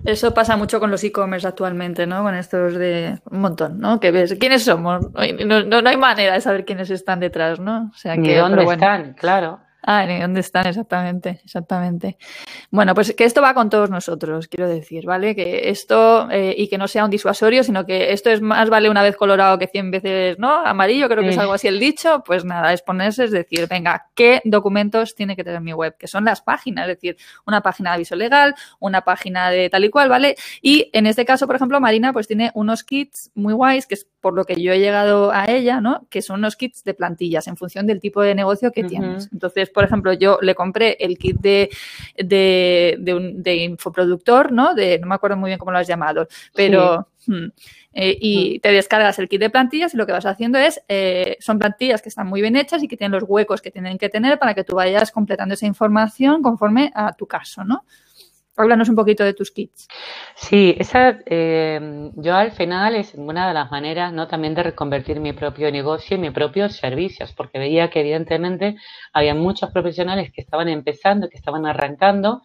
Eso 0.05 0.33
pasa 0.33 0.57
mucho 0.57 0.79
con 0.79 0.91
los 0.91 1.03
e-commerce 1.03 1.47
actualmente, 1.47 2.05
¿no? 2.05 2.23
Con 2.23 2.35
estos 2.35 2.75
de 2.75 3.19
un 3.31 3.39
montón, 3.41 3.79
¿no? 3.79 3.99
Que 3.99 4.11
ves, 4.11 4.35
¿quiénes 4.39 4.63
somos? 4.63 5.07
No, 5.45 5.81
no, 5.81 5.89
hay 5.89 5.97
manera 5.97 6.33
de 6.33 6.41
saber 6.41 6.65
quiénes 6.65 6.89
están 6.89 7.19
detrás, 7.19 7.59
¿no? 7.59 7.89
O 7.93 7.97
sea, 7.97 8.17
que, 8.17 8.37
dónde 8.37 8.63
están, 8.63 9.13
claro. 9.13 9.59
Ah, 9.85 10.05
¿y 10.05 10.21
dónde 10.21 10.39
están? 10.39 10.65
Exactamente, 10.65 11.41
exactamente. 11.43 12.17
Bueno, 12.71 12.95
pues 12.95 13.13
que 13.13 13.25
esto 13.25 13.41
va 13.41 13.53
con 13.53 13.69
todos 13.69 13.89
nosotros, 13.89 14.47
quiero 14.47 14.69
decir, 14.69 15.05
¿vale? 15.05 15.35
Que 15.35 15.69
esto, 15.69 16.29
eh, 16.31 16.55
y 16.57 16.69
que 16.69 16.77
no 16.77 16.87
sea 16.87 17.03
un 17.03 17.11
disuasorio, 17.11 17.65
sino 17.65 17.85
que 17.85 18.13
esto 18.13 18.29
es 18.29 18.41
más 18.41 18.69
vale 18.69 18.89
una 18.89 19.03
vez 19.03 19.17
colorado 19.17 19.59
que 19.59 19.67
cien 19.67 19.91
veces, 19.91 20.39
¿no? 20.39 20.65
Amarillo, 20.65 21.09
creo 21.09 21.21
que 21.21 21.29
es 21.29 21.37
algo 21.37 21.51
así 21.51 21.67
el 21.67 21.81
dicho. 21.81 22.23
Pues 22.25 22.45
nada, 22.45 22.71
es 22.71 22.81
ponerse, 22.81 23.25
es 23.25 23.31
decir, 23.31 23.67
venga, 23.67 24.07
¿qué 24.15 24.41
documentos 24.45 25.15
tiene 25.15 25.35
que 25.35 25.43
tener 25.43 25.59
mi 25.59 25.73
web? 25.73 25.97
Que 25.97 26.07
son 26.07 26.23
las 26.23 26.41
páginas, 26.41 26.87
es 26.87 26.95
decir, 26.95 27.17
una 27.45 27.59
página 27.61 27.89
de 27.89 27.95
aviso 27.95 28.15
legal, 28.15 28.55
una 28.79 29.01
página 29.01 29.49
de 29.49 29.69
tal 29.69 29.83
y 29.83 29.89
cual, 29.89 30.07
¿vale? 30.07 30.35
Y 30.61 30.89
en 30.93 31.07
este 31.07 31.25
caso, 31.25 31.45
por 31.45 31.57
ejemplo, 31.57 31.81
Marina, 31.81 32.13
pues 32.13 32.27
tiene 32.27 32.51
unos 32.53 32.85
kits 32.85 33.31
muy 33.35 33.53
guays, 33.53 33.85
que 33.85 33.95
es 33.95 34.07
por 34.23 34.33
lo 34.33 34.45
que 34.45 34.55
yo 34.55 34.71
he 34.71 34.79
llegado 34.79 35.33
a 35.33 35.51
ella, 35.51 35.81
¿no? 35.81 36.07
Que 36.09 36.21
son 36.21 36.39
unos 36.39 36.55
kits 36.55 36.85
de 36.85 36.93
plantillas 36.93 37.45
en 37.47 37.57
función 37.57 37.85
del 37.85 37.99
tipo 37.99 38.21
de 38.21 38.33
negocio 38.33 38.71
que 38.71 38.85
tienes. 38.85 39.27
Entonces, 39.33 39.69
por 39.69 39.83
ejemplo, 39.83 40.13
yo 40.13 40.39
le 40.41 40.55
compré 40.55 40.95
el 41.01 41.17
kit 41.17 41.41
de, 41.41 41.69
de, 42.15 42.95
de, 42.99 43.13
un, 43.13 43.43
de 43.43 43.55
infoproductor, 43.57 44.53
¿no? 44.53 44.75
De, 44.75 44.97
no 44.97 45.07
me 45.07 45.15
acuerdo 45.15 45.35
muy 45.35 45.49
bien 45.49 45.59
cómo 45.59 45.71
lo 45.71 45.77
has 45.77 45.87
llamado, 45.87 46.27
pero... 46.55 47.09
Hmm, 47.25 47.47
eh, 47.93 48.17
y 48.19 48.59
te 48.59 48.71
descargas 48.71 49.17
el 49.19 49.29
kit 49.29 49.39
de 49.39 49.49
plantillas 49.49 49.93
y 49.93 49.97
lo 49.97 50.05
que 50.05 50.11
vas 50.11 50.25
haciendo 50.25 50.57
es, 50.57 50.81
eh, 50.89 51.37
son 51.39 51.59
plantillas 51.59 52.01
que 52.01 52.09
están 52.09 52.27
muy 52.27 52.41
bien 52.41 52.55
hechas 52.55 52.81
y 52.83 52.87
que 52.87 52.97
tienen 52.97 53.17
los 53.17 53.29
huecos 53.29 53.61
que 53.61 53.71
tienen 53.71 53.97
que 53.97 54.09
tener 54.09 54.39
para 54.39 54.53
que 54.53 54.63
tú 54.63 54.75
vayas 54.75 55.11
completando 55.11 55.53
esa 55.53 55.67
información 55.67 56.41
conforme 56.41 56.91
a 56.95 57.13
tu 57.13 57.27
caso, 57.27 57.63
¿no? 57.63 57.85
Háblanos 58.55 58.87
un 58.87 58.95
poquito 58.95 59.23
de 59.23 59.33
tus 59.33 59.49
kits. 59.49 59.87
Sí, 60.35 60.75
esa, 60.77 61.19
eh, 61.25 62.11
yo 62.17 62.35
al 62.35 62.51
final 62.51 62.95
es 62.95 63.15
una 63.15 63.47
de 63.47 63.53
las 63.55 63.71
maneras 63.71 64.13
¿no? 64.13 64.27
también 64.27 64.53
de 64.53 64.61
reconvertir 64.61 65.19
mi 65.19 65.33
propio 65.33 65.71
negocio 65.71 66.17
y 66.17 66.19
mis 66.19 66.31
propios 66.31 66.75
servicios, 66.75 67.33
porque 67.33 67.57
veía 67.57 67.89
que 67.89 68.01
evidentemente 68.01 68.75
había 69.11 69.33
muchos 69.33 69.71
profesionales 69.71 70.31
que 70.31 70.41
estaban 70.41 70.69
empezando, 70.69 71.29
que 71.29 71.37
estaban 71.37 71.65
arrancando 71.65 72.43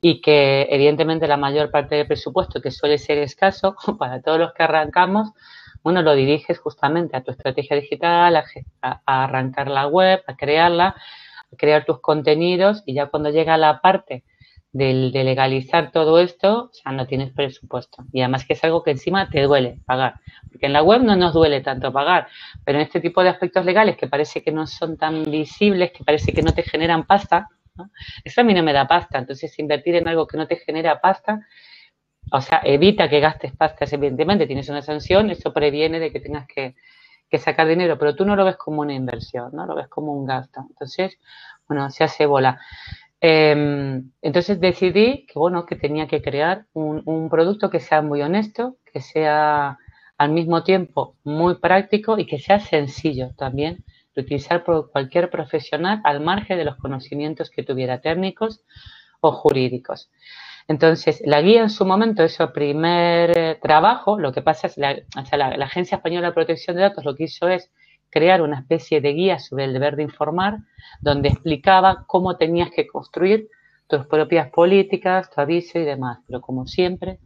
y 0.00 0.20
que 0.20 0.68
evidentemente 0.70 1.26
la 1.26 1.36
mayor 1.36 1.72
parte 1.72 1.96
del 1.96 2.06
presupuesto, 2.06 2.60
que 2.60 2.70
suele 2.70 2.96
ser 2.98 3.18
escaso 3.18 3.74
para 3.98 4.22
todos 4.22 4.38
los 4.38 4.52
que 4.52 4.62
arrancamos, 4.62 5.32
bueno, 5.82 6.00
lo 6.02 6.14
diriges 6.14 6.60
justamente 6.60 7.16
a 7.16 7.24
tu 7.24 7.32
estrategia 7.32 7.76
digital, 7.76 8.36
a, 8.36 8.44
a 8.82 9.24
arrancar 9.24 9.68
la 9.68 9.88
web, 9.88 10.22
a 10.28 10.36
crearla, 10.36 10.94
a 11.52 11.56
crear 11.56 11.84
tus 11.84 12.00
contenidos 12.00 12.84
y 12.86 12.94
ya 12.94 13.06
cuando 13.06 13.30
llega 13.30 13.56
la 13.56 13.80
parte 13.80 14.22
de, 14.72 15.10
legalizar 15.10 15.90
todo 15.90 16.20
esto, 16.20 16.70
o 16.70 16.72
sea, 16.72 16.92
no 16.92 17.06
tienes 17.06 17.32
presupuesto. 17.32 18.04
Y 18.12 18.20
además 18.20 18.44
que 18.44 18.52
es 18.52 18.64
algo 18.64 18.82
que 18.82 18.92
encima 18.92 19.28
te 19.28 19.42
duele 19.42 19.80
pagar. 19.84 20.20
Porque 20.50 20.66
en 20.66 20.72
la 20.72 20.82
web 20.82 21.02
no 21.02 21.16
nos 21.16 21.34
duele 21.34 21.60
tanto 21.60 21.92
pagar, 21.92 22.28
pero 22.64 22.78
en 22.78 22.84
este 22.84 23.00
tipo 23.00 23.22
de 23.22 23.30
aspectos 23.30 23.64
legales 23.64 23.96
que 23.96 24.06
parece 24.06 24.42
que 24.42 24.52
no 24.52 24.66
son 24.66 24.96
tan 24.96 25.24
visibles, 25.24 25.92
que 25.92 26.04
parece 26.04 26.32
que 26.32 26.42
no 26.42 26.52
te 26.52 26.62
generan 26.62 27.04
pasta, 27.04 27.48
eso 28.24 28.40
a 28.40 28.44
mí 28.44 28.54
no 28.54 28.62
me 28.62 28.72
da 28.72 28.86
pasta. 28.86 29.18
Entonces, 29.18 29.58
invertir 29.58 29.96
en 29.96 30.08
algo 30.08 30.26
que 30.26 30.36
no 30.36 30.46
te 30.46 30.56
genera 30.56 31.00
pasta, 31.00 31.46
o 32.32 32.40
sea, 32.40 32.60
evita 32.64 33.08
que 33.08 33.20
gastes 33.20 33.52
pasta, 33.56 33.86
evidentemente 33.90 34.46
tienes 34.46 34.68
una 34.68 34.82
sanción, 34.82 35.30
eso 35.30 35.52
previene 35.52 35.98
de 35.98 36.12
que 36.12 36.20
tengas 36.20 36.46
que, 36.46 36.76
que 37.28 37.38
sacar 37.38 37.66
dinero, 37.66 37.98
pero 37.98 38.14
tú 38.14 38.24
no 38.24 38.36
lo 38.36 38.44
ves 38.44 38.56
como 38.56 38.82
una 38.82 38.92
inversión, 38.92 39.50
¿no? 39.52 39.66
Lo 39.66 39.74
ves 39.74 39.88
como 39.88 40.12
un 40.12 40.26
gasto. 40.26 40.60
Entonces, 40.68 41.18
bueno, 41.68 41.88
se 41.90 42.04
hace 42.04 42.26
bola. 42.26 42.60
Em, 43.20 44.10
entonces 44.22 44.60
decidí 44.60 45.26
que 45.26 45.38
bueno, 45.38 45.66
que 45.66 45.76
tenía 45.76 46.08
que 46.08 46.22
crear 46.22 46.64
un, 46.72 47.28
producto 47.30 47.68
que 47.68 47.80
sea 47.80 48.00
muy 48.00 48.22
honesto, 48.22 48.78
que 48.90 49.00
sea 49.00 49.78
al 50.16 50.30
mismo 50.30 50.62
tiempo 50.64 51.16
muy 51.22 51.56
práctico 51.56 52.18
y 52.18 52.26
que 52.26 52.38
sea 52.38 52.60
sencillo 52.60 53.32
también 53.36 53.84
de 54.14 54.22
utilizar 54.22 54.64
por 54.64 54.90
cualquier 54.90 55.28
profesional 55.30 56.00
al 56.04 56.20
margen 56.20 56.56
de 56.58 56.64
los 56.64 56.76
conocimientos 56.76 57.50
que 57.50 57.62
tuviera 57.62 58.00
técnicos 58.00 58.62
o 59.20 59.32
jurídicos. 59.32 60.10
Entonces, 60.66 61.22
la 61.24 61.42
guía 61.42 61.62
en 61.62 61.70
su 61.70 61.84
momento, 61.84 62.22
ese 62.22 62.46
primer 62.48 63.58
trabajo, 63.60 64.18
lo 64.18 64.32
que 64.32 64.40
pasa 64.40 64.66
es 64.66 64.78
la, 64.78 64.96
la 65.36 65.64
Agencia 65.64 65.96
Española 65.96 66.28
de 66.28 66.32
Protección 66.32 66.76
de 66.76 66.82
Datos 66.82 67.04
lo 67.04 67.16
que 67.16 67.24
hizo 67.24 67.48
es 67.48 67.70
crear 68.10 68.42
una 68.42 68.58
especie 68.58 69.00
de 69.00 69.12
guía 69.12 69.38
sobre 69.38 69.64
el 69.64 69.72
deber 69.72 69.96
de 69.96 70.02
informar, 70.02 70.58
donde 71.00 71.28
explicaba 71.28 72.04
cómo 72.06 72.36
tenías 72.36 72.70
que 72.70 72.86
construir 72.86 73.48
tus 73.86 74.06
propias 74.06 74.50
políticas, 74.50 75.30
tu 75.30 75.40
aviso 75.40 75.78
y 75.78 75.84
demás. 75.84 76.18
Pero 76.26 76.40
como 76.40 76.66
siempre, 76.66 77.18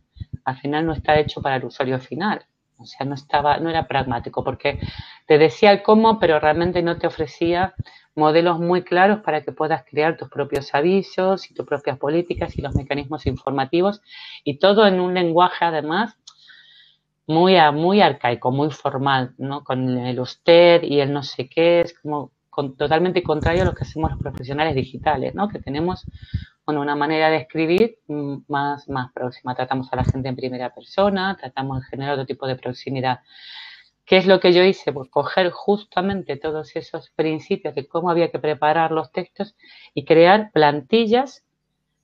al 0.45 0.57
final 0.59 0.87
no 0.87 0.93
está 0.93 1.19
hecho 1.19 1.43
para 1.43 1.57
el 1.57 1.65
usuario 1.65 1.99
final. 1.99 2.45
O 2.77 2.87
sea, 2.87 3.07
no 3.07 3.15
estaba, 3.15 3.59
no 3.59 3.71
era 3.71 3.87
pragmático, 3.87 4.43
porque 4.43 4.81
te 5.27 5.39
decía 5.39 5.73
el 5.73 5.83
cómo, 5.83 6.19
pero 6.19 6.41
realmente 6.41 6.83
no 6.83 6.99
te 6.99 7.07
ofrecía 7.07 7.75
modelos 8.17 8.59
muy 8.59 8.83
claros 8.83 9.21
para 9.21 9.43
que 9.43 9.53
puedas 9.53 9.85
crear 9.85 10.17
tus 10.17 10.29
propios 10.29 10.75
avisos 10.75 11.51
y 11.51 11.55
tus 11.55 11.67
propias 11.67 11.99
políticas 11.99 12.57
y 12.57 12.63
los 12.63 12.75
mecanismos 12.75 13.27
informativos 13.27 14.03
y 14.45 14.59
todo 14.59 14.87
en 14.87 15.01
un 15.01 15.15
lenguaje 15.15 15.65
además 15.65 16.17
muy, 17.27 17.57
muy 17.73 18.01
arcaico, 18.01 18.51
muy 18.51 18.71
formal, 18.71 19.35
¿no? 19.39 19.65
Con 19.65 19.99
el 19.99 20.21
usted 20.21 20.83
y 20.83 21.01
el 21.01 21.13
no 21.13 21.23
sé 21.23 21.49
qué, 21.49 21.81
es 21.83 21.99
como 21.99 22.33
totalmente 22.77 23.23
contrario 23.23 23.63
a 23.63 23.65
lo 23.65 23.75
que 23.75 23.85
hacemos 23.85 24.11
los 24.13 24.21
profesionales 24.21 24.75
digitales, 24.75 25.35
¿no? 25.35 25.49
Que 25.49 25.59
tenemos 25.59 26.07
una 26.67 26.97
manera 26.97 27.29
de 27.31 27.37
escribir 27.37 27.99
más, 28.49 28.89
más 28.89 29.13
próxima. 29.13 29.55
Tratamos 29.55 29.93
a 29.93 29.97
la 29.97 30.05
gente 30.05 30.29
en 30.29 30.37
primera 30.37 30.75
persona, 30.75 31.37
tratamos 31.39 31.81
de 31.81 31.87
generar 31.87 32.15
otro 32.15 32.27
tipo 32.27 32.47
de 32.47 32.57
proximidad. 32.57 33.21
¿Qué 34.07 34.19
es 34.19 34.27
lo 34.27 34.39
que 34.39 34.53
yo 34.53 34.63
hice? 34.63 34.93
Pues 34.93 35.09
coger 35.11 35.51
justamente 35.51 36.37
todos 36.37 36.77
esos 36.77 37.11
principios 37.11 37.75
de 37.75 37.89
cómo 37.89 38.11
había 38.11 38.31
que 38.31 38.39
preparar 38.39 38.93
los 38.93 39.11
textos 39.13 39.57
y 39.95 40.05
crear 40.05 40.51
plantillas 40.53 41.43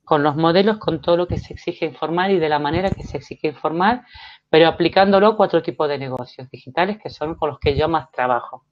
con 0.03 0.23
los 0.23 0.35
modelos, 0.35 0.77
con 0.77 1.01
todo 1.01 1.17
lo 1.17 1.27
que 1.27 1.37
se 1.37 1.53
exige 1.53 1.85
informar 1.85 2.31
y 2.31 2.39
de 2.39 2.49
la 2.49 2.59
manera 2.59 2.89
que 2.89 3.03
se 3.03 3.17
exige 3.17 3.47
informar, 3.47 4.05
pero 4.49 4.67
aplicándolo 4.67 5.27
a 5.27 5.37
cuatro 5.37 5.61
tipos 5.61 5.87
de 5.87 5.97
negocios 5.97 6.49
digitales 6.49 6.97
que 7.01 7.09
son 7.09 7.35
con 7.35 7.49
los 7.49 7.59
que 7.59 7.77
yo 7.77 7.87
más 7.87 8.11
trabajo, 8.11 8.65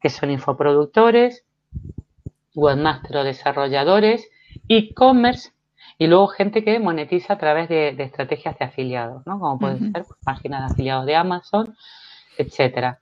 que 0.00 0.10
son 0.10 0.30
infoproductores, 0.30 1.44
webmaster 2.54 3.16
o 3.18 3.24
desarrolladores, 3.24 4.28
e-commerce 4.68 5.52
y 5.98 6.06
luego 6.06 6.28
gente 6.28 6.64
que 6.64 6.78
monetiza 6.78 7.34
a 7.34 7.38
través 7.38 7.68
de, 7.68 7.90
estrategias 7.98 8.58
de 8.58 8.64
afiliados, 8.64 9.24
¿no? 9.26 9.38
Como 9.38 9.58
pueden 9.58 9.92
ser 9.92 10.04
pues, 10.04 10.18
páginas 10.24 10.66
de 10.66 10.72
afiliados 10.72 11.06
de 11.06 11.16
Amazon, 11.16 11.76
etcétera. 12.36 13.00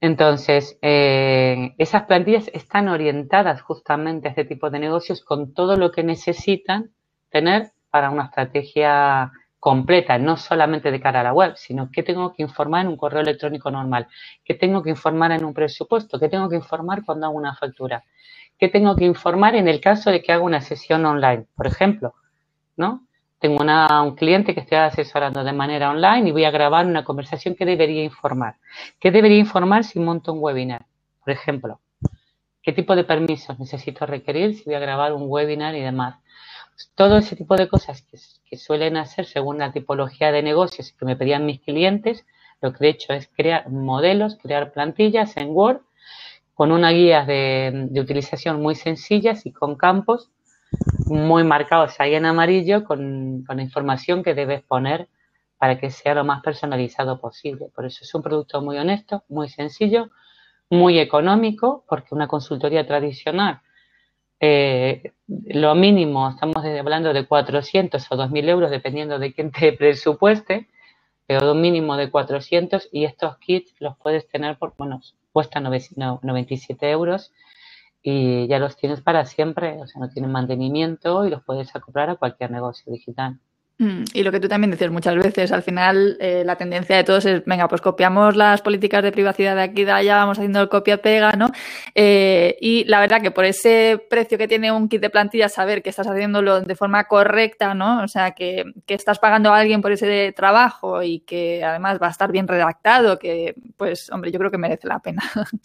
Entonces, 0.00 0.78
eh, 0.82 1.74
esas 1.78 2.04
plantillas 2.04 2.50
están 2.52 2.88
orientadas 2.88 3.62
justamente 3.62 4.28
a 4.28 4.30
este 4.30 4.44
tipo 4.44 4.70
de 4.70 4.78
negocios 4.80 5.24
con 5.24 5.54
todo 5.54 5.76
lo 5.76 5.90
que 5.92 6.02
necesitan 6.04 6.92
tener 7.30 7.72
para 7.90 8.10
una 8.10 8.24
estrategia 8.24 9.32
completa, 9.60 10.18
no 10.18 10.36
solamente 10.36 10.90
de 10.90 11.00
cara 11.00 11.20
a 11.20 11.24
la 11.24 11.32
web, 11.32 11.54
sino 11.56 11.88
qué 11.90 12.02
tengo 12.02 12.34
que 12.34 12.42
informar 12.42 12.82
en 12.82 12.88
un 12.88 12.96
correo 12.98 13.22
electrónico 13.22 13.70
normal, 13.70 14.08
qué 14.44 14.54
tengo 14.54 14.82
que 14.82 14.90
informar 14.90 15.32
en 15.32 15.44
un 15.44 15.54
presupuesto, 15.54 16.20
qué 16.20 16.28
tengo 16.28 16.50
que 16.50 16.56
informar 16.56 17.02
cuando 17.04 17.26
hago 17.26 17.36
una 17.36 17.54
factura, 17.56 18.04
qué 18.58 18.68
tengo 18.68 18.94
que 18.94 19.06
informar 19.06 19.54
en 19.54 19.68
el 19.68 19.80
caso 19.80 20.10
de 20.10 20.22
que 20.22 20.32
haga 20.32 20.42
una 20.42 20.60
sesión 20.60 21.06
online, 21.06 21.46
por 21.56 21.66
ejemplo, 21.66 22.12
¿no? 22.76 23.03
Tengo 23.44 23.62
un 23.62 24.14
cliente 24.14 24.54
que 24.54 24.60
estoy 24.60 24.78
asesorando 24.78 25.44
de 25.44 25.52
manera 25.52 25.90
online 25.90 26.30
y 26.30 26.32
voy 26.32 26.46
a 26.46 26.50
grabar 26.50 26.86
una 26.86 27.04
conversación 27.04 27.54
que 27.54 27.66
debería 27.66 28.02
informar. 28.02 28.56
¿Qué 28.98 29.10
debería 29.10 29.36
informar 29.36 29.84
si 29.84 30.00
monto 30.00 30.32
un 30.32 30.38
webinar? 30.42 30.86
Por 31.22 31.34
ejemplo, 31.34 31.78
¿qué 32.62 32.72
tipo 32.72 32.96
de 32.96 33.04
permisos 33.04 33.58
necesito 33.58 34.06
requerir 34.06 34.54
si 34.54 34.64
voy 34.64 34.76
a 34.76 34.78
grabar 34.78 35.12
un 35.12 35.24
webinar 35.26 35.74
y 35.74 35.82
demás? 35.82 36.16
todo 36.94 37.18
ese 37.18 37.36
tipo 37.36 37.54
de 37.56 37.68
cosas 37.68 38.00
que, 38.48 38.56
suelen 38.56 38.96
hacer 38.96 39.26
según 39.26 39.58
la 39.58 39.72
tipología 39.72 40.32
de 40.32 40.42
negocios 40.42 40.92
que 40.92 41.04
me 41.04 41.14
pedían 41.14 41.44
mis 41.44 41.60
clientes, 41.60 42.24
lo 42.62 42.72
que 42.72 42.86
he 42.86 42.88
hecho 42.88 43.12
es 43.12 43.28
crear 43.28 43.68
modelos, 43.68 44.38
crear 44.42 44.72
plantillas 44.72 45.36
en 45.36 45.50
Word 45.50 45.82
con 46.54 46.72
una 46.72 46.92
guía 46.92 47.26
de, 47.26 47.90
utilización 47.94 48.62
muy 48.62 48.74
sencillas 48.74 49.44
y 49.44 49.52
con 49.52 49.76
campos 49.76 50.30
muy 51.06 51.44
marcados 51.44 52.00
ahí 52.00 52.14
en 52.14 52.26
amarillo 52.26 52.84
con, 52.84 53.44
con 53.46 53.56
la 53.56 53.62
información 53.62 54.22
que 54.22 54.34
debes 54.34 54.62
poner 54.62 55.08
para 55.58 55.78
que 55.78 55.90
sea 55.90 56.14
lo 56.14 56.24
más 56.24 56.42
personalizado 56.42 57.20
posible. 57.20 57.66
Por 57.74 57.86
eso 57.86 58.00
es 58.02 58.14
un 58.14 58.22
producto 58.22 58.60
muy 58.60 58.76
honesto, 58.76 59.24
muy 59.28 59.48
sencillo, 59.48 60.10
muy 60.70 60.98
económico, 60.98 61.84
porque 61.88 62.14
una 62.14 62.28
consultoría 62.28 62.86
tradicional, 62.86 63.60
eh, 64.40 65.12
lo 65.26 65.74
mínimo, 65.74 66.28
estamos 66.28 66.62
hablando 66.64 67.12
de 67.12 67.26
400 67.26 68.06
o 68.10 68.16
2.000 68.16 68.48
euros, 68.48 68.70
dependiendo 68.70 69.18
de 69.18 69.32
quién 69.32 69.50
te 69.50 69.72
presupueste, 69.78 70.68
pero 71.26 71.52
un 71.52 71.60
mínimo 71.60 71.96
de 71.96 72.10
400 72.10 72.88
y 72.92 73.04
estos 73.04 73.38
kits 73.38 73.74
los 73.80 73.96
puedes 73.96 74.28
tener 74.28 74.58
por, 74.58 74.74
bueno, 74.76 75.00
cuestan 75.32 75.64
97 75.64 76.90
euros 76.90 77.32
y 78.04 78.46
ya 78.48 78.60
los 78.60 78.76
tienes 78.76 79.00
para 79.00 79.26
siempre, 79.26 79.80
o 79.82 79.86
sea, 79.88 80.00
no 80.00 80.10
tienen 80.10 80.30
mantenimiento 80.30 81.24
y 81.26 81.30
los 81.30 81.42
puedes 81.42 81.74
acoplar 81.74 82.10
a 82.10 82.16
cualquier 82.16 82.50
negocio 82.52 82.92
digital. 82.92 83.40
Mm, 83.76 84.04
y 84.12 84.22
lo 84.22 84.30
que 84.30 84.38
tú 84.38 84.46
también 84.46 84.70
dices 84.70 84.88
muchas 84.90 85.16
veces, 85.16 85.50
al 85.50 85.64
final 85.64 86.16
eh, 86.20 86.44
la 86.46 86.54
tendencia 86.54 86.96
de 86.96 87.02
todos 87.02 87.24
es, 87.26 87.44
venga, 87.44 87.66
pues 87.66 87.80
copiamos 87.80 88.36
las 88.36 88.62
políticas 88.62 89.02
de 89.02 89.10
privacidad 89.10 89.56
de 89.56 89.62
aquí 89.62 89.84
de 89.84 89.90
allá, 89.90 90.16
vamos 90.16 90.38
haciendo 90.38 90.60
el 90.60 90.68
copia-pega, 90.68 91.32
¿no? 91.32 91.50
Eh, 91.94 92.56
y 92.60 92.84
la 92.84 93.00
verdad 93.00 93.20
que 93.20 93.32
por 93.32 93.44
ese 93.44 94.00
precio 94.08 94.38
que 94.38 94.46
tiene 94.46 94.70
un 94.70 94.88
kit 94.88 95.00
de 95.00 95.10
plantilla, 95.10 95.48
saber 95.48 95.82
que 95.82 95.90
estás 95.90 96.06
haciéndolo 96.06 96.60
de 96.60 96.76
forma 96.76 97.04
correcta, 97.04 97.74
¿no? 97.74 98.04
O 98.04 98.08
sea, 98.08 98.30
que, 98.30 98.64
que 98.86 98.94
estás 98.94 99.18
pagando 99.18 99.52
a 99.52 99.58
alguien 99.58 99.82
por 99.82 99.90
ese 99.90 100.32
trabajo 100.32 101.02
y 101.02 101.20
que 101.20 101.64
además 101.64 101.98
va 102.00 102.06
a 102.06 102.10
estar 102.10 102.30
bien 102.30 102.46
redactado, 102.46 103.18
que 103.18 103.56
pues, 103.76 104.08
hombre, 104.10 104.30
yo 104.30 104.38
creo 104.38 104.52
que 104.52 104.58
merece 104.58 104.86
la 104.86 105.00
pena. 105.00 105.22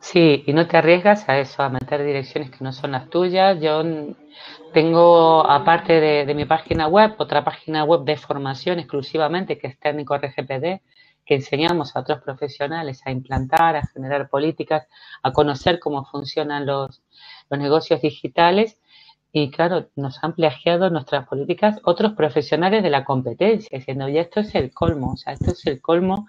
Sí, 0.00 0.42
y 0.46 0.52
no 0.52 0.66
te 0.66 0.76
arriesgas 0.76 1.28
a 1.28 1.38
eso, 1.38 1.62
a 1.62 1.68
meter 1.68 2.04
direcciones 2.04 2.50
que 2.50 2.64
no 2.64 2.72
son 2.72 2.92
las 2.92 3.08
tuyas. 3.08 3.58
Yo 3.60 3.82
tengo, 4.72 5.48
aparte 5.48 6.00
de, 6.00 6.34
mi 6.34 6.44
página 6.44 6.88
web, 6.88 7.14
otra 7.18 7.44
página 7.44 7.84
web 7.84 8.04
de 8.04 8.16
formación 8.16 8.78
exclusivamente, 8.78 9.58
que 9.58 9.68
es 9.68 9.78
técnico 9.78 10.16
RGPD, 10.16 10.80
que 11.24 11.34
enseñamos 11.36 11.94
a 11.94 12.00
otros 12.00 12.20
profesionales 12.22 13.02
a 13.04 13.10
implantar, 13.10 13.76
a 13.76 13.86
generar 13.86 14.28
políticas, 14.28 14.88
a 15.22 15.32
conocer 15.32 15.78
cómo 15.78 16.04
funcionan 16.04 16.66
los, 16.66 17.02
los 17.50 17.60
negocios 17.60 18.00
digitales. 18.00 18.78
Y 19.32 19.50
claro, 19.50 19.88
nos 19.96 20.22
han 20.22 20.34
plagiado 20.34 20.90
nuestras 20.90 21.26
políticas 21.26 21.80
otros 21.84 22.12
profesionales 22.12 22.82
de 22.82 22.90
la 22.90 23.04
competencia, 23.04 23.78
diciendo, 23.78 24.08
y 24.08 24.18
esto 24.18 24.40
es 24.40 24.54
el 24.54 24.72
colmo, 24.72 25.12
o 25.12 25.16
sea, 25.16 25.32
esto 25.32 25.52
es 25.52 25.66
el 25.66 25.80
colmo 25.80 26.26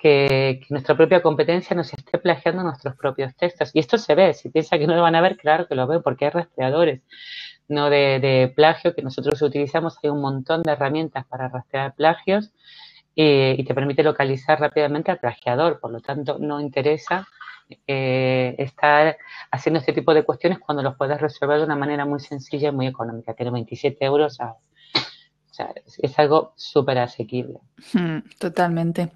que, 0.00 0.60
nuestra 0.70 0.96
propia 0.96 1.22
competencia 1.22 1.76
nos 1.76 1.92
esté 1.92 2.18
plagiando 2.18 2.62
nuestros 2.62 2.96
propios 2.96 3.34
textos. 3.36 3.70
Y 3.74 3.80
esto 3.80 3.98
se 3.98 4.14
ve, 4.14 4.34
si 4.34 4.48
piensa 4.50 4.78
que 4.78 4.86
no 4.86 4.94
lo 4.94 5.02
van 5.02 5.14
a 5.14 5.20
ver, 5.20 5.36
claro 5.36 5.68
que 5.68 5.74
lo 5.74 5.86
ve, 5.86 6.00
porque 6.00 6.26
hay 6.26 6.30
rastreadores 6.30 7.02
no 7.68 7.88
de, 7.88 8.52
plagio 8.56 8.94
que 8.94 9.02
nosotros 9.02 9.40
utilizamos. 9.42 9.98
Hay 10.02 10.10
un 10.10 10.20
montón 10.20 10.62
de 10.62 10.72
herramientas 10.72 11.24
para 11.26 11.48
rastrear 11.48 11.94
plagios 11.94 12.52
y, 13.14 13.62
te 13.64 13.74
permite 13.74 14.02
localizar 14.02 14.60
rápidamente 14.60 15.10
al 15.10 15.18
plagiador. 15.18 15.80
Por 15.80 15.92
lo 15.92 16.00
tanto, 16.00 16.38
no 16.38 16.60
interesa 16.60 17.28
eh, 17.86 18.56
estar 18.58 19.16
haciendo 19.52 19.78
este 19.78 19.92
tipo 19.92 20.14
de 20.14 20.24
cuestiones 20.24 20.58
cuando 20.58 20.82
los 20.82 20.96
puedes 20.96 21.20
resolver 21.20 21.58
de 21.58 21.64
una 21.64 21.76
manera 21.76 22.04
muy 22.04 22.20
sencilla 22.20 22.70
y 22.70 22.72
muy 22.72 22.86
económica. 22.88 23.34
Tiene 23.34 23.52
27 23.52 24.04
euros 24.04 24.40
a 24.40 24.56
sea, 25.60 25.74
es, 26.02 26.18
algo 26.18 26.52
súper 26.56 26.98
asequible. 26.98 27.58
Hmm, 27.92 28.18
totalmente. 28.38 29.10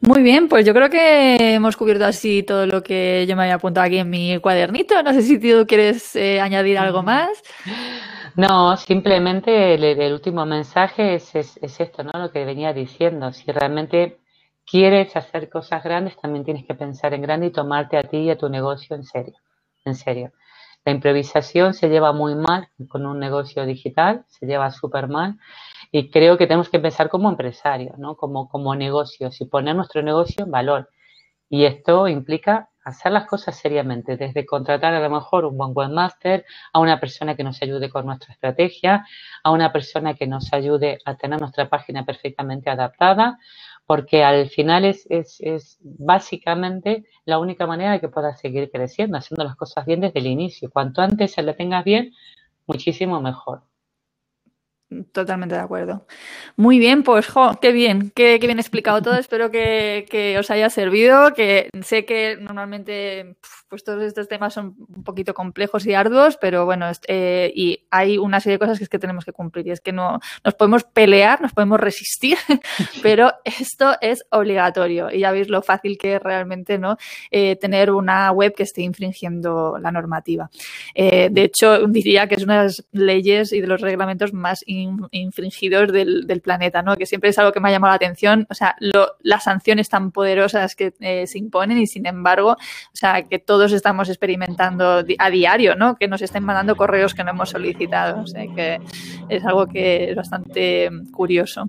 Muy 0.00 0.22
bien, 0.22 0.48
pues 0.48 0.64
yo 0.64 0.74
creo 0.74 0.90
que 0.90 1.54
hemos 1.54 1.76
cubierto 1.76 2.04
así 2.04 2.42
todo 2.42 2.66
lo 2.66 2.82
que 2.82 3.26
yo 3.28 3.36
me 3.36 3.42
había 3.42 3.56
apuntado 3.56 3.86
aquí 3.86 3.98
en 3.98 4.10
mi 4.10 4.38
cuadernito. 4.38 5.02
No 5.02 5.12
sé 5.12 5.22
si 5.22 5.38
tú 5.38 5.66
quieres 5.66 6.16
eh, 6.16 6.40
añadir 6.40 6.78
algo 6.78 7.02
mm. 7.02 7.06
más. 7.06 7.42
No, 8.34 8.76
simplemente 8.76 9.74
el, 9.74 10.12
último 10.12 10.46
mensaje 10.46 11.16
es, 11.16 11.34
es, 11.34 11.58
esto, 11.60 12.02
¿no? 12.02 12.12
Lo 12.14 12.30
que 12.32 12.44
venía 12.44 12.72
diciendo. 12.72 13.32
Si 13.32 13.50
realmente 13.52 14.18
quieres 14.64 15.14
hacer 15.16 15.50
cosas 15.50 15.84
grandes, 15.84 16.16
también 16.16 16.44
tienes 16.44 16.64
que 16.64 16.74
pensar 16.74 17.12
en 17.12 17.22
grande 17.22 17.46
y 17.46 17.50
tomarte 17.50 17.98
a 17.98 18.02
ti 18.02 18.18
y 18.18 18.30
a 18.30 18.38
tu 18.38 18.48
negocio 18.48 18.96
en 18.96 19.04
serio. 19.04 19.36
En 19.84 19.94
serio. 19.94 20.32
La 20.84 20.92
improvisación 20.92 21.74
se 21.74 21.88
lleva 21.88 22.12
muy 22.12 22.34
mal 22.34 22.68
con 22.88 23.06
un 23.06 23.20
negocio 23.20 23.64
digital, 23.64 24.24
se 24.28 24.46
lleva 24.46 24.70
súper 24.70 25.08
mal. 25.08 25.38
Y 25.92 26.10
creo 26.10 26.38
que 26.38 26.46
tenemos 26.46 26.70
que 26.70 26.80
pensar 26.80 27.10
como 27.10 27.28
empresarios, 27.28 27.98
¿no? 27.98 28.16
Como, 28.16 28.48
como 28.48 28.74
negocios 28.74 29.40
y 29.42 29.44
poner 29.44 29.76
nuestro 29.76 30.02
negocio 30.02 30.44
en 30.44 30.50
valor. 30.50 30.90
Y 31.50 31.66
esto 31.66 32.08
implica 32.08 32.70
hacer 32.82 33.12
las 33.12 33.26
cosas 33.26 33.56
seriamente, 33.58 34.16
desde 34.16 34.46
contratar 34.46 34.94
a 34.94 35.00
lo 35.00 35.10
mejor 35.10 35.44
un 35.44 35.58
buen 35.58 35.72
webmaster, 35.74 36.46
a 36.72 36.80
una 36.80 36.98
persona 36.98 37.36
que 37.36 37.44
nos 37.44 37.60
ayude 37.62 37.90
con 37.90 38.06
nuestra 38.06 38.32
estrategia, 38.32 39.06
a 39.44 39.50
una 39.50 39.70
persona 39.70 40.14
que 40.14 40.26
nos 40.26 40.50
ayude 40.54 40.98
a 41.04 41.16
tener 41.16 41.38
nuestra 41.40 41.68
página 41.68 42.06
perfectamente 42.06 42.70
adaptada, 42.70 43.38
porque 43.86 44.24
al 44.24 44.48
final 44.48 44.86
es, 44.86 45.06
es, 45.10 45.40
es 45.40 45.78
básicamente 45.82 47.04
la 47.26 47.38
única 47.38 47.66
manera 47.66 47.92
de 47.92 48.00
que 48.00 48.08
puedas 48.08 48.40
seguir 48.40 48.70
creciendo, 48.70 49.18
haciendo 49.18 49.44
las 49.44 49.56
cosas 49.56 49.84
bien 49.84 50.00
desde 50.00 50.20
el 50.20 50.26
inicio. 50.26 50.70
Cuanto 50.70 51.02
antes 51.02 51.32
se 51.32 51.42
la 51.42 51.54
tengas 51.54 51.84
bien, 51.84 52.12
muchísimo 52.66 53.20
mejor. 53.20 53.62
Totalmente 55.12 55.54
de 55.54 55.60
acuerdo. 55.60 56.06
Muy 56.56 56.78
bien, 56.78 57.02
pues 57.02 57.26
jo, 57.28 57.58
qué 57.60 57.72
bien, 57.72 58.12
qué, 58.14 58.38
bien 58.38 58.58
explicado 58.58 59.02
todo. 59.02 59.14
Espero 59.14 59.50
que, 59.50 60.36
os 60.38 60.50
haya 60.50 60.70
servido, 60.70 61.34
que 61.34 61.70
sé 61.82 62.04
que 62.04 62.36
normalmente 62.40 63.36
pues 63.68 63.84
todos 63.84 64.02
estos 64.02 64.28
temas 64.28 64.52
son 64.52 64.76
un 64.94 65.02
poquito 65.02 65.32
complejos 65.32 65.86
y 65.86 65.94
arduos, 65.94 66.36
pero 66.36 66.66
bueno, 66.66 66.90
eh, 67.08 67.50
y 67.54 67.86
hay 67.90 68.18
una 68.18 68.38
serie 68.38 68.56
de 68.56 68.58
cosas 68.58 68.76
que 68.76 68.84
es 68.84 68.90
que 68.90 68.98
tenemos 68.98 69.24
que 69.24 69.32
cumplir 69.32 69.66
y 69.66 69.70
es 69.70 69.80
que 69.80 69.92
no 69.92 70.20
nos 70.44 70.54
podemos 70.54 70.84
pelear, 70.84 71.40
nos 71.40 71.54
podemos 71.54 71.80
resistir, 71.80 72.36
pero 73.02 73.32
esto 73.44 73.94
es 74.02 74.26
obligatorio 74.30 75.10
y 75.10 75.20
ya 75.20 75.32
veis 75.32 75.48
lo 75.48 75.62
fácil 75.62 75.96
que 75.96 76.16
es 76.16 76.22
realmente 76.22 76.78
no 76.78 76.98
eh, 77.30 77.56
tener 77.56 77.90
una 77.90 78.30
web 78.30 78.54
que 78.54 78.64
esté 78.64 78.82
infringiendo 78.82 79.78
la 79.80 79.90
normativa. 79.90 80.50
Eh, 80.94 81.28
de 81.30 81.44
hecho, 81.44 81.86
diría 81.86 82.26
que 82.26 82.34
es 82.34 82.42
una 82.42 82.58
de 82.58 82.64
las 82.64 82.84
leyes 82.92 83.52
y 83.52 83.60
de 83.62 83.66
los 83.66 83.80
reglamentos 83.80 84.32
más 84.32 84.62
infringidos 85.10 85.92
del, 85.92 86.40
planeta, 86.42 86.82
¿no? 86.82 86.96
Que 86.96 87.06
siempre 87.06 87.30
es 87.30 87.38
algo 87.38 87.52
que 87.52 87.60
me 87.60 87.68
ha 87.68 87.72
llamado 87.72 87.92
la 87.92 87.96
atención, 87.96 88.46
o 88.50 88.54
sea, 88.54 88.76
las 89.20 89.44
sanciones 89.44 89.88
tan 89.88 90.10
poderosas 90.10 90.74
que 90.74 90.92
eh, 91.00 91.26
se 91.26 91.38
imponen 91.38 91.78
y 91.78 91.86
sin 91.86 92.06
embargo, 92.06 92.52
o 92.52 92.96
sea, 92.96 93.22
que 93.22 93.38
todos 93.38 93.72
estamos 93.72 94.08
experimentando 94.08 95.04
a 95.18 95.30
diario, 95.30 95.76
¿no? 95.76 95.96
Que 95.96 96.08
nos 96.08 96.22
estén 96.22 96.44
mandando 96.44 96.76
correos 96.76 97.14
que 97.14 97.24
no 97.24 97.30
hemos 97.30 97.50
solicitado, 97.50 98.22
o 98.22 98.26
sea, 98.26 98.44
que 98.54 98.80
es 99.28 99.44
algo 99.44 99.66
que 99.66 100.10
es 100.10 100.16
bastante 100.16 100.90
curioso. 101.12 101.66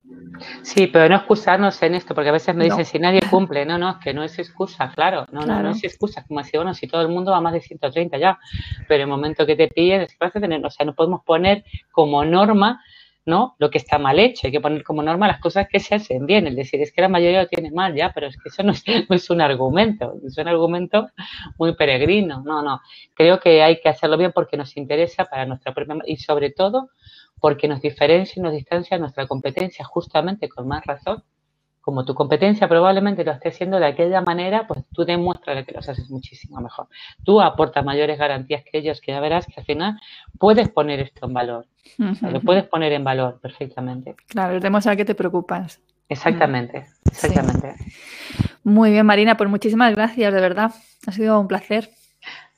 Sí, 0.62 0.88
pero 0.88 1.10
no 1.10 1.16
excusarnos 1.18 1.82
en 1.84 1.96
esto, 1.96 2.16
porque 2.16 2.30
a 2.30 2.34
veces 2.34 2.56
me 2.56 2.66
dicen 2.66 2.86
si 2.86 3.00
nadie 3.00 3.22
cumple, 3.30 3.66
no, 3.66 3.78
no, 3.78 3.92
es 3.92 3.98
que 3.98 4.14
no 4.14 4.24
es 4.24 4.38
excusa, 4.40 4.92
claro, 4.94 5.26
no, 5.32 5.42
no, 5.46 5.62
no 5.62 5.70
es 5.70 5.84
excusa, 5.84 6.24
como 6.28 6.42
decía, 6.42 6.60
bueno, 6.60 6.74
si 6.74 6.88
todo 6.88 7.02
el 7.02 7.10
mundo 7.10 7.32
va 7.32 7.42
más 7.42 7.54
de 7.54 7.62
130 7.62 8.18
ya, 8.18 8.40
pero 8.88 9.04
el 9.04 9.10
momento 9.10 9.46
que 9.46 9.56
te 9.56 9.68
pillen, 9.68 10.02
es 10.02 10.16
que 10.18 10.40
tener, 10.40 10.66
o 10.66 10.70
sea, 10.70 10.86
no 10.86 10.96
podemos 10.96 11.24
poner 11.24 11.64
como 11.92 12.26
norma 12.26 12.82
¿no? 13.26 13.56
Lo 13.60 13.70
que 13.70 13.78
está 13.78 13.98
mal 13.98 14.20
hecho. 14.20 14.48
Hay 14.48 14.52
que 14.52 14.62
poner 14.62 14.84
como 14.84 15.02
norma 15.04 15.28
las 15.28 15.40
cosas 15.40 15.68
que 15.70 15.80
se 15.80 15.96
hacen 15.96 16.26
bien. 16.26 16.48
Es 16.48 16.56
decir, 16.56 16.82
es 16.82 16.92
que 16.92 17.02
la 17.02 17.10
mayoría 17.10 17.44
lo 17.44 17.48
tiene 17.48 17.72
mal 17.72 17.96
ya, 17.96 18.12
pero 18.14 18.28
es 18.28 18.38
que 18.38 18.50
eso 18.50 18.64
no 18.64 18.72
es, 18.72 18.84
no 19.10 19.16
es 19.16 19.30
un 19.30 19.42
argumento. 19.42 20.16
Es 20.26 20.38
un 20.38 20.48
argumento 20.48 21.10
muy 21.58 21.76
peregrino. 21.76 22.44
No, 22.46 22.62
no. 22.62 22.82
Creo 23.14 23.40
que 23.40 23.64
hay 23.64 23.80
que 23.80 23.90
hacerlo 23.90 24.18
bien 24.18 24.32
porque 24.34 24.58
nos 24.58 24.76
interesa 24.78 25.26
para 25.26 25.46
nuestra 25.46 25.74
propia 25.74 25.98
y 26.06 26.18
sobre 26.18 26.52
todo 26.52 26.90
porque 27.40 27.68
nos 27.68 27.82
diferencia 27.82 28.40
y 28.40 28.44
nos 28.44 28.54
distancia 28.54 28.98
nuestra 28.98 29.28
competencia 29.28 29.84
justamente 29.86 30.48
con 30.48 30.68
más 30.68 30.86
razón 30.86 31.24
como 31.84 32.06
tu 32.06 32.16
competencia 32.16 32.70
probablemente 32.70 33.26
lo 33.26 33.34
esté 33.34 33.50
haciendo 33.50 33.78
de 33.78 33.88
aquella 33.88 34.22
manera, 34.22 34.66
pues 34.66 34.86
tú 34.94 35.04
demuestras 35.04 35.66
que 35.66 35.74
los 35.74 35.88
haces 35.90 36.10
muchísimo 36.10 36.62
mejor. 36.62 36.88
Tú 37.26 37.42
aportas 37.42 37.84
mayores 37.84 38.18
garantías 38.18 38.64
que 38.64 38.78
ellos, 38.78 39.02
que 39.02 39.12
ya 39.12 39.20
verás 39.20 39.46
que 39.46 39.56
al 39.58 39.66
final 39.66 40.00
puedes 40.40 40.70
poner 40.70 41.02
esto 41.02 41.26
en 41.26 41.34
valor. 41.34 41.68
Lo 41.98 42.40
puedes 42.40 42.64
poner 42.64 42.94
en 42.94 43.04
valor 43.04 43.38
perfectamente. 43.42 44.16
Claro, 44.28 44.62
demuestra 44.62 44.96
que 44.96 45.04
te 45.04 45.14
preocupas. 45.14 45.82
Exactamente, 46.08 46.86
exactamente. 47.06 47.76
Muy 48.64 48.92
bien, 48.92 49.06
Marina, 49.06 49.36
pues 49.36 49.50
muchísimas 49.50 49.94
gracias, 49.94 50.34
de 50.34 50.40
verdad. 50.40 50.72
Ha 51.06 51.12
sido 51.12 51.38
un 51.38 51.50
placer. 51.50 51.90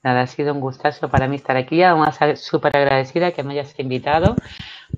Nada, 0.04 0.22
ha 0.22 0.28
sido 0.28 0.54
un 0.54 0.60
gustazo 0.60 1.10
para 1.10 1.28
mí 1.28 1.38
estar 1.38 1.58
aquí. 1.58 1.82
Además, 1.82 2.20
súper 2.40 2.78
agradecida 2.78 3.32
que 3.32 3.42
me 3.42 3.54
hayas 3.54 3.74
invitado, 3.80 4.36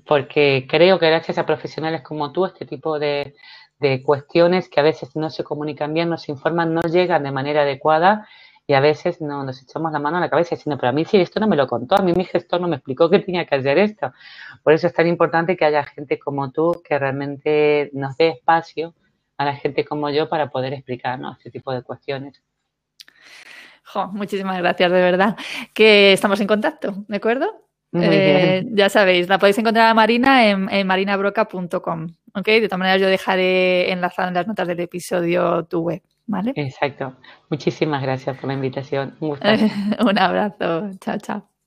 porque 0.06 0.66
creo 0.68 0.98
que 0.98 1.08
gracias 1.08 1.38
a 1.38 1.46
profesionales 1.46 2.02
como 2.02 2.30
tú, 2.30 2.44
este 2.44 2.66
tipo 2.66 2.98
de, 2.98 3.34
de 3.80 4.02
cuestiones 4.02 4.68
que 4.68 4.80
a 4.80 4.82
veces 4.82 5.14
no 5.16 5.30
se 5.30 5.44
comunican 5.44 5.94
bien, 5.94 6.08
no 6.08 6.18
se 6.18 6.32
informan, 6.32 6.74
no 6.74 6.82
llegan 6.82 7.22
de 7.22 7.30
manera 7.30 7.62
adecuada 7.62 8.26
y 8.66 8.74
a 8.74 8.80
veces 8.80 9.20
no 9.20 9.44
nos 9.44 9.62
echamos 9.62 9.92
la 9.92 9.98
mano 9.98 10.18
a 10.18 10.20
la 10.20 10.28
cabeza 10.28 10.54
diciendo, 10.54 10.78
pero 10.78 10.90
a 10.90 10.92
mí 10.92 11.04
si 11.04 11.16
esto 11.16 11.40
no 11.40 11.46
me 11.46 11.56
lo 11.56 11.66
contó, 11.66 11.96
a 11.96 12.02
mí 12.02 12.12
mi 12.12 12.24
gestor 12.24 12.60
no 12.60 12.68
me 12.68 12.76
explicó 12.76 13.08
que 13.08 13.20
tenía 13.20 13.46
que 13.46 13.54
hacer 13.54 13.78
esto. 13.78 14.12
Por 14.62 14.74
eso 14.74 14.86
es 14.86 14.92
tan 14.92 15.06
importante 15.06 15.56
que 15.56 15.64
haya 15.64 15.84
gente 15.84 16.18
como 16.18 16.50
tú 16.50 16.82
que 16.86 16.98
realmente 16.98 17.90
nos 17.94 18.16
dé 18.18 18.28
espacio 18.28 18.94
a 19.38 19.46
la 19.46 19.54
gente 19.54 19.84
como 19.84 20.10
yo 20.10 20.28
para 20.28 20.50
poder 20.50 20.74
explicarnos 20.74 21.38
este 21.38 21.50
tipo 21.50 21.72
de 21.72 21.82
cuestiones. 21.82 22.42
muchísimas 24.12 24.58
gracias, 24.58 24.92
de 24.92 25.00
verdad. 25.00 25.36
Que 25.72 26.12
estamos 26.12 26.40
en 26.40 26.46
contacto, 26.46 26.94
¿de 27.08 27.16
acuerdo? 27.16 27.68
Eh, 27.94 28.66
ya 28.72 28.90
sabéis, 28.90 29.28
la 29.28 29.38
podéis 29.38 29.56
encontrar 29.58 29.88
a 29.88 29.94
Marina 29.94 30.46
en, 30.46 30.86
marinabroca.com. 30.86 32.08
¿ok? 32.38 32.46
De 32.46 32.68
todas 32.68 32.78
maneras, 32.78 33.00
yo 33.00 33.08
dejaré 33.08 33.92
enlazado 33.92 34.28
en 34.28 34.34
las 34.34 34.46
notas 34.46 34.66
del 34.68 34.80
episodio 34.80 35.64
tu 35.64 35.80
web. 35.80 36.02
¿Vale? 36.26 36.52
Exacto. 36.56 37.16
Muchísimas 37.48 38.02
gracias 38.02 38.36
por 38.36 38.48
la 38.48 38.54
invitación. 38.54 39.16
Un, 39.20 39.38
Un 40.06 40.18
abrazo. 40.18 40.90
Chao, 41.00 41.18
chao. 41.18 41.57